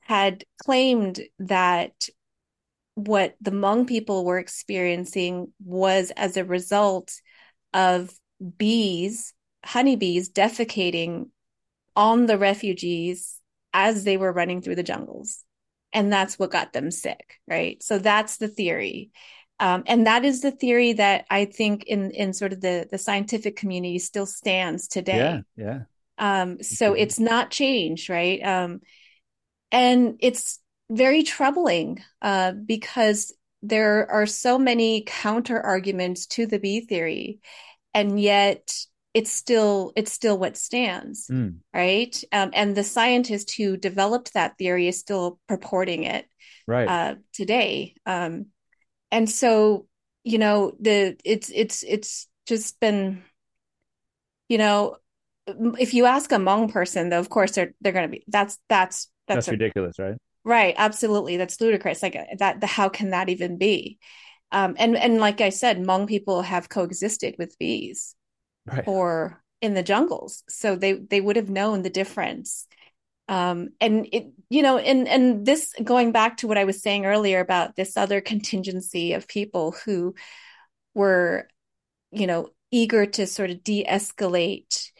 had 0.00 0.44
claimed 0.62 1.20
that 1.38 1.92
what 2.94 3.34
the 3.40 3.50
Hmong 3.50 3.86
people 3.86 4.24
were 4.24 4.38
experiencing 4.38 5.52
was 5.64 6.10
as 6.16 6.36
a 6.36 6.44
result 6.44 7.12
of 7.72 8.12
bees, 8.58 9.32
honeybees 9.64 10.30
defecating 10.30 11.30
on 11.96 12.26
the 12.26 12.38
refugees 12.38 13.38
as 13.72 14.04
they 14.04 14.16
were 14.16 14.32
running 14.32 14.60
through 14.60 14.74
the 14.74 14.82
jungles. 14.82 15.44
And 15.92 16.12
that's 16.12 16.38
what 16.38 16.50
got 16.50 16.72
them 16.72 16.90
sick, 16.90 17.38
right? 17.46 17.82
So 17.82 17.98
that's 17.98 18.38
the 18.38 18.48
theory. 18.48 19.10
Um, 19.62 19.84
and 19.86 20.08
that 20.08 20.24
is 20.24 20.40
the 20.40 20.50
theory 20.50 20.94
that 20.94 21.24
I 21.30 21.44
think 21.44 21.84
in 21.84 22.10
in 22.10 22.32
sort 22.32 22.52
of 22.52 22.60
the 22.60 22.88
the 22.90 22.98
scientific 22.98 23.54
community 23.54 24.00
still 24.00 24.26
stands 24.26 24.88
today. 24.88 25.16
Yeah, 25.16 25.40
yeah. 25.56 25.80
Um, 26.18 26.62
so 26.62 26.94
it's 26.94 27.20
not 27.20 27.50
changed, 27.50 28.10
right? 28.10 28.42
Um, 28.42 28.80
and 29.70 30.16
it's 30.18 30.58
very 30.90 31.22
troubling 31.22 32.02
uh, 32.20 32.52
because 32.52 33.32
there 33.62 34.10
are 34.10 34.26
so 34.26 34.58
many 34.58 35.04
counter 35.06 35.60
arguments 35.60 36.26
to 36.26 36.46
the 36.46 36.58
bee 36.58 36.80
theory, 36.80 37.38
and 37.94 38.20
yet 38.20 38.74
it's 39.14 39.30
still 39.30 39.92
it's 39.94 40.12
still 40.12 40.38
what 40.38 40.56
stands, 40.56 41.28
mm. 41.30 41.54
right? 41.72 42.20
Um, 42.32 42.50
and 42.52 42.76
the 42.76 42.82
scientist 42.82 43.54
who 43.56 43.76
developed 43.76 44.34
that 44.34 44.58
theory 44.58 44.88
is 44.88 44.98
still 44.98 45.38
purporting 45.46 46.02
it 46.02 46.26
right 46.66 46.88
uh, 46.88 47.14
today. 47.32 47.94
Um, 48.06 48.46
and 49.12 49.30
so 49.30 49.86
you 50.24 50.38
know 50.38 50.72
the 50.80 51.16
it's 51.24 51.50
it's 51.54 51.84
it's 51.84 52.26
just 52.46 52.80
been 52.80 53.22
you 54.48 54.58
know 54.58 54.96
if 55.46 55.94
you 55.94 56.06
ask 56.06 56.32
a 56.32 56.36
Hmong 56.36 56.72
person 56.72 57.10
though 57.10 57.20
of 57.20 57.28
course 57.28 57.52
they're 57.52 57.74
they're 57.80 57.92
going 57.92 58.10
to 58.10 58.16
be 58.16 58.24
that's 58.26 58.58
that's 58.68 59.08
that's, 59.28 59.46
that's 59.46 59.48
a, 59.48 59.52
ridiculous 59.52 59.98
right? 59.98 60.16
Right 60.44 60.74
absolutely. 60.76 61.36
That's 61.36 61.60
ludicrous. 61.60 62.02
Like 62.02 62.16
that 62.38 62.60
the 62.60 62.66
how 62.66 62.88
can 62.88 63.10
that 63.10 63.28
even 63.28 63.58
be? 63.58 63.98
Um 64.50 64.74
and 64.78 64.96
and 64.96 65.18
like 65.18 65.40
i 65.40 65.50
said 65.50 65.78
Hmong 65.78 66.08
people 66.08 66.42
have 66.42 66.68
coexisted 66.68 67.36
with 67.38 67.58
bees 67.58 68.16
right. 68.66 68.84
or 68.86 69.42
in 69.60 69.74
the 69.74 69.82
jungles. 69.82 70.42
So 70.48 70.74
they 70.74 70.94
they 70.94 71.20
would 71.20 71.36
have 71.36 71.50
known 71.50 71.82
the 71.82 71.90
difference 71.90 72.66
um, 73.32 73.70
and 73.80 74.06
it 74.12 74.30
you 74.50 74.60
know 74.60 74.76
and 74.76 75.08
and 75.08 75.46
this 75.46 75.72
going 75.82 76.12
back 76.12 76.36
to 76.36 76.46
what 76.46 76.58
i 76.58 76.64
was 76.64 76.82
saying 76.82 77.06
earlier 77.06 77.40
about 77.40 77.74
this 77.76 77.96
other 77.96 78.20
contingency 78.20 79.14
of 79.14 79.26
people 79.26 79.74
who 79.86 80.14
were 80.94 81.48
you 82.10 82.26
know 82.26 82.50
eager 82.70 83.06
to 83.06 83.26
sort 83.26 83.48
of 83.48 83.64
de-escalate 83.64 84.90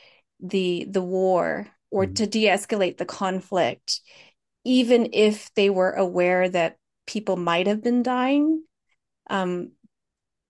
the 0.40 0.86
the 0.90 1.02
war 1.02 1.68
or 1.90 2.04
mm-hmm. 2.04 2.14
to 2.14 2.26
de-escalate 2.26 2.96
the 2.96 3.04
conflict 3.04 4.00
even 4.64 5.10
if 5.12 5.52
they 5.54 5.68
were 5.68 5.92
aware 5.92 6.48
that 6.48 6.78
people 7.06 7.36
might 7.36 7.66
have 7.66 7.82
been 7.82 8.02
dying 8.02 8.62
um 9.28 9.72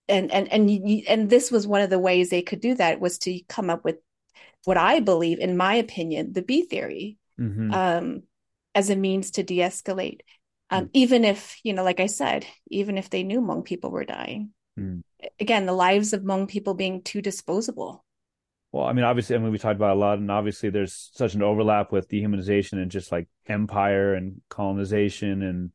and 0.07 0.31
and 0.31 0.47
and 0.53 0.69
and 1.09 1.29
this 1.29 1.51
was 1.51 1.67
one 1.67 1.81
of 1.81 1.89
the 1.89 1.99
ways 1.99 2.29
they 2.29 2.41
could 2.41 2.61
do 2.61 2.75
that 2.75 3.01
was 3.01 3.17
to 3.17 3.41
come 3.49 3.69
up 3.69 3.83
with 3.83 3.97
what 4.63 4.77
i 4.77 5.01
believe 5.01 5.39
in 5.39 5.57
my 5.57 5.75
opinion 5.75 6.31
the 6.31 6.41
bee 6.41 6.63
theory 6.63 7.17
mm-hmm. 7.39 7.73
um, 7.73 8.23
as 8.75 8.89
a 8.89 8.95
means 8.95 9.31
to 9.31 9.43
de-escalate 9.43 10.21
um, 10.69 10.85
mm. 10.85 10.89
even 10.93 11.23
if 11.23 11.59
you 11.63 11.73
know 11.73 11.83
like 11.83 11.99
i 11.99 12.07
said 12.07 12.45
even 12.69 12.97
if 12.97 13.09
they 13.09 13.23
knew 13.23 13.41
Hmong 13.41 13.65
people 13.65 13.91
were 13.91 14.05
dying 14.05 14.51
mm. 14.79 15.01
again 15.39 15.65
the 15.65 15.73
lives 15.73 16.13
of 16.13 16.21
Hmong 16.21 16.47
people 16.47 16.73
being 16.73 17.01
too 17.01 17.21
disposable 17.21 18.03
well 18.71 18.85
i 18.85 18.93
mean 18.93 19.05
obviously 19.05 19.35
i 19.35 19.39
mean 19.39 19.51
we 19.51 19.57
talked 19.57 19.75
about 19.75 19.95
a 19.95 19.99
lot 19.99 20.17
and 20.17 20.31
obviously 20.31 20.69
there's 20.69 21.11
such 21.13 21.35
an 21.35 21.43
overlap 21.43 21.91
with 21.91 22.09
dehumanization 22.09 22.73
and 22.73 22.91
just 22.91 23.11
like 23.11 23.27
empire 23.47 24.13
and 24.13 24.41
colonization 24.49 25.43
and 25.43 25.71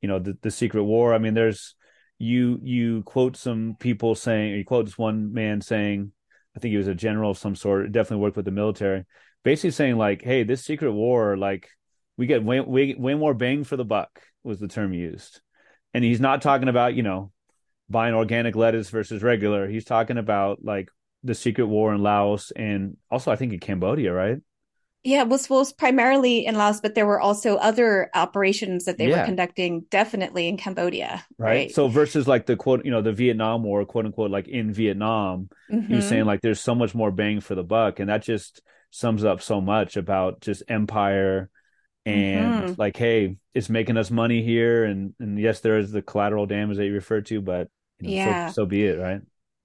you 0.00 0.08
know 0.08 0.18
the, 0.18 0.36
the 0.42 0.50
secret 0.50 0.82
war 0.82 1.14
i 1.14 1.18
mean 1.18 1.34
there's 1.34 1.74
you 2.18 2.60
you 2.62 3.02
quote 3.02 3.36
some 3.36 3.76
people 3.78 4.14
saying 4.14 4.54
you 4.54 4.64
quote 4.64 4.84
this 4.84 4.98
one 4.98 5.32
man 5.32 5.60
saying 5.60 6.12
i 6.56 6.60
think 6.60 6.70
he 6.70 6.76
was 6.76 6.88
a 6.88 6.94
general 6.94 7.30
of 7.30 7.38
some 7.38 7.56
sort 7.56 7.90
definitely 7.90 8.22
worked 8.22 8.36
with 8.36 8.44
the 8.44 8.50
military 8.50 9.04
basically 9.44 9.70
saying 9.70 9.96
like, 9.96 10.22
hey, 10.22 10.44
this 10.44 10.64
secret 10.64 10.92
war, 10.92 11.36
like 11.36 11.68
we 12.16 12.26
get 12.26 12.44
way, 12.44 12.60
way 12.60 12.94
way 12.94 13.14
more 13.14 13.34
bang 13.34 13.64
for 13.64 13.76
the 13.76 13.84
buck 13.84 14.20
was 14.42 14.60
the 14.60 14.68
term 14.68 14.92
used, 14.92 15.40
and 15.94 16.04
he's 16.04 16.20
not 16.20 16.42
talking 16.42 16.68
about 16.68 16.94
you 16.94 17.02
know 17.02 17.32
buying 17.88 18.14
organic 18.14 18.56
lettuce 18.56 18.90
versus 18.90 19.22
regular. 19.22 19.68
He's 19.68 19.84
talking 19.84 20.18
about 20.18 20.64
like 20.64 20.88
the 21.22 21.34
secret 21.34 21.66
war 21.66 21.94
in 21.94 22.02
Laos 22.02 22.50
and 22.50 22.96
also 23.10 23.30
I 23.30 23.36
think 23.36 23.52
in 23.52 23.60
Cambodia, 23.60 24.12
right? 24.12 24.38
Yeah, 25.04 25.24
well, 25.24 25.26
it 25.26 25.28
was, 25.30 25.50
was 25.50 25.72
primarily 25.72 26.46
in 26.46 26.54
Laos, 26.54 26.80
but 26.80 26.94
there 26.94 27.06
were 27.06 27.20
also 27.20 27.56
other 27.56 28.08
operations 28.14 28.84
that 28.84 28.98
they 28.98 29.08
yeah. 29.08 29.20
were 29.20 29.26
conducting 29.26 29.84
definitely 29.90 30.46
in 30.46 30.56
Cambodia. 30.56 31.24
Right? 31.38 31.48
right? 31.48 31.70
So 31.72 31.88
versus 31.88 32.28
like 32.28 32.46
the 32.46 32.54
quote, 32.54 32.84
you 32.84 32.92
know, 32.92 33.02
the 33.02 33.12
Vietnam 33.12 33.64
War, 33.64 33.84
quote 33.84 34.06
unquote, 34.06 34.30
like 34.30 34.46
in 34.46 34.72
Vietnam, 34.72 35.48
mm-hmm. 35.70 35.88
he 35.88 35.96
was 35.96 36.06
saying 36.06 36.24
like 36.24 36.40
there's 36.40 36.60
so 36.60 36.76
much 36.76 36.94
more 36.94 37.10
bang 37.10 37.40
for 37.40 37.56
the 37.56 37.64
buck. 37.64 37.98
And 37.98 38.10
that 38.10 38.22
just 38.22 38.62
sums 38.92 39.24
up 39.24 39.42
so 39.42 39.60
much 39.60 39.96
about 39.96 40.40
just 40.40 40.62
empire 40.68 41.50
and 42.04 42.64
mm-hmm. 42.64 42.72
like 42.76 42.96
hey 42.96 43.36
it's 43.54 43.68
making 43.68 43.96
us 43.96 44.10
money 44.10 44.42
here 44.42 44.84
and 44.84 45.14
and 45.18 45.38
yes 45.38 45.60
there 45.60 45.78
is 45.78 45.90
the 45.90 46.02
collateral 46.02 46.46
damage 46.46 46.76
that 46.76 46.86
you 46.86 46.92
referred 46.92 47.26
to 47.26 47.40
but 47.40 47.68
you 48.00 48.08
know, 48.08 48.14
yeah 48.14 48.46
so, 48.48 48.62
so, 48.62 48.66
be 48.66 48.84
it 48.84 48.98
right 48.98 49.22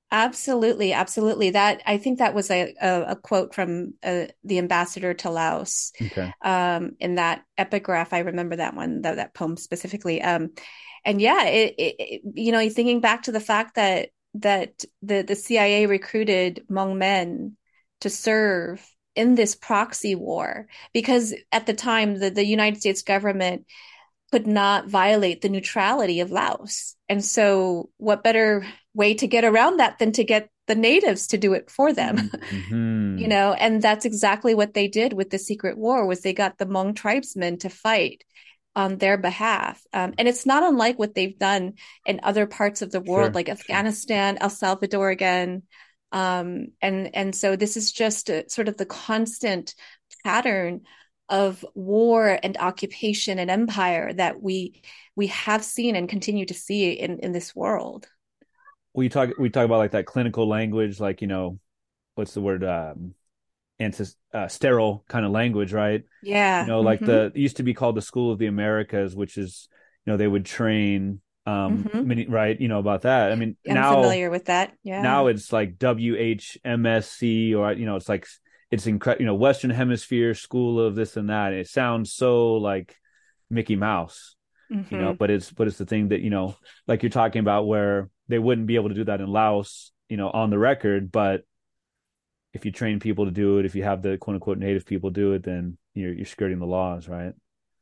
Absolutely, 0.10 0.94
absolutely. 0.94 1.50
That 1.50 1.82
I 1.86 1.98
think 1.98 2.20
that 2.20 2.34
was 2.34 2.50
a 2.50 2.74
a, 2.82 3.02
a 3.10 3.16
quote 3.18 3.54
from 3.54 3.94
uh, 4.02 4.28
the 4.46 4.58
ambassador 4.58 5.14
to 5.16 5.30
Laos. 5.30 5.92
Okay. 6.02 6.32
Um, 6.42 6.92
in 7.02 7.16
that 7.16 7.44
epigraph, 7.58 8.14
I 8.14 8.20
remember 8.20 8.56
that 8.56 8.74
one, 8.74 9.02
that 9.02 9.18
that 9.18 9.34
poem 9.34 9.58
specifically. 9.58 10.22
Um, 10.22 10.52
and 11.04 11.20
yeah, 11.20 11.44
it, 11.44 11.76
it, 11.78 12.22
you 12.36 12.54
know, 12.54 12.70
thinking 12.70 13.02
back 13.02 13.24
to 13.24 13.34
the 13.34 13.42
fact 13.42 13.76
that 13.76 14.10
that 14.36 14.86
the 15.02 15.24
the 15.24 15.36
CIA 15.36 15.88
recruited 15.88 16.64
Hmong 16.72 16.96
men 16.96 17.58
to 18.00 18.10
serve 18.10 18.88
in 19.18 19.36
this 19.36 19.56
proxy 19.56 20.16
war 20.16 20.68
because 20.94 21.34
at 21.52 21.66
the 21.66 21.74
time 21.74 22.20
the, 22.20 22.30
the 22.30 22.46
United 22.46 22.80
States 22.80 23.02
government 23.02 23.66
could 24.32 24.48
not 24.48 24.88
violate 24.88 25.42
the 25.42 25.50
neutrality 25.50 26.20
of 26.20 26.32
Laos. 26.32 26.96
And 27.10 27.24
so 27.24 27.90
what 27.98 28.24
better 28.24 28.66
way 28.94 29.14
to 29.16 29.28
get 29.28 29.46
around 29.46 29.78
that 29.78 30.00
than 30.00 30.12
to 30.14 30.24
get 30.24 30.50
the 30.68 30.76
natives 30.76 31.28
to 31.28 31.38
do 31.38 31.54
it 31.54 31.72
for 31.72 31.94
them 31.94 32.18
mm-hmm. 32.18 33.18
you 33.22 33.28
know 33.28 33.54
and 33.54 33.82
that's 33.82 34.06
exactly 34.06 34.54
what 34.54 34.74
they 34.74 34.88
did 34.90 35.14
with 35.14 35.30
the 35.30 35.40
secret 35.40 35.78
war 35.78 36.06
was 36.06 36.20
they 36.22 36.34
got 36.34 36.58
the 36.58 36.66
Hmong 36.66 36.94
tribesmen 36.94 37.58
to 37.60 37.70
fight 37.70 38.24
on 38.76 38.98
their 38.98 39.18
behalf 39.18 39.82
um, 39.94 40.14
and 40.18 40.28
it's 40.28 40.46
not 40.46 40.64
unlike 40.64 41.00
what 41.00 41.16
they've 41.16 41.40
done 41.40 41.74
in 42.06 42.20
other 42.22 42.46
parts 42.46 42.82
of 42.82 42.92
the 42.92 43.00
world 43.00 43.28
sure, 43.28 43.34
like 43.34 43.50
afghanistan 43.50 44.36
sure. 44.36 44.44
el 44.44 44.50
salvador 44.50 45.10
again 45.10 45.64
um, 46.12 46.68
and 46.82 47.14
and 47.16 47.36
so 47.36 47.56
this 47.56 47.78
is 47.78 47.92
just 47.92 48.30
a, 48.30 48.50
sort 48.50 48.68
of 48.68 48.78
the 48.78 48.86
constant 48.86 49.76
pattern 50.24 50.82
of 51.30 51.66
war 51.76 52.40
and 52.42 52.58
occupation 52.58 53.38
and 53.40 53.52
empire 53.52 54.14
that 54.14 54.42
we 54.42 54.82
we 55.16 55.28
have 55.28 55.64
seen 55.64 55.96
and 55.96 56.08
continue 56.08 56.46
to 56.46 56.54
see 56.54 56.92
in 56.92 57.20
in 57.20 57.34
this 57.34 57.56
world 57.56 58.08
we 58.94 59.10
talk 59.10 59.30
we 59.38 59.50
talk 59.50 59.66
about 59.66 59.78
like 59.78 59.92
that 59.92 60.06
clinical 60.06 60.48
language 60.48 61.00
like 61.00 61.22
you 61.22 61.28
know 61.28 61.60
what's 62.16 62.34
the 62.34 62.42
word 62.42 62.64
um 62.64 63.14
anti 63.80 64.06
uh, 64.34 64.48
sterile 64.48 65.04
kind 65.08 65.26
of 65.26 65.32
language 65.32 65.74
right 65.74 66.04
yeah 66.24 66.62
you 66.62 66.68
know 66.68 66.80
like 66.80 67.00
mm-hmm. 67.00 67.34
the 67.34 67.40
used 67.40 67.58
to 67.58 67.64
be 67.64 67.74
called 67.74 67.96
the 67.96 68.02
school 68.02 68.32
of 68.32 68.40
the 68.40 68.48
americas 68.48 69.16
which 69.16 69.38
is 69.38 69.68
you 70.06 70.12
know 70.12 70.18
they 70.18 70.28
would 70.28 70.46
train 70.46 71.22
um 71.48 71.84
mm-hmm. 71.84 72.08
many 72.08 72.28
right 72.28 72.60
you 72.62 72.68
know 72.68 72.80
about 72.80 73.04
that 73.04 73.32
i 73.32 73.36
mean 73.36 73.56
I'm 73.68 73.74
now 73.76 73.96
familiar 73.96 74.30
with 74.30 74.46
that 74.46 74.74
yeah 74.84 75.02
now 75.02 75.28
it's 75.28 75.52
like 75.52 75.78
whmsc 75.78 77.56
or 77.58 77.72
you 77.74 77.86
know 77.86 77.96
it's 77.96 78.10
like 78.10 78.28
it's 78.70 78.86
incredible 78.86 79.22
you 79.22 79.26
know 79.28 79.36
western 79.36 79.72
hemisphere 79.72 80.34
school 80.34 80.80
of 80.80 80.96
this 80.96 81.18
and 81.18 81.30
that 81.30 81.54
it 81.54 81.68
sounds 81.68 82.14
so 82.14 82.56
like 82.56 82.96
mickey 83.50 83.78
mouse 83.78 84.36
mm-hmm. 84.72 84.94
you 84.94 85.02
know 85.02 85.10
mm-hmm. 85.10 85.18
but 85.18 85.32
it's 85.32 85.50
but 85.52 85.68
it's 85.68 85.78
the 85.78 85.86
thing 85.86 86.10
that 86.10 86.20
you 86.20 86.30
know 86.30 86.56
like 86.86 87.02
you're 87.02 87.10
talking 87.10 87.40
about 87.40 87.66
where 87.66 88.10
they 88.28 88.40
wouldn't 88.40 88.68
be 88.68 88.76
able 88.76 88.90
to 88.90 88.96
do 88.96 89.06
that 89.06 89.22
in 89.22 89.28
Laos, 89.28 89.92
you 90.10 90.18
know, 90.18 90.30
on 90.30 90.50
the 90.50 90.60
record. 90.60 91.12
But 91.12 91.44
if 92.54 92.66
you 92.66 92.72
train 92.72 93.00
people 93.00 93.26
to 93.26 93.32
do 93.32 93.60
it, 93.60 93.66
if 93.66 93.76
you 93.76 93.84
have 93.84 94.02
the 94.02 94.18
quote 94.18 94.36
unquote 94.36 94.58
native 94.58 94.86
people 94.86 95.10
do 95.10 95.34
it, 95.34 95.44
then 95.44 95.78
you're 95.94 96.14
you're 96.14 96.26
skirting 96.26 96.60
the 96.60 96.66
laws, 96.66 97.08
right? 97.08 97.34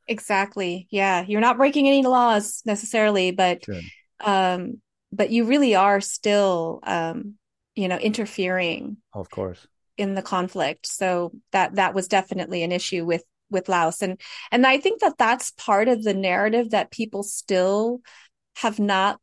Exactly. 0.08 0.88
Yeah, 0.91 1.26
you're 1.28 1.41
not 1.41 1.58
breaking 1.58 1.88
any 1.88 2.03
laws 2.03 2.62
necessarily, 2.66 3.32
but 3.32 3.66
um, 4.24 4.82
but 5.12 5.30
you 5.32 5.45
really 5.45 5.76
are 5.76 6.01
still, 6.01 6.80
um, 6.84 7.36
you 7.76 7.88
know, 7.88 7.97
interfering. 7.97 8.97
Of 9.14 9.30
course. 9.30 9.68
In 9.97 10.14
the 10.14 10.22
conflict, 10.22 10.88
so 10.88 11.32
that 11.51 11.76
that 11.76 11.93
was 11.93 12.08
definitely 12.08 12.64
an 12.64 12.72
issue 12.72 13.06
with 13.06 13.24
with 13.49 13.70
Laos, 13.70 14.01
and 14.01 14.20
and 14.51 14.68
I 14.68 14.78
think 14.78 15.01
that 15.01 15.18
that's 15.18 15.51
part 15.51 15.88
of 15.88 16.03
the 16.03 16.14
narrative 16.14 16.72
that 16.72 16.91
people 16.91 17.24
still 17.24 18.01
have 18.58 18.78
not 18.78 19.20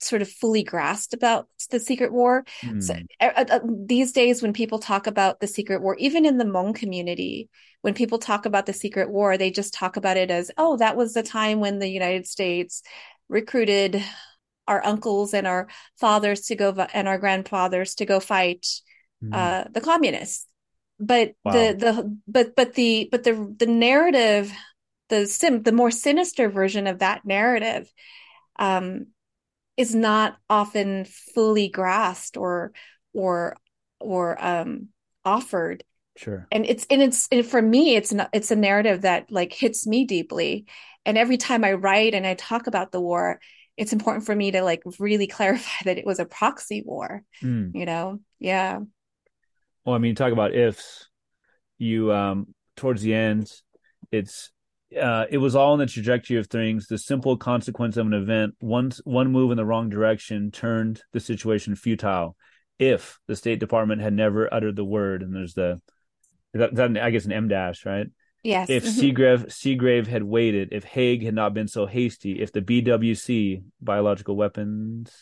sort 0.00 0.22
of 0.22 0.30
fully 0.30 0.62
grasped 0.64 1.14
about 1.14 1.46
the 1.70 1.80
secret 1.80 2.12
war. 2.12 2.44
Mm. 2.62 2.82
So, 2.82 2.94
uh, 3.20 3.44
uh, 3.48 3.60
these 3.64 4.12
days, 4.12 4.42
when 4.42 4.52
people 4.52 4.78
talk 4.78 5.06
about 5.06 5.40
the 5.40 5.46
secret 5.46 5.82
war, 5.82 5.96
even 5.96 6.26
in 6.26 6.38
the 6.38 6.44
Hmong 6.44 6.74
community, 6.74 7.48
when 7.82 7.94
people 7.94 8.18
talk 8.18 8.46
about 8.46 8.66
the 8.66 8.72
secret 8.72 9.10
war, 9.10 9.36
they 9.36 9.50
just 9.50 9.74
talk 9.74 9.96
about 9.96 10.16
it 10.16 10.30
as, 10.30 10.50
oh, 10.56 10.76
that 10.76 10.96
was 10.96 11.14
the 11.14 11.22
time 11.22 11.60
when 11.60 11.78
the 11.78 11.88
United 11.88 12.26
States 12.26 12.82
recruited 13.28 14.02
our 14.66 14.84
uncles 14.84 15.34
and 15.34 15.46
our 15.46 15.68
fathers 15.98 16.42
to 16.42 16.56
go 16.56 16.70
and 16.92 17.08
our 17.08 17.18
grandfathers 17.18 17.94
to 17.96 18.06
go 18.06 18.20
fight 18.20 18.66
mm. 19.22 19.34
uh, 19.34 19.64
the 19.72 19.80
communists. 19.80 20.46
But 20.98 21.32
wow. 21.44 21.52
the 21.52 21.74
the 21.74 22.18
but 22.28 22.54
but 22.54 22.74
the 22.74 23.08
but 23.10 23.24
the 23.24 23.54
the 23.58 23.66
narrative, 23.66 24.52
the 25.08 25.26
sim 25.26 25.62
the 25.62 25.72
more 25.72 25.90
sinister 25.90 26.50
version 26.50 26.86
of 26.86 26.98
that 26.98 27.24
narrative 27.24 27.90
um, 28.60 29.06
is 29.80 29.94
not 29.94 30.36
often 30.50 31.06
fully 31.06 31.68
grasped 31.68 32.36
or 32.36 32.72
or 33.14 33.56
or 33.98 34.36
um 34.44 34.88
offered. 35.24 35.82
Sure. 36.16 36.46
And 36.52 36.66
it's 36.66 36.86
and 36.90 37.00
it's 37.00 37.26
and 37.32 37.46
for 37.46 37.62
me 37.62 37.96
it's 37.96 38.12
not 38.12 38.28
it's 38.34 38.50
a 38.50 38.56
narrative 38.56 39.02
that 39.02 39.32
like 39.32 39.54
hits 39.54 39.86
me 39.86 40.04
deeply. 40.04 40.66
And 41.06 41.16
every 41.16 41.38
time 41.38 41.64
i 41.64 41.72
write 41.72 42.14
and 42.14 42.26
i 42.26 42.34
talk 42.34 42.66
about 42.66 42.92
the 42.92 43.00
war 43.00 43.40
it's 43.78 43.94
important 43.94 44.26
for 44.26 44.36
me 44.36 44.50
to 44.50 44.60
like 44.62 44.82
really 44.98 45.26
clarify 45.38 45.84
that 45.86 45.96
it 45.96 46.04
was 46.04 46.18
a 46.18 46.26
proxy 46.26 46.82
war 46.84 47.24
mm. 47.42 47.74
you 47.74 47.86
know? 47.86 48.20
Yeah. 48.38 48.80
Well 49.84 49.94
i 49.94 49.98
mean 49.98 50.14
talk 50.14 50.32
about 50.32 50.54
ifs. 50.54 51.08
You 51.78 52.12
um 52.12 52.54
towards 52.76 53.00
the 53.00 53.14
end 53.14 53.50
it's 54.12 54.50
uh, 54.98 55.26
it 55.30 55.38
was 55.38 55.54
all 55.54 55.74
in 55.74 55.80
the 55.80 55.86
trajectory 55.86 56.36
of 56.36 56.48
things. 56.48 56.86
The 56.86 56.98
simple 56.98 57.36
consequence 57.36 57.96
of 57.96 58.06
an 58.06 58.14
event, 58.14 58.54
one 58.58 58.90
one 59.04 59.30
move 59.30 59.50
in 59.50 59.56
the 59.56 59.64
wrong 59.64 59.88
direction, 59.88 60.50
turned 60.50 61.02
the 61.12 61.20
situation 61.20 61.76
futile. 61.76 62.36
If 62.78 63.18
the 63.26 63.36
State 63.36 63.60
Department 63.60 64.00
had 64.00 64.14
never 64.14 64.52
uttered 64.52 64.76
the 64.76 64.84
word, 64.84 65.22
and 65.22 65.34
there's 65.34 65.54
the 65.54 65.80
that, 66.54 66.74
that 66.74 66.96
I 66.96 67.10
guess 67.10 67.24
an 67.24 67.32
M 67.32 67.48
dash, 67.48 67.86
right? 67.86 68.06
Yes. 68.42 68.70
If 68.70 68.84
mm-hmm. 68.84 69.00
Seagrave 69.00 69.46
Seagrave 69.46 70.06
had 70.06 70.22
waited, 70.22 70.70
if 70.72 70.84
Haig 70.84 71.24
had 71.24 71.34
not 71.34 71.54
been 71.54 71.68
so 71.68 71.86
hasty, 71.86 72.40
if 72.40 72.52
the 72.52 72.62
BWC 72.62 73.62
biological 73.80 74.34
weapons, 74.34 75.12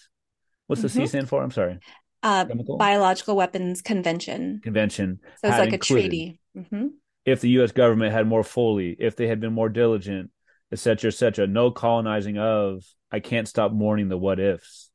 what's 0.66 0.82
the 0.82 0.88
mm-hmm. 0.88 1.00
C 1.00 1.06
stand 1.08 1.28
for? 1.28 1.42
I'm 1.42 1.50
sorry. 1.50 1.78
Uh, 2.22 2.46
biological 2.78 3.36
weapons 3.36 3.82
convention. 3.82 4.60
Convention. 4.62 5.20
So 5.40 5.48
it's 5.48 5.58
like 5.58 5.72
a 5.72 5.78
treaty. 5.78 6.40
Mm-hmm 6.56 6.86
if 7.30 7.40
the 7.40 7.50
U.S. 7.50 7.72
government 7.72 8.12
had 8.12 8.26
more 8.26 8.42
fully, 8.42 8.96
if 8.98 9.16
they 9.16 9.26
had 9.26 9.40
been 9.40 9.52
more 9.52 9.68
diligent, 9.68 10.30
etc., 10.72 11.08
etc. 11.08 11.46
No 11.46 11.70
colonizing 11.70 12.38
of. 12.38 12.84
I 13.10 13.20
can't 13.20 13.48
stop 13.48 13.72
mourning 13.72 14.08
the 14.08 14.18
what 14.18 14.40
ifs. 14.40 14.90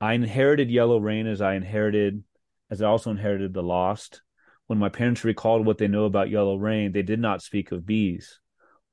I 0.00 0.14
inherited 0.14 0.70
Yellow 0.70 0.98
Rain 0.98 1.26
as 1.26 1.40
I 1.40 1.54
inherited, 1.54 2.22
as 2.70 2.82
I 2.82 2.86
also 2.86 3.10
inherited 3.10 3.54
the 3.54 3.62
Lost. 3.62 4.22
When 4.66 4.78
my 4.78 4.88
parents 4.88 5.24
recalled 5.24 5.66
what 5.66 5.78
they 5.78 5.88
know 5.88 6.04
about 6.04 6.30
Yellow 6.30 6.56
Rain, 6.56 6.92
they 6.92 7.02
did 7.02 7.20
not 7.20 7.42
speak 7.42 7.70
of 7.70 7.86
bees. 7.86 8.40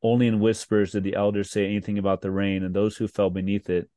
Only 0.04 0.28
in 0.28 0.40
whispers 0.40 0.92
did 0.92 1.04
the 1.04 1.16
elders 1.16 1.50
say 1.50 1.66
anything 1.66 1.98
about 1.98 2.22
the 2.22 2.32
rain 2.32 2.64
and 2.64 2.76
those 2.76 2.98
who 2.98 3.08
fell 3.08 3.30
beneath 3.30 3.70
it. 3.70 3.90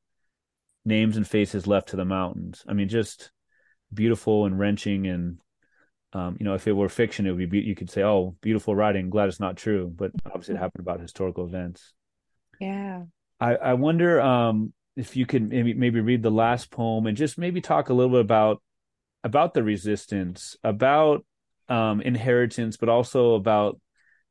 Names 0.84 1.16
and 1.16 1.26
faces 1.26 1.66
left 1.66 1.88
to 1.88 1.96
the 1.96 2.04
mountains. 2.04 2.62
I 2.68 2.74
mean, 2.74 2.88
just 2.88 3.30
beautiful 3.92 4.44
and 4.44 4.58
wrenching 4.58 5.06
and 5.06 5.38
um, 6.14 6.36
you 6.38 6.44
know, 6.44 6.54
if 6.54 6.66
it 6.68 6.72
were 6.72 6.88
fiction, 6.88 7.26
it 7.26 7.32
would 7.32 7.50
be 7.50 7.60
you 7.60 7.74
could 7.74 7.90
say, 7.90 8.02
"Oh, 8.02 8.36
beautiful 8.40 8.74
writing." 8.74 9.10
Glad 9.10 9.28
it's 9.28 9.40
not 9.40 9.56
true, 9.56 9.92
but 9.94 10.12
obviously 10.24 10.54
it 10.54 10.58
happened 10.58 10.80
about 10.80 11.00
historical 11.00 11.44
events. 11.44 11.92
Yeah. 12.60 13.02
I 13.40 13.56
I 13.56 13.74
wonder 13.74 14.20
um, 14.20 14.72
if 14.96 15.16
you 15.16 15.26
could 15.26 15.48
maybe 15.48 15.74
maybe 15.74 16.00
read 16.00 16.22
the 16.22 16.30
last 16.30 16.70
poem 16.70 17.06
and 17.06 17.16
just 17.16 17.36
maybe 17.36 17.60
talk 17.60 17.88
a 17.88 17.94
little 17.94 18.12
bit 18.12 18.20
about 18.20 18.62
about 19.24 19.54
the 19.54 19.64
resistance, 19.64 20.56
about 20.62 21.26
um, 21.68 22.00
inheritance, 22.00 22.76
but 22.76 22.88
also 22.88 23.34
about 23.34 23.80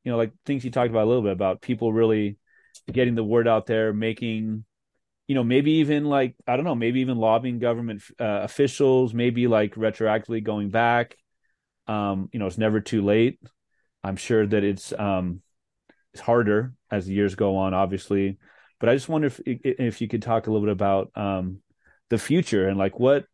you 0.06 0.12
know 0.12 0.18
like 0.18 0.32
things 0.46 0.64
you 0.64 0.72
talked 0.72 0.90
about 0.90 1.04
a 1.04 1.10
little 1.10 1.24
bit 1.24 1.34
about 1.34 1.62
people 1.62 1.92
really 1.92 2.38
getting 2.90 3.16
the 3.16 3.26
word 3.26 3.46
out 3.46 3.66
there, 3.66 3.92
making 3.92 4.64
you 5.28 5.36
know 5.36 5.44
maybe 5.44 5.72
even 5.74 6.06
like 6.06 6.36
I 6.48 6.56
don't 6.56 6.66
know, 6.66 6.76
maybe 6.76 7.02
even 7.02 7.18
lobbying 7.18 7.60
government 7.60 8.04
uh, 8.22 8.40
officials, 8.44 9.14
maybe 9.14 9.48
like 9.48 9.76
retroactively 9.76 10.42
going 10.42 10.70
back 10.70 11.18
um, 11.88 12.30
you 12.32 12.40
know, 12.40 12.48
it's 12.48 12.58
never 12.58 12.80
too 12.80 13.04
late. 13.04 13.40
I'm 14.04 14.16
sure 14.16 14.46
that 14.46 14.64
it's 14.64 14.94
um, 14.94 15.42
it's 16.14 16.22
harder 16.22 16.74
as 16.92 17.06
the 17.06 17.14
years 17.14 17.36
go 17.36 17.58
on, 17.58 17.74
obviously. 17.74 18.38
But 18.80 18.90
I 18.90 18.96
just 18.96 19.10
wonder 19.10 19.28
if 19.28 19.42
if 19.46 20.02
you 20.02 20.08
could 20.08 20.22
talk 20.22 20.48
a 20.48 20.52
little 20.52 20.66
bit 20.66 20.74
about 20.74 21.12
um, 21.16 21.60
the 22.10 22.18
future 22.18 22.68
and 22.68 22.78
like 22.78 23.00
what 23.00 23.26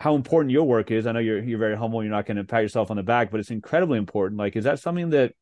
how 0.00 0.14
important 0.14 0.52
your 0.52 0.64
work 0.64 0.90
is. 0.90 1.06
I 1.06 1.12
know 1.12 1.18
you're 1.20 1.42
you're 1.42 1.58
very 1.58 1.76
humble. 1.76 2.02
You're 2.02 2.12
not 2.12 2.26
going 2.26 2.36
to 2.36 2.44
pat 2.44 2.62
yourself 2.62 2.90
on 2.90 2.96
the 2.96 3.02
back, 3.02 3.30
but 3.30 3.40
it's 3.40 3.50
incredibly 3.50 3.98
important. 3.98 4.38
Like, 4.38 4.56
is 4.56 4.64
that 4.64 4.78
something 4.78 5.10
that 5.10 5.34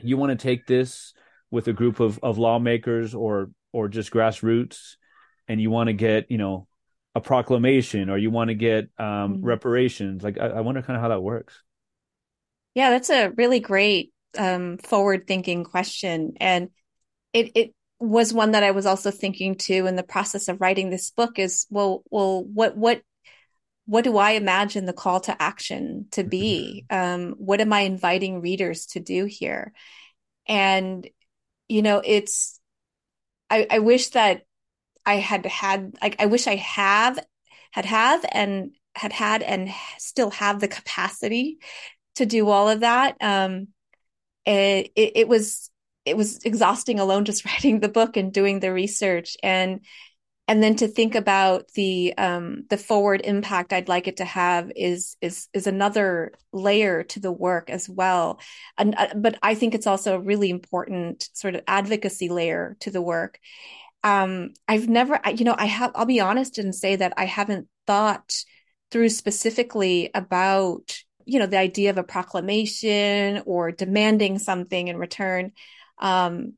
you 0.00 0.16
want 0.16 0.30
to 0.30 0.42
take 0.42 0.66
this 0.66 1.12
with 1.50 1.68
a 1.68 1.72
group 1.72 2.00
of 2.00 2.18
of 2.22 2.38
lawmakers 2.38 3.14
or 3.14 3.50
or 3.72 3.88
just 3.88 4.10
grassroots, 4.10 4.96
and 5.46 5.60
you 5.60 5.70
want 5.70 5.88
to 5.88 5.92
get 5.92 6.30
you 6.30 6.38
know 6.38 6.66
a 7.14 7.20
proclamation 7.20 8.10
or 8.10 8.18
you 8.18 8.30
want 8.30 8.48
to 8.48 8.54
get 8.54 8.84
um, 8.98 9.06
mm-hmm. 9.06 9.44
reparations? 9.44 10.22
Like, 10.22 10.38
I, 10.38 10.46
I 10.46 10.60
wonder 10.60 10.82
kind 10.82 10.96
of 10.96 11.02
how 11.02 11.08
that 11.08 11.20
works. 11.20 11.62
Yeah, 12.74 12.90
that's 12.90 13.10
a 13.10 13.30
really 13.30 13.60
great 13.60 14.12
um, 14.36 14.78
forward 14.78 15.26
thinking 15.26 15.64
question. 15.64 16.34
And 16.38 16.70
it, 17.32 17.52
it 17.54 17.74
was 18.00 18.32
one 18.32 18.52
that 18.52 18.62
I 18.62 18.70
was 18.72 18.86
also 18.86 19.10
thinking 19.10 19.56
too 19.56 19.86
in 19.86 19.96
the 19.96 20.02
process 20.02 20.48
of 20.48 20.60
writing 20.60 20.90
this 20.90 21.10
book 21.10 21.38
is, 21.38 21.66
well, 21.70 22.02
well, 22.10 22.44
what, 22.44 22.76
what, 22.76 23.02
what 23.86 24.04
do 24.04 24.18
I 24.18 24.32
imagine 24.32 24.86
the 24.86 24.92
call 24.92 25.20
to 25.20 25.42
action 25.42 26.06
to 26.12 26.22
be? 26.22 26.84
Um, 26.90 27.34
what 27.38 27.60
am 27.60 27.72
I 27.72 27.80
inviting 27.80 28.40
readers 28.40 28.86
to 28.88 29.00
do 29.00 29.24
here? 29.24 29.72
And, 30.46 31.08
you 31.68 31.82
know, 31.82 32.02
it's, 32.04 32.60
I, 33.50 33.66
I 33.70 33.78
wish 33.80 34.08
that 34.10 34.42
I 35.06 35.16
had 35.16 35.46
had, 35.46 35.96
like, 36.02 36.16
I 36.18 36.26
wish 36.26 36.46
I 36.46 36.56
have, 36.56 37.18
had 37.72 37.86
have 37.86 38.24
and 38.32 38.72
had 38.94 39.12
had 39.12 39.42
and 39.42 39.70
still 39.98 40.30
have 40.30 40.60
the 40.60 40.68
capacity 40.68 41.58
to 42.18 42.26
do 42.26 42.48
all 42.48 42.68
of 42.68 42.80
that. 42.80 43.16
Um, 43.20 43.68
it, 44.46 44.92
it, 44.94 45.12
it 45.16 45.28
was, 45.28 45.70
it 46.04 46.16
was 46.16 46.44
exhausting 46.44 47.00
alone 47.00 47.24
just 47.24 47.44
writing 47.46 47.80
the 47.80 47.88
book 47.88 48.16
and 48.16 48.32
doing 48.32 48.60
the 48.60 48.72
research 48.72 49.36
and 49.42 49.80
and 50.48 50.62
then 50.62 50.76
to 50.76 50.88
think 50.88 51.14
about 51.14 51.68
the 51.74 52.14
um, 52.16 52.64
the 52.70 52.78
forward 52.78 53.20
impact 53.22 53.74
I'd 53.74 53.88
like 53.88 54.08
it 54.08 54.16
to 54.16 54.24
have 54.24 54.72
is 54.74 55.14
is 55.20 55.46
is 55.52 55.66
another 55.66 56.32
layer 56.54 57.02
to 57.04 57.20
the 57.20 57.30
work 57.30 57.68
as 57.68 57.86
well. 57.86 58.40
And 58.78 58.94
uh, 58.96 59.08
but 59.14 59.38
I 59.42 59.54
think 59.54 59.74
it's 59.74 59.86
also 59.86 60.14
a 60.16 60.20
really 60.20 60.48
important 60.48 61.28
sort 61.34 61.54
of 61.54 61.60
advocacy 61.68 62.30
layer 62.30 62.78
to 62.80 62.90
the 62.90 63.02
work. 63.02 63.38
Um, 64.02 64.54
I've 64.66 64.88
never, 64.88 65.20
you 65.34 65.44
know, 65.44 65.56
I 65.56 65.66
have. 65.66 65.92
I'll 65.94 66.06
be 66.06 66.20
honest 66.20 66.56
and 66.56 66.74
say 66.74 66.96
that 66.96 67.12
I 67.18 67.26
haven't 67.26 67.68
thought 67.86 68.32
through 68.90 69.10
specifically 69.10 70.10
about 70.14 71.02
you 71.28 71.38
know 71.38 71.46
the 71.46 71.58
idea 71.58 71.90
of 71.90 71.98
a 71.98 72.02
proclamation 72.02 73.42
or 73.46 73.70
demanding 73.70 74.38
something 74.38 74.88
in 74.88 74.96
return. 74.96 75.52
Um, 75.98 76.54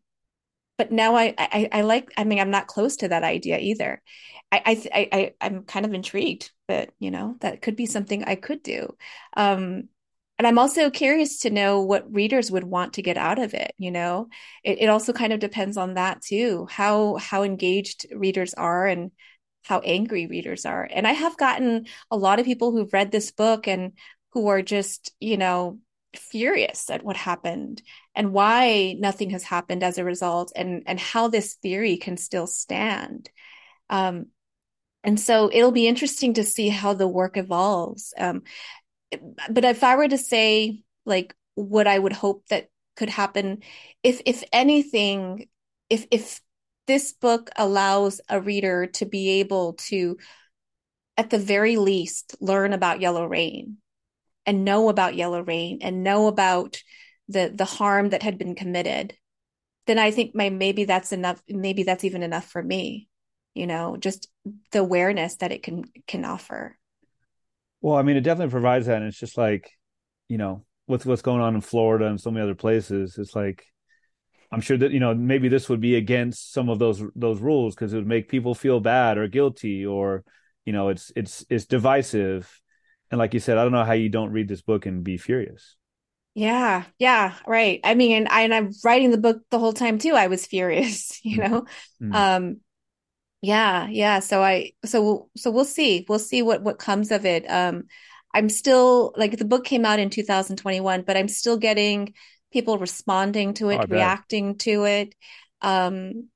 but 0.78 0.92
now 0.92 1.14
I, 1.16 1.34
I, 1.36 1.68
I 1.72 1.80
like 1.82 2.10
I 2.16 2.24
mean 2.24 2.38
I'm 2.38 2.50
not 2.50 2.66
close 2.66 2.96
to 2.98 3.08
that 3.08 3.24
idea 3.24 3.58
either. 3.58 4.00
I 4.52 4.80
I 4.94 5.08
I 5.12 5.32
I'm 5.40 5.64
kind 5.64 5.84
of 5.84 5.92
intrigued, 5.92 6.52
but 6.68 6.90
you 6.98 7.10
know 7.10 7.36
that 7.40 7.62
could 7.62 7.76
be 7.76 7.86
something 7.86 8.24
I 8.24 8.36
could 8.36 8.62
do. 8.62 8.96
Um, 9.36 9.88
and 10.38 10.46
I'm 10.46 10.58
also 10.58 10.88
curious 10.88 11.40
to 11.40 11.50
know 11.50 11.82
what 11.82 12.14
readers 12.14 12.50
would 12.50 12.64
want 12.64 12.94
to 12.94 13.02
get 13.02 13.18
out 13.18 13.38
of 13.38 13.52
it. 13.52 13.74
You 13.76 13.90
know, 13.90 14.28
it, 14.64 14.80
it 14.80 14.86
also 14.88 15.12
kind 15.12 15.34
of 15.34 15.40
depends 15.40 15.76
on 15.76 15.94
that 15.94 16.22
too, 16.22 16.66
how 16.70 17.16
how 17.16 17.42
engaged 17.42 18.06
readers 18.14 18.54
are 18.54 18.86
and 18.86 19.10
how 19.64 19.80
angry 19.80 20.26
readers 20.26 20.64
are. 20.64 20.88
And 20.90 21.06
I 21.06 21.12
have 21.12 21.36
gotten 21.36 21.86
a 22.10 22.16
lot 22.16 22.38
of 22.40 22.46
people 22.46 22.72
who've 22.72 22.92
read 22.92 23.12
this 23.12 23.30
book 23.30 23.68
and 23.68 23.92
who 24.32 24.48
are 24.48 24.62
just 24.62 25.12
you 25.20 25.36
know 25.36 25.78
furious 26.14 26.90
at 26.90 27.04
what 27.04 27.16
happened 27.16 27.82
and 28.14 28.32
why 28.32 28.96
nothing 28.98 29.30
has 29.30 29.44
happened 29.44 29.82
as 29.82 29.98
a 29.98 30.04
result 30.04 30.52
and 30.56 30.82
and 30.86 30.98
how 30.98 31.28
this 31.28 31.54
theory 31.54 31.96
can 31.96 32.16
still 32.16 32.46
stand. 32.46 33.30
Um, 33.88 34.26
and 35.02 35.18
so 35.18 35.50
it'll 35.52 35.72
be 35.72 35.88
interesting 35.88 36.34
to 36.34 36.44
see 36.44 36.68
how 36.68 36.92
the 36.94 37.08
work 37.08 37.36
evolves. 37.36 38.12
Um, 38.18 38.42
but 39.50 39.64
if 39.64 39.82
i 39.82 39.96
were 39.96 40.08
to 40.08 40.18
say 40.18 40.82
like 41.04 41.34
what 41.54 41.86
i 41.86 41.98
would 41.98 42.12
hope 42.12 42.46
that 42.48 42.68
could 42.96 43.10
happen 43.10 43.62
if 44.02 44.20
if 44.26 44.44
anything 44.52 45.48
if 45.88 46.06
if 46.10 46.40
this 46.86 47.12
book 47.12 47.50
allows 47.56 48.20
a 48.28 48.40
reader 48.40 48.86
to 48.86 49.06
be 49.06 49.40
able 49.40 49.74
to 49.74 50.16
at 51.16 51.30
the 51.30 51.38
very 51.38 51.76
least 51.76 52.36
learn 52.40 52.72
about 52.72 53.00
yellow 53.00 53.26
rain 53.26 53.76
and 54.46 54.64
know 54.64 54.88
about 54.88 55.14
yellow 55.14 55.42
rain 55.42 55.78
and 55.82 56.02
know 56.02 56.26
about 56.26 56.82
the 57.28 57.52
the 57.54 57.64
harm 57.64 58.10
that 58.10 58.22
had 58.22 58.38
been 58.38 58.54
committed 58.54 59.14
then 59.86 59.98
i 59.98 60.10
think 60.10 60.34
my, 60.34 60.50
maybe 60.50 60.84
that's 60.84 61.12
enough 61.12 61.42
maybe 61.48 61.82
that's 61.82 62.04
even 62.04 62.22
enough 62.22 62.46
for 62.46 62.62
me 62.62 63.08
you 63.54 63.66
know 63.66 63.96
just 63.96 64.28
the 64.72 64.80
awareness 64.80 65.36
that 65.36 65.52
it 65.52 65.62
can 65.62 65.84
can 66.06 66.24
offer. 66.24 66.76
Well 67.80 67.96
i 67.96 68.02
mean 68.02 68.16
it 68.16 68.22
definitely 68.22 68.52
provides 68.52 68.86
that 68.86 68.98
and 68.98 69.06
it's 69.06 69.18
just 69.18 69.38
like 69.38 69.70
you 70.28 70.38
know 70.38 70.64
with 70.86 71.06
what's 71.06 71.22
going 71.22 71.40
on 71.40 71.54
in 71.54 71.60
florida 71.60 72.06
and 72.06 72.20
so 72.20 72.30
many 72.30 72.42
other 72.42 72.54
places 72.54 73.16
it's 73.16 73.34
like 73.34 73.64
i'm 74.52 74.60
sure 74.60 74.76
that 74.76 74.90
you 74.90 75.00
know 75.00 75.14
maybe 75.14 75.48
this 75.48 75.68
would 75.68 75.80
be 75.80 75.94
against 75.94 76.52
some 76.52 76.68
of 76.68 76.78
those 76.78 77.02
those 77.16 77.40
rules 77.40 77.74
because 77.74 77.92
it 77.92 77.96
would 77.96 78.06
make 78.06 78.28
people 78.28 78.54
feel 78.54 78.80
bad 78.80 79.16
or 79.16 79.28
guilty 79.28 79.86
or 79.86 80.24
you 80.66 80.72
know 80.72 80.88
it's 80.88 81.10
it's 81.16 81.44
it's 81.48 81.64
divisive 81.64 82.60
and 83.10 83.18
like 83.18 83.34
you 83.34 83.40
said, 83.40 83.58
I 83.58 83.62
don't 83.62 83.72
know 83.72 83.84
how 83.84 83.92
you 83.92 84.08
don't 84.08 84.32
read 84.32 84.48
this 84.48 84.62
book 84.62 84.86
and 84.86 85.02
be 85.02 85.16
furious. 85.16 85.76
Yeah, 86.34 86.84
yeah, 86.98 87.34
right. 87.46 87.80
I 87.82 87.94
mean, 87.94 88.16
and, 88.16 88.28
I, 88.28 88.42
and 88.42 88.54
I'm 88.54 88.70
writing 88.84 89.10
the 89.10 89.18
book 89.18 89.42
the 89.50 89.58
whole 89.58 89.72
time 89.72 89.98
too. 89.98 90.14
I 90.14 90.28
was 90.28 90.46
furious, 90.46 91.18
you 91.24 91.38
know. 91.38 91.66
Mm-hmm. 92.00 92.14
Um, 92.14 92.56
yeah, 93.42 93.88
yeah. 93.88 94.20
So 94.20 94.42
I, 94.42 94.72
so 94.84 95.28
so 95.36 95.50
we'll 95.50 95.64
see. 95.64 96.04
We'll 96.08 96.18
see 96.18 96.42
what 96.42 96.62
what 96.62 96.78
comes 96.78 97.10
of 97.10 97.24
it. 97.24 97.50
Um, 97.50 97.84
I'm 98.32 98.48
still 98.48 99.12
like 99.16 99.38
the 99.38 99.44
book 99.44 99.64
came 99.64 99.84
out 99.84 99.98
in 99.98 100.10
2021, 100.10 101.02
but 101.02 101.16
I'm 101.16 101.28
still 101.28 101.56
getting 101.56 102.14
people 102.52 102.78
responding 102.78 103.54
to 103.54 103.70
it, 103.70 103.80
oh, 103.82 103.86
reacting 103.88 104.56
to 104.58 104.84
it. 104.84 105.14
Um, 105.62 106.28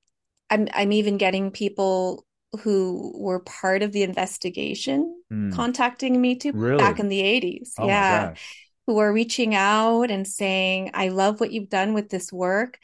I'm 0.50 0.68
I'm 0.72 0.92
even 0.92 1.18
getting 1.18 1.50
people 1.50 2.23
who 2.56 3.12
were 3.16 3.40
part 3.40 3.82
of 3.82 3.92
the 3.92 4.02
investigation 4.02 5.22
mm. 5.32 5.52
contacting 5.52 6.20
me 6.20 6.36
too 6.36 6.52
really? 6.52 6.78
back 6.78 6.98
in 6.98 7.08
the 7.08 7.20
80s. 7.20 7.72
Oh 7.78 7.86
yeah. 7.86 8.34
Who 8.86 8.98
are 8.98 9.12
reaching 9.12 9.54
out 9.54 10.10
and 10.10 10.26
saying, 10.26 10.90
I 10.92 11.08
love 11.08 11.40
what 11.40 11.52
you've 11.52 11.70
done 11.70 11.94
with 11.94 12.10
this 12.10 12.32
work. 12.32 12.78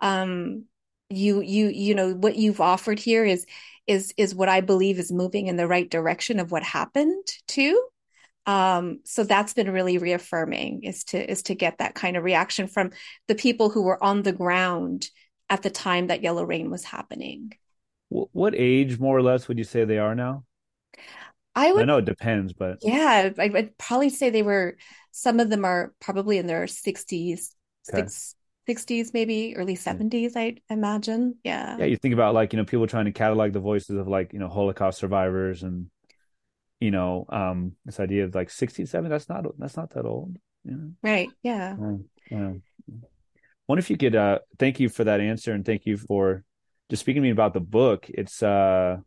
Um, 0.00 0.64
you, 1.08 1.40
you, 1.40 1.68
you 1.68 1.94
know, 1.94 2.12
what 2.12 2.36
you've 2.36 2.60
offered 2.60 2.98
here 2.98 3.24
is, 3.24 3.46
is, 3.86 4.12
is 4.18 4.34
what 4.34 4.50
I 4.50 4.60
believe 4.60 4.98
is 4.98 5.10
moving 5.10 5.46
in 5.46 5.56
the 5.56 5.66
right 5.66 5.88
direction 5.88 6.40
of 6.40 6.50
what 6.50 6.62
happened 6.62 7.26
too. 7.48 7.82
Um, 8.44 9.00
so 9.04 9.24
that's 9.24 9.54
been 9.54 9.70
really 9.70 9.98
reaffirming 9.98 10.84
is 10.84 11.04
to, 11.04 11.30
is 11.30 11.44
to 11.44 11.54
get 11.54 11.78
that 11.78 11.94
kind 11.94 12.16
of 12.16 12.22
reaction 12.22 12.68
from 12.68 12.90
the 13.26 13.34
people 13.34 13.70
who 13.70 13.82
were 13.82 14.02
on 14.02 14.22
the 14.22 14.32
ground 14.32 15.08
at 15.48 15.62
the 15.62 15.70
time 15.70 16.08
that 16.08 16.22
Yellow 16.22 16.44
Rain 16.44 16.70
was 16.70 16.84
happening. 16.84 17.52
What 18.08 18.54
age, 18.56 18.98
more 18.98 19.16
or 19.16 19.22
less, 19.22 19.48
would 19.48 19.58
you 19.58 19.64
say 19.64 19.84
they 19.84 19.98
are 19.98 20.14
now? 20.14 20.44
I 21.54 21.72
would. 21.72 21.82
I 21.82 21.84
know 21.86 21.98
it 21.98 22.04
depends, 22.04 22.52
but 22.52 22.78
yeah, 22.82 23.30
I 23.38 23.48
would 23.48 23.76
probably 23.78 24.10
say 24.10 24.30
they 24.30 24.42
were. 24.42 24.76
Some 25.10 25.40
of 25.40 25.48
them 25.50 25.64
are 25.64 25.92
probably 26.00 26.38
in 26.38 26.46
their 26.46 26.66
sixties, 26.66 27.54
okay. 27.92 28.06
sixties, 28.66 29.12
maybe 29.14 29.56
early 29.56 29.74
seventies. 29.74 30.36
I 30.36 30.58
imagine. 30.68 31.36
Yeah. 31.42 31.78
Yeah, 31.78 31.86
you 31.86 31.96
think 31.96 32.14
about 32.14 32.34
like 32.34 32.52
you 32.52 32.58
know 32.58 32.64
people 32.64 32.86
trying 32.86 33.06
to 33.06 33.12
catalog 33.12 33.52
the 33.52 33.60
voices 33.60 33.96
of 33.96 34.06
like 34.06 34.32
you 34.32 34.38
know 34.38 34.48
Holocaust 34.48 34.98
survivors 34.98 35.62
and 35.62 35.90
you 36.80 36.90
know 36.90 37.24
um 37.28 37.72
this 37.84 38.00
idea 38.00 38.24
of 38.24 38.34
like 38.34 38.50
67 38.50 39.10
that's 39.10 39.28
not 39.28 39.44
that's 39.58 39.76
not 39.76 39.90
that 39.94 40.04
old 40.04 40.36
yeah. 40.64 40.74
right 41.02 41.30
yeah. 41.42 41.76
yeah. 42.30 42.52
wonder 43.66 43.78
if 43.78 43.90
you 43.90 43.96
could 43.96 44.14
uh 44.14 44.40
thank 44.58 44.78
you 44.78 44.88
for 44.88 45.04
that 45.04 45.20
answer 45.20 45.52
and 45.52 45.64
thank 45.64 45.86
you 45.86 45.96
for 45.96 46.44
just 46.90 47.00
speaking 47.00 47.22
to 47.22 47.26
me 47.26 47.32
about 47.32 47.54
the 47.54 47.60
book, 47.60 48.06
it's 48.08 48.42
uh, 48.42 48.98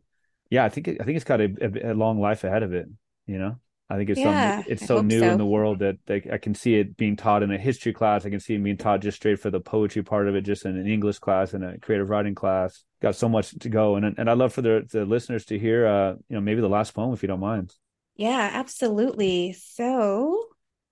yeah, 0.50 0.64
I 0.64 0.68
think 0.68 0.88
it, 0.88 1.00
I 1.00 1.04
think 1.04 1.16
it's 1.16 1.24
got 1.24 1.40
a, 1.40 1.48
a, 1.60 1.92
a, 1.92 1.94
long 1.94 2.20
life 2.20 2.44
ahead 2.44 2.62
of 2.62 2.74
it. 2.74 2.88
You 3.26 3.38
know, 3.38 3.56
I 3.88 3.96
think 3.96 4.10
it's 4.10 4.20
yeah, 4.20 4.62
so 4.62 4.64
it's 4.68 4.86
so 4.86 5.00
new 5.00 5.20
so. 5.20 5.30
in 5.30 5.38
the 5.38 5.46
world 5.46 5.78
that, 5.78 5.98
that 6.06 6.32
I 6.32 6.38
can 6.38 6.54
see 6.54 6.74
it 6.74 6.96
being 6.96 7.16
taught 7.16 7.42
in 7.42 7.50
a 7.50 7.58
history 7.58 7.92
class. 7.92 8.26
I 8.26 8.30
can 8.30 8.40
see 8.40 8.54
it 8.54 8.62
being 8.62 8.76
taught 8.76 9.00
just 9.00 9.16
straight 9.16 9.38
for 9.38 9.50
the 9.50 9.60
poetry 9.60 10.02
part 10.02 10.28
of 10.28 10.34
it, 10.34 10.42
just 10.42 10.64
in 10.64 10.76
an 10.76 10.86
English 10.86 11.20
class 11.20 11.54
and 11.54 11.64
a 11.64 11.78
creative 11.78 12.10
writing 12.10 12.34
class. 12.34 12.84
Got 13.00 13.14
so 13.14 13.28
much 13.28 13.56
to 13.60 13.68
go, 13.68 13.96
and 13.96 14.18
and 14.18 14.28
I 14.28 14.34
love 14.34 14.52
for 14.52 14.62
the 14.62 14.86
the 14.90 15.04
listeners 15.04 15.44
to 15.46 15.58
hear, 15.58 15.86
uh, 15.86 16.10
you 16.28 16.36
know, 16.36 16.40
maybe 16.40 16.60
the 16.60 16.68
last 16.68 16.94
poem 16.94 17.14
if 17.14 17.22
you 17.22 17.28
don't 17.28 17.40
mind. 17.40 17.72
Yeah, 18.16 18.50
absolutely. 18.52 19.52
So 19.52 20.48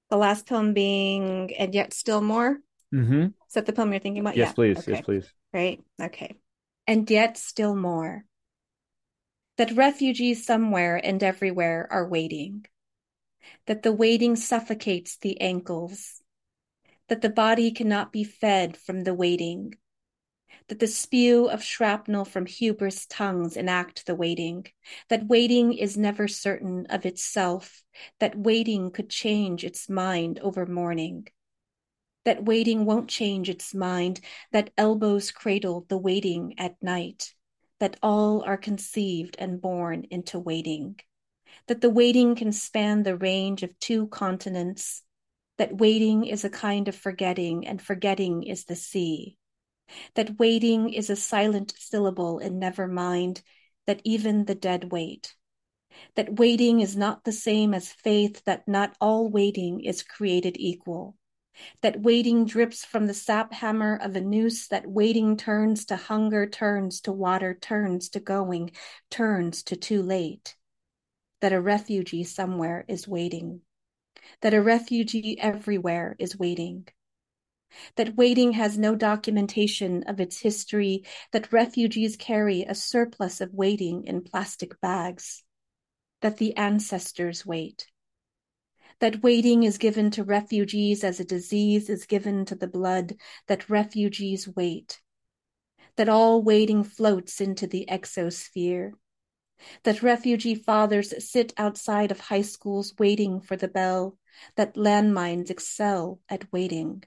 the 0.08 0.16
last 0.16 0.46
poem 0.46 0.72
being 0.72 1.52
and 1.58 1.74
yet 1.74 1.92
still 1.92 2.22
more. 2.22 2.58
Mm-hmm. 2.94 3.22
Is 3.24 3.54
that 3.54 3.66
the 3.66 3.72
poem 3.74 3.92
you're 3.92 4.00
thinking 4.00 4.20
about? 4.20 4.36
Yes, 4.36 4.48
yeah. 4.48 4.52
please. 4.54 4.78
Okay. 4.78 4.92
Yes, 4.92 5.00
please. 5.02 5.32
Right. 5.52 5.82
Okay 6.00 6.36
and 6.88 7.08
yet 7.10 7.36
still 7.36 7.76
more. 7.76 8.24
That 9.58 9.76
refugees 9.76 10.46
somewhere 10.46 10.96
and 10.96 11.22
everywhere 11.22 11.86
are 11.90 12.08
waiting. 12.08 12.64
That 13.66 13.82
the 13.82 13.92
waiting 13.92 14.36
suffocates 14.36 15.18
the 15.18 15.38
ankles. 15.38 16.22
That 17.08 17.20
the 17.20 17.28
body 17.28 17.72
cannot 17.72 18.10
be 18.10 18.24
fed 18.24 18.76
from 18.76 19.04
the 19.04 19.12
waiting. 19.12 19.74
That 20.68 20.78
the 20.78 20.86
spew 20.86 21.50
of 21.50 21.62
shrapnel 21.62 22.24
from 22.24 22.46
hubris 22.46 23.04
tongues 23.04 23.56
enact 23.56 24.06
the 24.06 24.14
waiting. 24.14 24.66
That 25.10 25.26
waiting 25.26 25.74
is 25.74 25.98
never 25.98 26.26
certain 26.26 26.86
of 26.86 27.04
itself. 27.04 27.84
That 28.18 28.38
waiting 28.38 28.92
could 28.92 29.10
change 29.10 29.62
its 29.62 29.90
mind 29.90 30.38
over 30.38 30.64
morning 30.64 31.28
that 32.28 32.44
waiting 32.44 32.84
won't 32.84 33.08
change 33.08 33.48
its 33.48 33.74
mind, 33.74 34.20
that 34.52 34.68
elbows 34.76 35.30
cradle 35.30 35.86
the 35.88 35.96
waiting 35.96 36.54
at 36.58 36.76
night, 36.82 37.32
that 37.80 37.96
all 38.02 38.42
are 38.42 38.58
conceived 38.58 39.34
and 39.38 39.62
born 39.62 40.04
into 40.10 40.38
waiting, 40.38 41.00
that 41.68 41.80
the 41.80 41.88
waiting 41.88 42.34
can 42.34 42.52
span 42.52 43.02
the 43.02 43.16
range 43.16 43.62
of 43.62 43.78
two 43.78 44.08
continents, 44.08 45.02
that 45.56 45.78
waiting 45.78 46.26
is 46.26 46.44
a 46.44 46.50
kind 46.50 46.86
of 46.86 46.94
forgetting, 46.94 47.66
and 47.66 47.80
forgetting 47.80 48.42
is 48.42 48.66
the 48.66 48.76
sea, 48.76 49.38
that 50.14 50.38
waiting 50.38 50.92
is 50.92 51.08
a 51.08 51.16
silent 51.16 51.72
syllable 51.78 52.40
in 52.40 52.58
never 52.58 52.86
mind, 52.86 53.40
that 53.86 54.02
even 54.04 54.44
the 54.44 54.54
dead 54.54 54.92
wait, 54.92 55.34
that 56.14 56.38
waiting 56.38 56.80
is 56.80 56.94
not 56.94 57.24
the 57.24 57.32
same 57.32 57.72
as 57.72 57.90
faith, 57.90 58.44
that 58.44 58.68
not 58.68 58.94
all 59.00 59.30
waiting 59.30 59.80
is 59.80 60.02
created 60.02 60.56
equal, 60.58 61.16
that 61.82 62.00
waiting 62.00 62.44
drips 62.44 62.84
from 62.84 63.06
the 63.06 63.14
sap 63.14 63.52
hammer 63.52 63.96
of 63.96 64.16
a 64.16 64.20
noose, 64.20 64.68
that 64.68 64.86
waiting 64.86 65.36
turns 65.36 65.84
to 65.86 65.96
hunger, 65.96 66.46
turns 66.46 67.00
to 67.02 67.12
water, 67.12 67.54
turns 67.54 68.08
to 68.10 68.20
going, 68.20 68.70
turns 69.10 69.62
to 69.64 69.76
too 69.76 70.02
late, 70.02 70.56
that 71.40 71.52
a 71.52 71.60
refugee 71.60 72.24
somewhere 72.24 72.84
is 72.88 73.08
waiting, 73.08 73.60
that 74.40 74.54
a 74.54 74.62
refugee 74.62 75.38
everywhere 75.40 76.16
is 76.18 76.38
waiting. 76.38 76.86
That 77.96 78.16
waiting 78.16 78.52
has 78.52 78.78
no 78.78 78.94
documentation 78.94 80.04
of 80.04 80.20
its 80.20 80.40
history, 80.40 81.04
that 81.32 81.52
refugees 81.52 82.16
carry 82.16 82.62
a 82.62 82.74
surplus 82.74 83.40
of 83.40 83.52
waiting 83.52 84.04
in 84.04 84.22
plastic 84.22 84.80
bags, 84.80 85.44
that 86.22 86.38
the 86.38 86.56
ancestors 86.56 87.44
wait, 87.44 87.86
that 89.00 89.22
waiting 89.22 89.62
is 89.62 89.78
given 89.78 90.10
to 90.10 90.24
refugees 90.24 91.04
as 91.04 91.20
a 91.20 91.24
disease 91.24 91.88
is 91.88 92.06
given 92.06 92.44
to 92.44 92.54
the 92.54 92.66
blood, 92.66 93.14
that 93.46 93.68
refugees 93.70 94.48
wait, 94.48 95.00
that 95.96 96.08
all 96.08 96.42
waiting 96.42 96.82
floats 96.84 97.40
into 97.40 97.66
the 97.66 97.86
exosphere, 97.88 98.92
that 99.84 100.02
refugee 100.02 100.54
fathers 100.54 101.12
sit 101.24 101.52
outside 101.56 102.10
of 102.10 102.20
high 102.20 102.42
schools 102.42 102.94
waiting 102.98 103.40
for 103.40 103.56
the 103.56 103.68
bell, 103.68 104.16
that 104.56 104.74
landmines 104.74 105.50
excel 105.50 106.20
at 106.28 106.52
waiting 106.52 107.02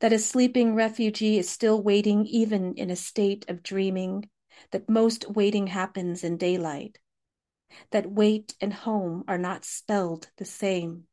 that 0.00 0.12
a 0.12 0.18
sleeping 0.18 0.74
refugee 0.74 1.38
is 1.38 1.48
still 1.48 1.82
waiting 1.82 2.26
even 2.26 2.74
in 2.74 2.90
a 2.90 2.96
state 2.96 3.44
of 3.48 3.62
dreaming, 3.62 4.28
that 4.72 4.88
most 4.88 5.28
waiting 5.30 5.68
happens 5.68 6.24
in 6.24 6.36
daylight, 6.36 6.98
that 7.90 8.10
wait 8.10 8.54
and 8.60 8.72
home 8.72 9.24
are 9.28 9.38
not 9.38 9.64
spelled 9.64 10.30
the 10.36 10.44
same, 10.44 11.04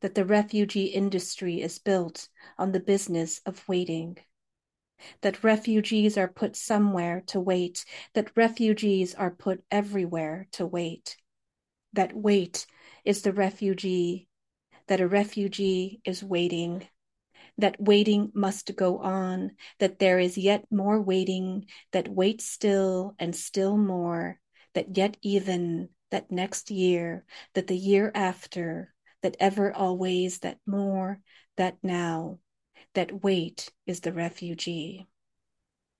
that 0.00 0.14
the 0.14 0.24
refugee 0.24 0.86
industry 0.86 1.60
is 1.60 1.78
built 1.78 2.28
on 2.56 2.72
the 2.72 2.80
business 2.80 3.40
of 3.46 3.68
waiting. 3.68 4.18
That 5.20 5.44
refugees 5.44 6.18
are 6.18 6.28
put 6.28 6.56
somewhere 6.56 7.22
to 7.28 7.40
wait, 7.40 7.84
that 8.14 8.36
refugees 8.36 9.14
are 9.14 9.30
put 9.30 9.64
everywhere 9.70 10.48
to 10.52 10.66
wait. 10.66 11.16
That 11.92 12.12
wait 12.14 12.66
is 13.04 13.22
the 13.22 13.32
refugee, 13.32 14.28
that 14.88 15.00
a 15.00 15.08
refugee 15.08 16.00
is 16.04 16.22
waiting 16.24 16.88
that 17.58 17.80
waiting 17.80 18.30
must 18.34 18.74
go 18.76 18.98
on, 18.98 19.50
that 19.80 19.98
there 19.98 20.18
is 20.18 20.38
yet 20.38 20.64
more 20.70 21.00
waiting, 21.00 21.66
that 21.92 22.08
waits 22.08 22.46
still 22.46 23.14
and 23.18 23.34
still 23.34 23.76
more, 23.76 24.38
that 24.74 24.96
yet 24.96 25.16
even, 25.22 25.88
that 26.10 26.30
next 26.30 26.70
year, 26.70 27.24
that 27.54 27.66
the 27.66 27.76
year 27.76 28.10
after, 28.14 28.94
that 29.22 29.36
ever 29.40 29.72
always, 29.72 30.38
that 30.40 30.58
more, 30.66 31.20
that 31.56 31.76
now, 31.82 32.38
that 32.94 33.22
wait 33.22 33.70
is 33.86 34.00
the 34.00 34.12
refugee. 34.12 35.06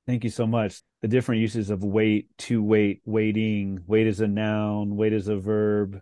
Thank 0.06 0.24
you 0.24 0.30
so 0.30 0.46
much. 0.46 0.80
The 1.02 1.08
different 1.08 1.42
uses 1.42 1.68
of 1.68 1.84
wait, 1.84 2.28
to 2.38 2.62
wait, 2.62 3.02
waiting, 3.04 3.80
wait 3.86 4.06
as 4.06 4.20
a 4.20 4.26
noun, 4.26 4.96
wait 4.96 5.12
as 5.12 5.28
a 5.28 5.36
verb, 5.36 6.00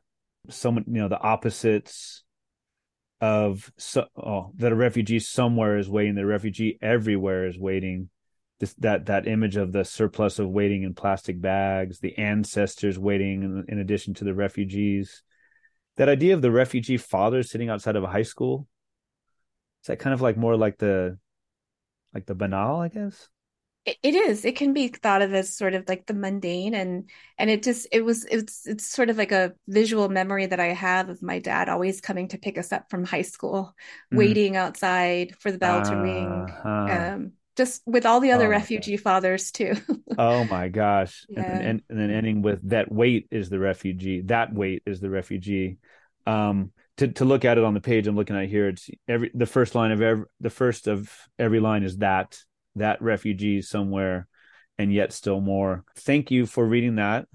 some 0.49 0.77
you 0.77 1.01
know 1.01 1.09
the 1.09 1.19
opposites 1.19 2.23
of 3.21 3.73
so, 3.79 4.07
oh, 4.17 4.53
that 4.57 4.73
a 4.73 4.77
refugee 4.77 5.19
somewhere 5.19 5.79
is 5.79 5.89
waiting, 5.89 6.14
the 6.14 6.25
refugee 6.25 6.79
everywhere 6.81 7.47
is 7.47 7.59
waiting. 7.59 8.09
This, 8.59 8.74
that 8.74 9.07
that 9.07 9.28
image 9.28 9.57
of 9.57 9.72
the 9.72 9.84
surplus 9.84 10.38
of 10.38 10.48
waiting 10.48 10.82
in 10.82 10.94
plastic 10.94 11.40
bags, 11.40 11.98
the 11.98 12.16
ancestors 12.16 12.98
waiting 12.98 13.42
in, 13.42 13.64
in 13.68 13.78
addition 13.78 14.14
to 14.14 14.24
the 14.24 14.34
refugees. 14.34 15.22
That 15.96 16.09
idea 16.09 16.34
of 16.34 16.42
the 16.42 16.50
refugee 16.50 16.96
father 16.96 17.42
sitting 17.42 17.68
outside 17.68 17.96
of 17.96 18.04
a 18.04 18.09
high 18.09 18.22
school. 18.22 18.66
Is 19.82 19.88
that 19.88 19.98
kind 19.98 20.14
of 20.14 20.22
like 20.22 20.36
more 20.36 20.57
like 20.57 20.78
the 20.78 21.18
like 22.14 22.26
the 22.26 22.34
banal, 22.34 22.80
I 22.80 22.88
guess? 22.88 23.28
it 23.86 24.14
is 24.16 24.44
it 24.44 24.57
can 24.57 24.72
be 24.72 24.88
thought 24.88 25.22
of 25.22 25.32
as 25.32 25.57
sort 25.57 25.72
of 25.72 25.88
like 25.88 26.07
the 26.07 26.14
mundane 26.14 26.74
and 26.74 27.09
and 27.38 27.50
it 27.50 27.62
just 27.62 27.86
it 27.92 28.04
was 28.04 28.24
it's 28.24 28.66
it's 28.66 28.84
sort 28.84 29.11
of 29.11 29.16
like 29.16 29.30
a 29.30 29.52
visual 29.68 30.09
memory 30.09 30.44
that 30.44 30.59
i 30.59 30.66
have 30.66 31.09
of 31.09 31.22
my 31.22 31.38
dad 31.38 31.68
always 31.68 32.00
coming 32.00 32.26
to 32.26 32.38
pick 32.38 32.59
us 32.59 32.72
up 32.72 32.90
from 32.90 33.04
high 33.04 33.22
school 33.22 33.74
mm. 34.12 34.18
waiting 34.18 34.57
outside 34.57 35.36
for 35.38 35.52
the 35.52 35.59
bell 35.59 35.78
uh, 35.78 35.84
to 35.84 35.96
ring 35.96 36.50
uh, 36.64 37.12
um, 37.14 37.32
just 37.57 37.82
with 37.86 38.07
all 38.07 38.20
the 38.20 38.32
other 38.32 38.46
oh 38.46 38.50
refugee 38.50 38.96
fathers 38.96 39.50
too 39.50 39.74
oh 40.18 40.44
my 40.44 40.68
gosh 40.68 41.24
yeah. 41.28 41.42
and, 41.42 41.66
and, 41.66 41.82
and, 41.88 42.00
then 42.00 42.11
ending 42.11 42.42
with 42.42 42.68
that 42.68 42.90
weight 42.90 43.26
is 43.30 43.48
the 43.48 43.59
refugee 43.59 44.20
that 44.22 44.52
weight 44.52 44.82
is 44.86 45.00
the 45.00 45.11
refugee 45.11 45.78
um 46.26 46.72
to, 46.96 47.09
to 47.09 47.24
look 47.24 47.44
at 47.44 47.59
it 47.59 47.64
on 47.64 47.74
the 47.74 47.80
page 47.80 48.07
i'm 48.07 48.16
looking 48.16 48.36
at 48.36 48.48
here 48.48 48.68
it's 48.68 48.88
every 49.09 49.30
the 49.34 49.46
first 49.46 49.74
line 49.74 49.90
of 49.90 50.00
every 50.00 50.24
the 50.40 50.50
first 50.50 50.86
of 50.86 51.11
every 51.38 51.61
line 51.61 51.82
is 51.82 51.98
that 51.98 52.38
that 52.76 53.02
refugee 53.02 53.62
somewhere 53.62 54.28
and 54.78 54.92
yet 54.92 55.12
still 55.12 55.40
more. 55.40 55.84
Thank 55.96 56.30
you 56.30 56.46
for 56.46 56.64
reading 56.64 56.96
that. 56.96 57.26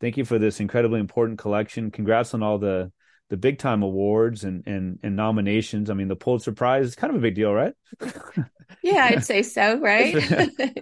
Thank 0.00 0.16
you 0.16 0.24
for 0.24 0.38
this 0.38 0.60
incredibly 0.60 1.00
important 1.00 1.38
collection. 1.38 1.90
Congrats 1.90 2.34
on 2.34 2.42
all 2.42 2.58
the 2.58 2.92
the 3.30 3.36
big 3.36 3.58
time 3.58 3.82
awards 3.82 4.44
and 4.44 4.66
and 4.66 4.98
and 5.02 5.16
nominations. 5.16 5.90
I 5.90 5.94
mean, 5.94 6.08
the 6.08 6.16
Pulitzer 6.16 6.52
Prize 6.52 6.86
is 6.86 6.94
kind 6.94 7.10
of 7.10 7.16
a 7.16 7.22
big 7.22 7.34
deal, 7.34 7.52
right? 7.52 7.74
yeah, 8.82 9.08
I'd 9.10 9.24
say 9.24 9.42
so, 9.42 9.80
right? 9.80 10.14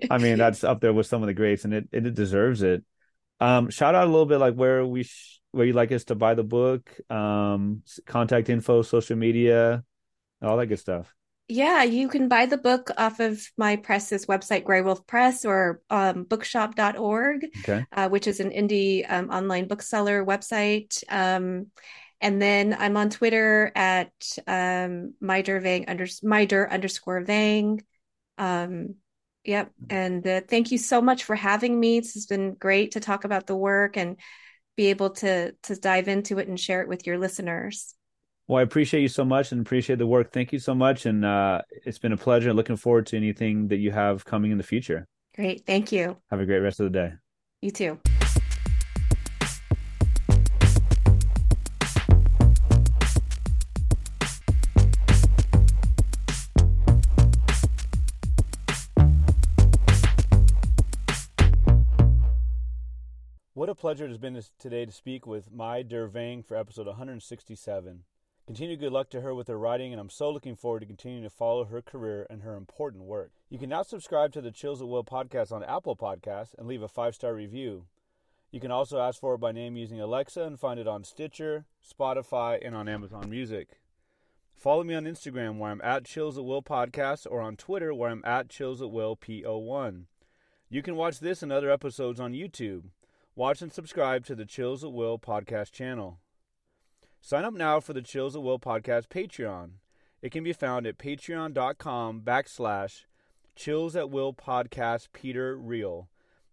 I 0.10 0.18
mean, 0.18 0.38
that's 0.38 0.64
up 0.64 0.80
there 0.80 0.92
with 0.92 1.06
some 1.06 1.22
of 1.22 1.26
the 1.26 1.34
greats, 1.34 1.64
and 1.64 1.74
it 1.74 1.88
it 1.92 2.14
deserves 2.14 2.62
it. 2.62 2.84
Um, 3.40 3.70
shout 3.70 3.94
out 3.94 4.06
a 4.06 4.10
little 4.10 4.26
bit 4.26 4.38
like 4.38 4.54
where 4.54 4.84
we 4.84 5.04
sh- 5.04 5.40
where 5.52 5.66
you 5.66 5.72
like 5.72 5.92
us 5.92 6.04
to 6.04 6.14
buy 6.14 6.34
the 6.34 6.44
book, 6.44 6.90
um, 7.10 7.82
contact 8.06 8.48
info, 8.48 8.82
social 8.82 9.16
media, 9.16 9.84
all 10.40 10.56
that 10.56 10.66
good 10.66 10.78
stuff. 10.78 11.14
Yeah, 11.48 11.82
you 11.82 12.08
can 12.08 12.28
buy 12.28 12.46
the 12.46 12.56
book 12.56 12.90
off 12.96 13.20
of 13.20 13.42
my 13.58 13.76
press's 13.76 14.26
website, 14.26 14.64
Graywolf 14.64 15.06
Press, 15.06 15.44
or 15.44 15.82
um, 15.90 16.24
bookshop.org, 16.24 17.46
okay. 17.58 17.84
uh, 17.92 18.08
which 18.08 18.26
is 18.26 18.40
an 18.40 18.50
indie 18.50 19.04
um, 19.10 19.28
online 19.28 19.68
bookseller 19.68 20.24
website. 20.24 21.02
Um, 21.10 21.66
and 22.22 22.40
then 22.40 22.74
I'm 22.78 22.96
on 22.96 23.10
Twitter 23.10 23.72
at 23.74 24.12
um, 24.46 25.14
Vang 25.20 25.84
under, 25.88 26.06
Myder 26.22 26.70
underscore 26.70 27.20
Vang. 27.22 27.82
Um, 28.38 28.94
yep. 29.44 29.72
And 29.90 30.26
uh, 30.26 30.40
thank 30.48 30.70
you 30.70 30.78
so 30.78 31.02
much 31.02 31.24
for 31.24 31.34
having 31.34 31.78
me. 31.78 31.98
This 32.00 32.14
has 32.14 32.26
been 32.26 32.54
great 32.54 32.92
to 32.92 33.00
talk 33.00 33.24
about 33.24 33.48
the 33.48 33.56
work 33.56 33.96
and 33.96 34.16
be 34.76 34.86
able 34.86 35.10
to 35.10 35.52
to 35.64 35.76
dive 35.76 36.08
into 36.08 36.38
it 36.38 36.48
and 36.48 36.58
share 36.58 36.80
it 36.80 36.88
with 36.88 37.06
your 37.06 37.18
listeners. 37.18 37.94
Well, 38.46 38.60
I 38.60 38.62
appreciate 38.62 39.02
you 39.02 39.08
so 39.08 39.24
much 39.24 39.52
and 39.52 39.60
appreciate 39.60 39.98
the 39.98 40.06
work. 40.06 40.32
Thank 40.32 40.52
you 40.52 40.58
so 40.58 40.74
much. 40.74 41.06
And 41.06 41.24
uh, 41.24 41.62
it's 41.84 41.98
been 41.98 42.12
a 42.12 42.16
pleasure. 42.16 42.54
Looking 42.54 42.76
forward 42.76 43.06
to 43.06 43.16
anything 43.16 43.68
that 43.68 43.78
you 43.78 43.90
have 43.90 44.24
coming 44.24 44.50
in 44.52 44.58
the 44.58 44.64
future. 44.64 45.06
Great. 45.34 45.66
Thank 45.66 45.92
you. 45.92 46.16
Have 46.30 46.40
a 46.40 46.46
great 46.46 46.60
rest 46.60 46.80
of 46.80 46.84
the 46.84 46.98
day. 46.98 47.12
You 47.60 47.70
too. 47.70 48.11
Pleasure 63.82 64.04
it 64.04 64.10
has 64.10 64.18
been 64.18 64.40
today 64.60 64.86
to 64.86 64.92
speak 64.92 65.26
with 65.26 65.50
Mai 65.50 65.82
Der 65.82 66.06
Vang 66.06 66.44
for 66.44 66.56
episode 66.56 66.86
167. 66.86 68.04
Continue 68.46 68.76
good 68.76 68.92
luck 68.92 69.10
to 69.10 69.22
her 69.22 69.34
with 69.34 69.48
her 69.48 69.58
writing, 69.58 69.90
and 69.90 70.00
I'm 70.00 70.08
so 70.08 70.30
looking 70.30 70.54
forward 70.54 70.80
to 70.80 70.86
continuing 70.86 71.24
to 71.24 71.30
follow 71.30 71.64
her 71.64 71.82
career 71.82 72.24
and 72.30 72.44
her 72.44 72.54
important 72.54 73.02
work. 73.02 73.32
You 73.48 73.58
can 73.58 73.68
now 73.68 73.82
subscribe 73.82 74.32
to 74.34 74.40
the 74.40 74.52
Chills 74.52 74.80
at 74.80 74.86
Will 74.86 75.02
podcast 75.02 75.50
on 75.50 75.64
Apple 75.64 75.96
Podcasts 75.96 76.54
and 76.56 76.68
leave 76.68 76.80
a 76.80 76.86
five 76.86 77.16
star 77.16 77.34
review. 77.34 77.86
You 78.52 78.60
can 78.60 78.70
also 78.70 79.00
ask 79.00 79.18
for 79.18 79.34
it 79.34 79.38
by 79.38 79.50
name 79.50 79.76
using 79.76 80.00
Alexa 80.00 80.44
and 80.44 80.60
find 80.60 80.78
it 80.78 80.86
on 80.86 81.02
Stitcher, 81.02 81.64
Spotify, 81.84 82.64
and 82.64 82.76
on 82.76 82.88
Amazon 82.88 83.28
Music. 83.28 83.80
Follow 84.54 84.84
me 84.84 84.94
on 84.94 85.06
Instagram 85.06 85.58
where 85.58 85.72
I'm 85.72 85.82
at 85.82 86.04
Chills 86.04 86.38
at 86.38 86.44
Will 86.44 86.62
Podcast 86.62 87.26
or 87.28 87.40
on 87.40 87.56
Twitter 87.56 87.92
where 87.92 88.10
I'm 88.10 88.22
at 88.24 88.48
Chills 88.48 88.80
at 88.80 88.92
Will 88.92 89.16
PO1. 89.16 90.04
You 90.70 90.82
can 90.82 90.94
watch 90.94 91.18
this 91.18 91.42
and 91.42 91.50
other 91.50 91.72
episodes 91.72 92.20
on 92.20 92.32
YouTube. 92.32 92.84
Watch 93.34 93.62
and 93.62 93.72
subscribe 93.72 94.26
to 94.26 94.34
the 94.34 94.44
Chills 94.44 94.84
at 94.84 94.92
Will 94.92 95.18
podcast 95.18 95.72
channel. 95.72 96.18
Sign 97.22 97.46
up 97.46 97.54
now 97.54 97.80
for 97.80 97.94
the 97.94 98.02
Chills 98.02 98.36
at 98.36 98.42
Will 98.42 98.58
podcast 98.58 99.08
Patreon. 99.08 99.70
It 100.20 100.30
can 100.30 100.44
be 100.44 100.52
found 100.52 100.86
at 100.86 100.98
patreon.com 100.98 102.20
backslash 102.20 103.04
Chills 103.56 103.96
at 103.96 104.10
Will 104.10 104.34
podcast 104.34 105.08
Peter 105.14 105.56
Riehl. 105.56 106.08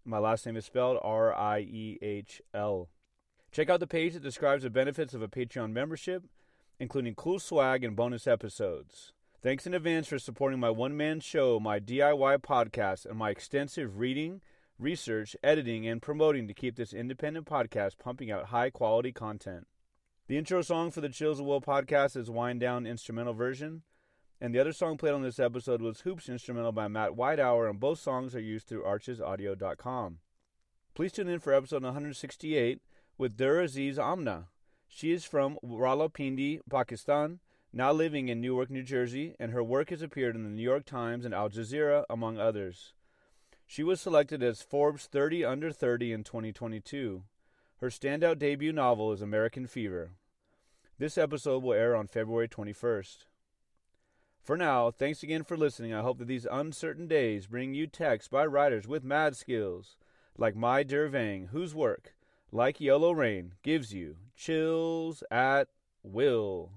My 0.05 0.19
last 0.19 0.45
name 0.45 0.55
is 0.55 0.63
spelled 0.63 0.97
R 1.01 1.34
I 1.34 1.59
E 1.59 1.97
H 2.01 2.41
L. 2.53 2.88
Check 3.51 3.69
out 3.69 3.82
the 3.82 3.86
page 3.86 4.13
that 4.13 4.23
describes 4.23 4.63
the 4.63 4.69
benefits 4.69 5.13
of 5.13 5.21
a 5.21 5.27
Patreon 5.27 5.73
membership, 5.73 6.23
including 6.80 7.13
cool 7.13 7.39
swag 7.39 7.84
and 7.84 7.93
bonus 7.93 8.25
episodes. 8.25 9.11
Thanks 9.43 9.67
in 9.67 9.73
advance 9.73 10.07
for 10.07 10.17
supporting 10.17 10.61
my 10.61 10.69
one 10.69 10.95
man 10.95 11.19
show, 11.19 11.59
my 11.59 11.82
DIY 11.82 12.38
podcast, 12.38 13.05
and 13.05 13.17
my 13.17 13.32
extensive 13.32 13.99
reading, 13.99 14.39
research, 14.80 15.36
editing, 15.43 15.86
and 15.88 16.01
promoting 16.01 16.47
to 16.47 16.53
keep 16.53 16.75
this 16.75 16.93
independent 16.93 17.45
podcast 17.45 17.97
pumping 17.97 18.32
out 18.32 18.45
high 18.45 18.69
quality 18.69 19.11
content. 19.11 19.67
The 20.27 20.38
intro 20.38 20.61
song 20.61 20.91
for 20.91 21.01
the 21.01 21.09
Chills 21.09 21.39
of 21.39 21.45
Will 21.45 21.61
podcast 21.61 22.15
is 22.15 22.30
Wind 22.30 22.59
Down 22.61 22.88
instrumental 22.88 23.34
version, 23.34 23.84
and 24.39 24.55
the 24.55 24.59
other 24.59 24.71
song 24.71 24.97
played 24.97 25.13
on 25.13 25.21
this 25.21 25.39
episode 25.39 25.82
was 25.82 26.01
Hoops 26.01 26.30
instrumental 26.30 26.71
by 26.71 26.88
Matt 26.88 27.15
Whitehour, 27.15 27.67
and 27.67 27.80
both 27.80 27.99
songs 27.99 28.34
are 28.34 28.39
used 28.39 28.67
through 28.67 28.84
archesaudio.com. 28.84 30.19
Please 30.95 31.11
tune 31.11 31.27
in 31.27 31.39
for 31.39 31.53
episode 31.53 31.84
168 31.84 32.82
with 33.17 33.36
Dur 33.36 33.61
Aziz 33.61 33.99
Amna. 33.99 34.47
She 34.88 35.11
is 35.11 35.25
from 35.25 35.57
Rawalpindi, 35.63 36.61
Pakistan, 36.69 37.39
now 37.73 37.91
living 37.91 38.30
in 38.30 38.41
Newark, 38.41 38.69
New 38.69 38.84
Jersey, 38.84 39.36
and 39.39 39.51
her 39.51 39.63
work 39.63 39.89
has 39.89 40.01
appeared 40.01 40.36
in 40.36 40.43
the 40.43 40.49
New 40.49 40.63
York 40.63 40.86
Times 40.86 41.25
and 41.25 41.34
Al 41.34 41.49
Jazeera, 41.49 42.05
among 42.09 42.38
others. 42.38 42.93
She 43.72 43.84
was 43.84 44.01
selected 44.01 44.41
as 44.41 44.63
Forbes 44.63 45.05
30 45.05 45.45
Under 45.45 45.72
30 45.72 46.11
in 46.11 46.24
2022. 46.24 47.22
Her 47.78 47.89
standout 47.89 48.39
debut 48.39 48.74
novel 48.74 49.11
is 49.11 49.22
American 49.22 49.67
Fever. 49.67 50.13
This 50.97 51.20
episode 51.20 51.61
will 51.61 51.74
air 51.74 51.95
on 51.95 52.07
February 52.07 52.47
21st. 52.47 53.26
For 54.41 54.57
now, 54.57 54.89
thanks 54.89 55.22
again 55.22 55.43
for 55.43 55.55
listening. 55.55 55.93
I 55.93 56.01
hope 56.01 56.17
that 56.17 56.28
these 56.28 56.47
uncertain 56.51 57.07
days 57.07 57.45
bring 57.45 57.76
you 57.76 57.86
texts 57.86 58.28
by 58.28 58.47
writers 58.47 58.88
with 58.88 59.03
mad 59.03 59.36
skills, 59.36 59.97
like 60.36 60.55
Mai 60.55 60.82
Der 60.82 61.07
Vang, 61.07 61.49
whose 61.51 61.76
work, 61.76 62.15
like 62.51 62.82
Yellow 62.82 63.11
Rain, 63.11 63.53
gives 63.61 63.93
you 63.93 64.15
chills 64.36 65.24
at 65.30 65.67
will. 66.01 66.72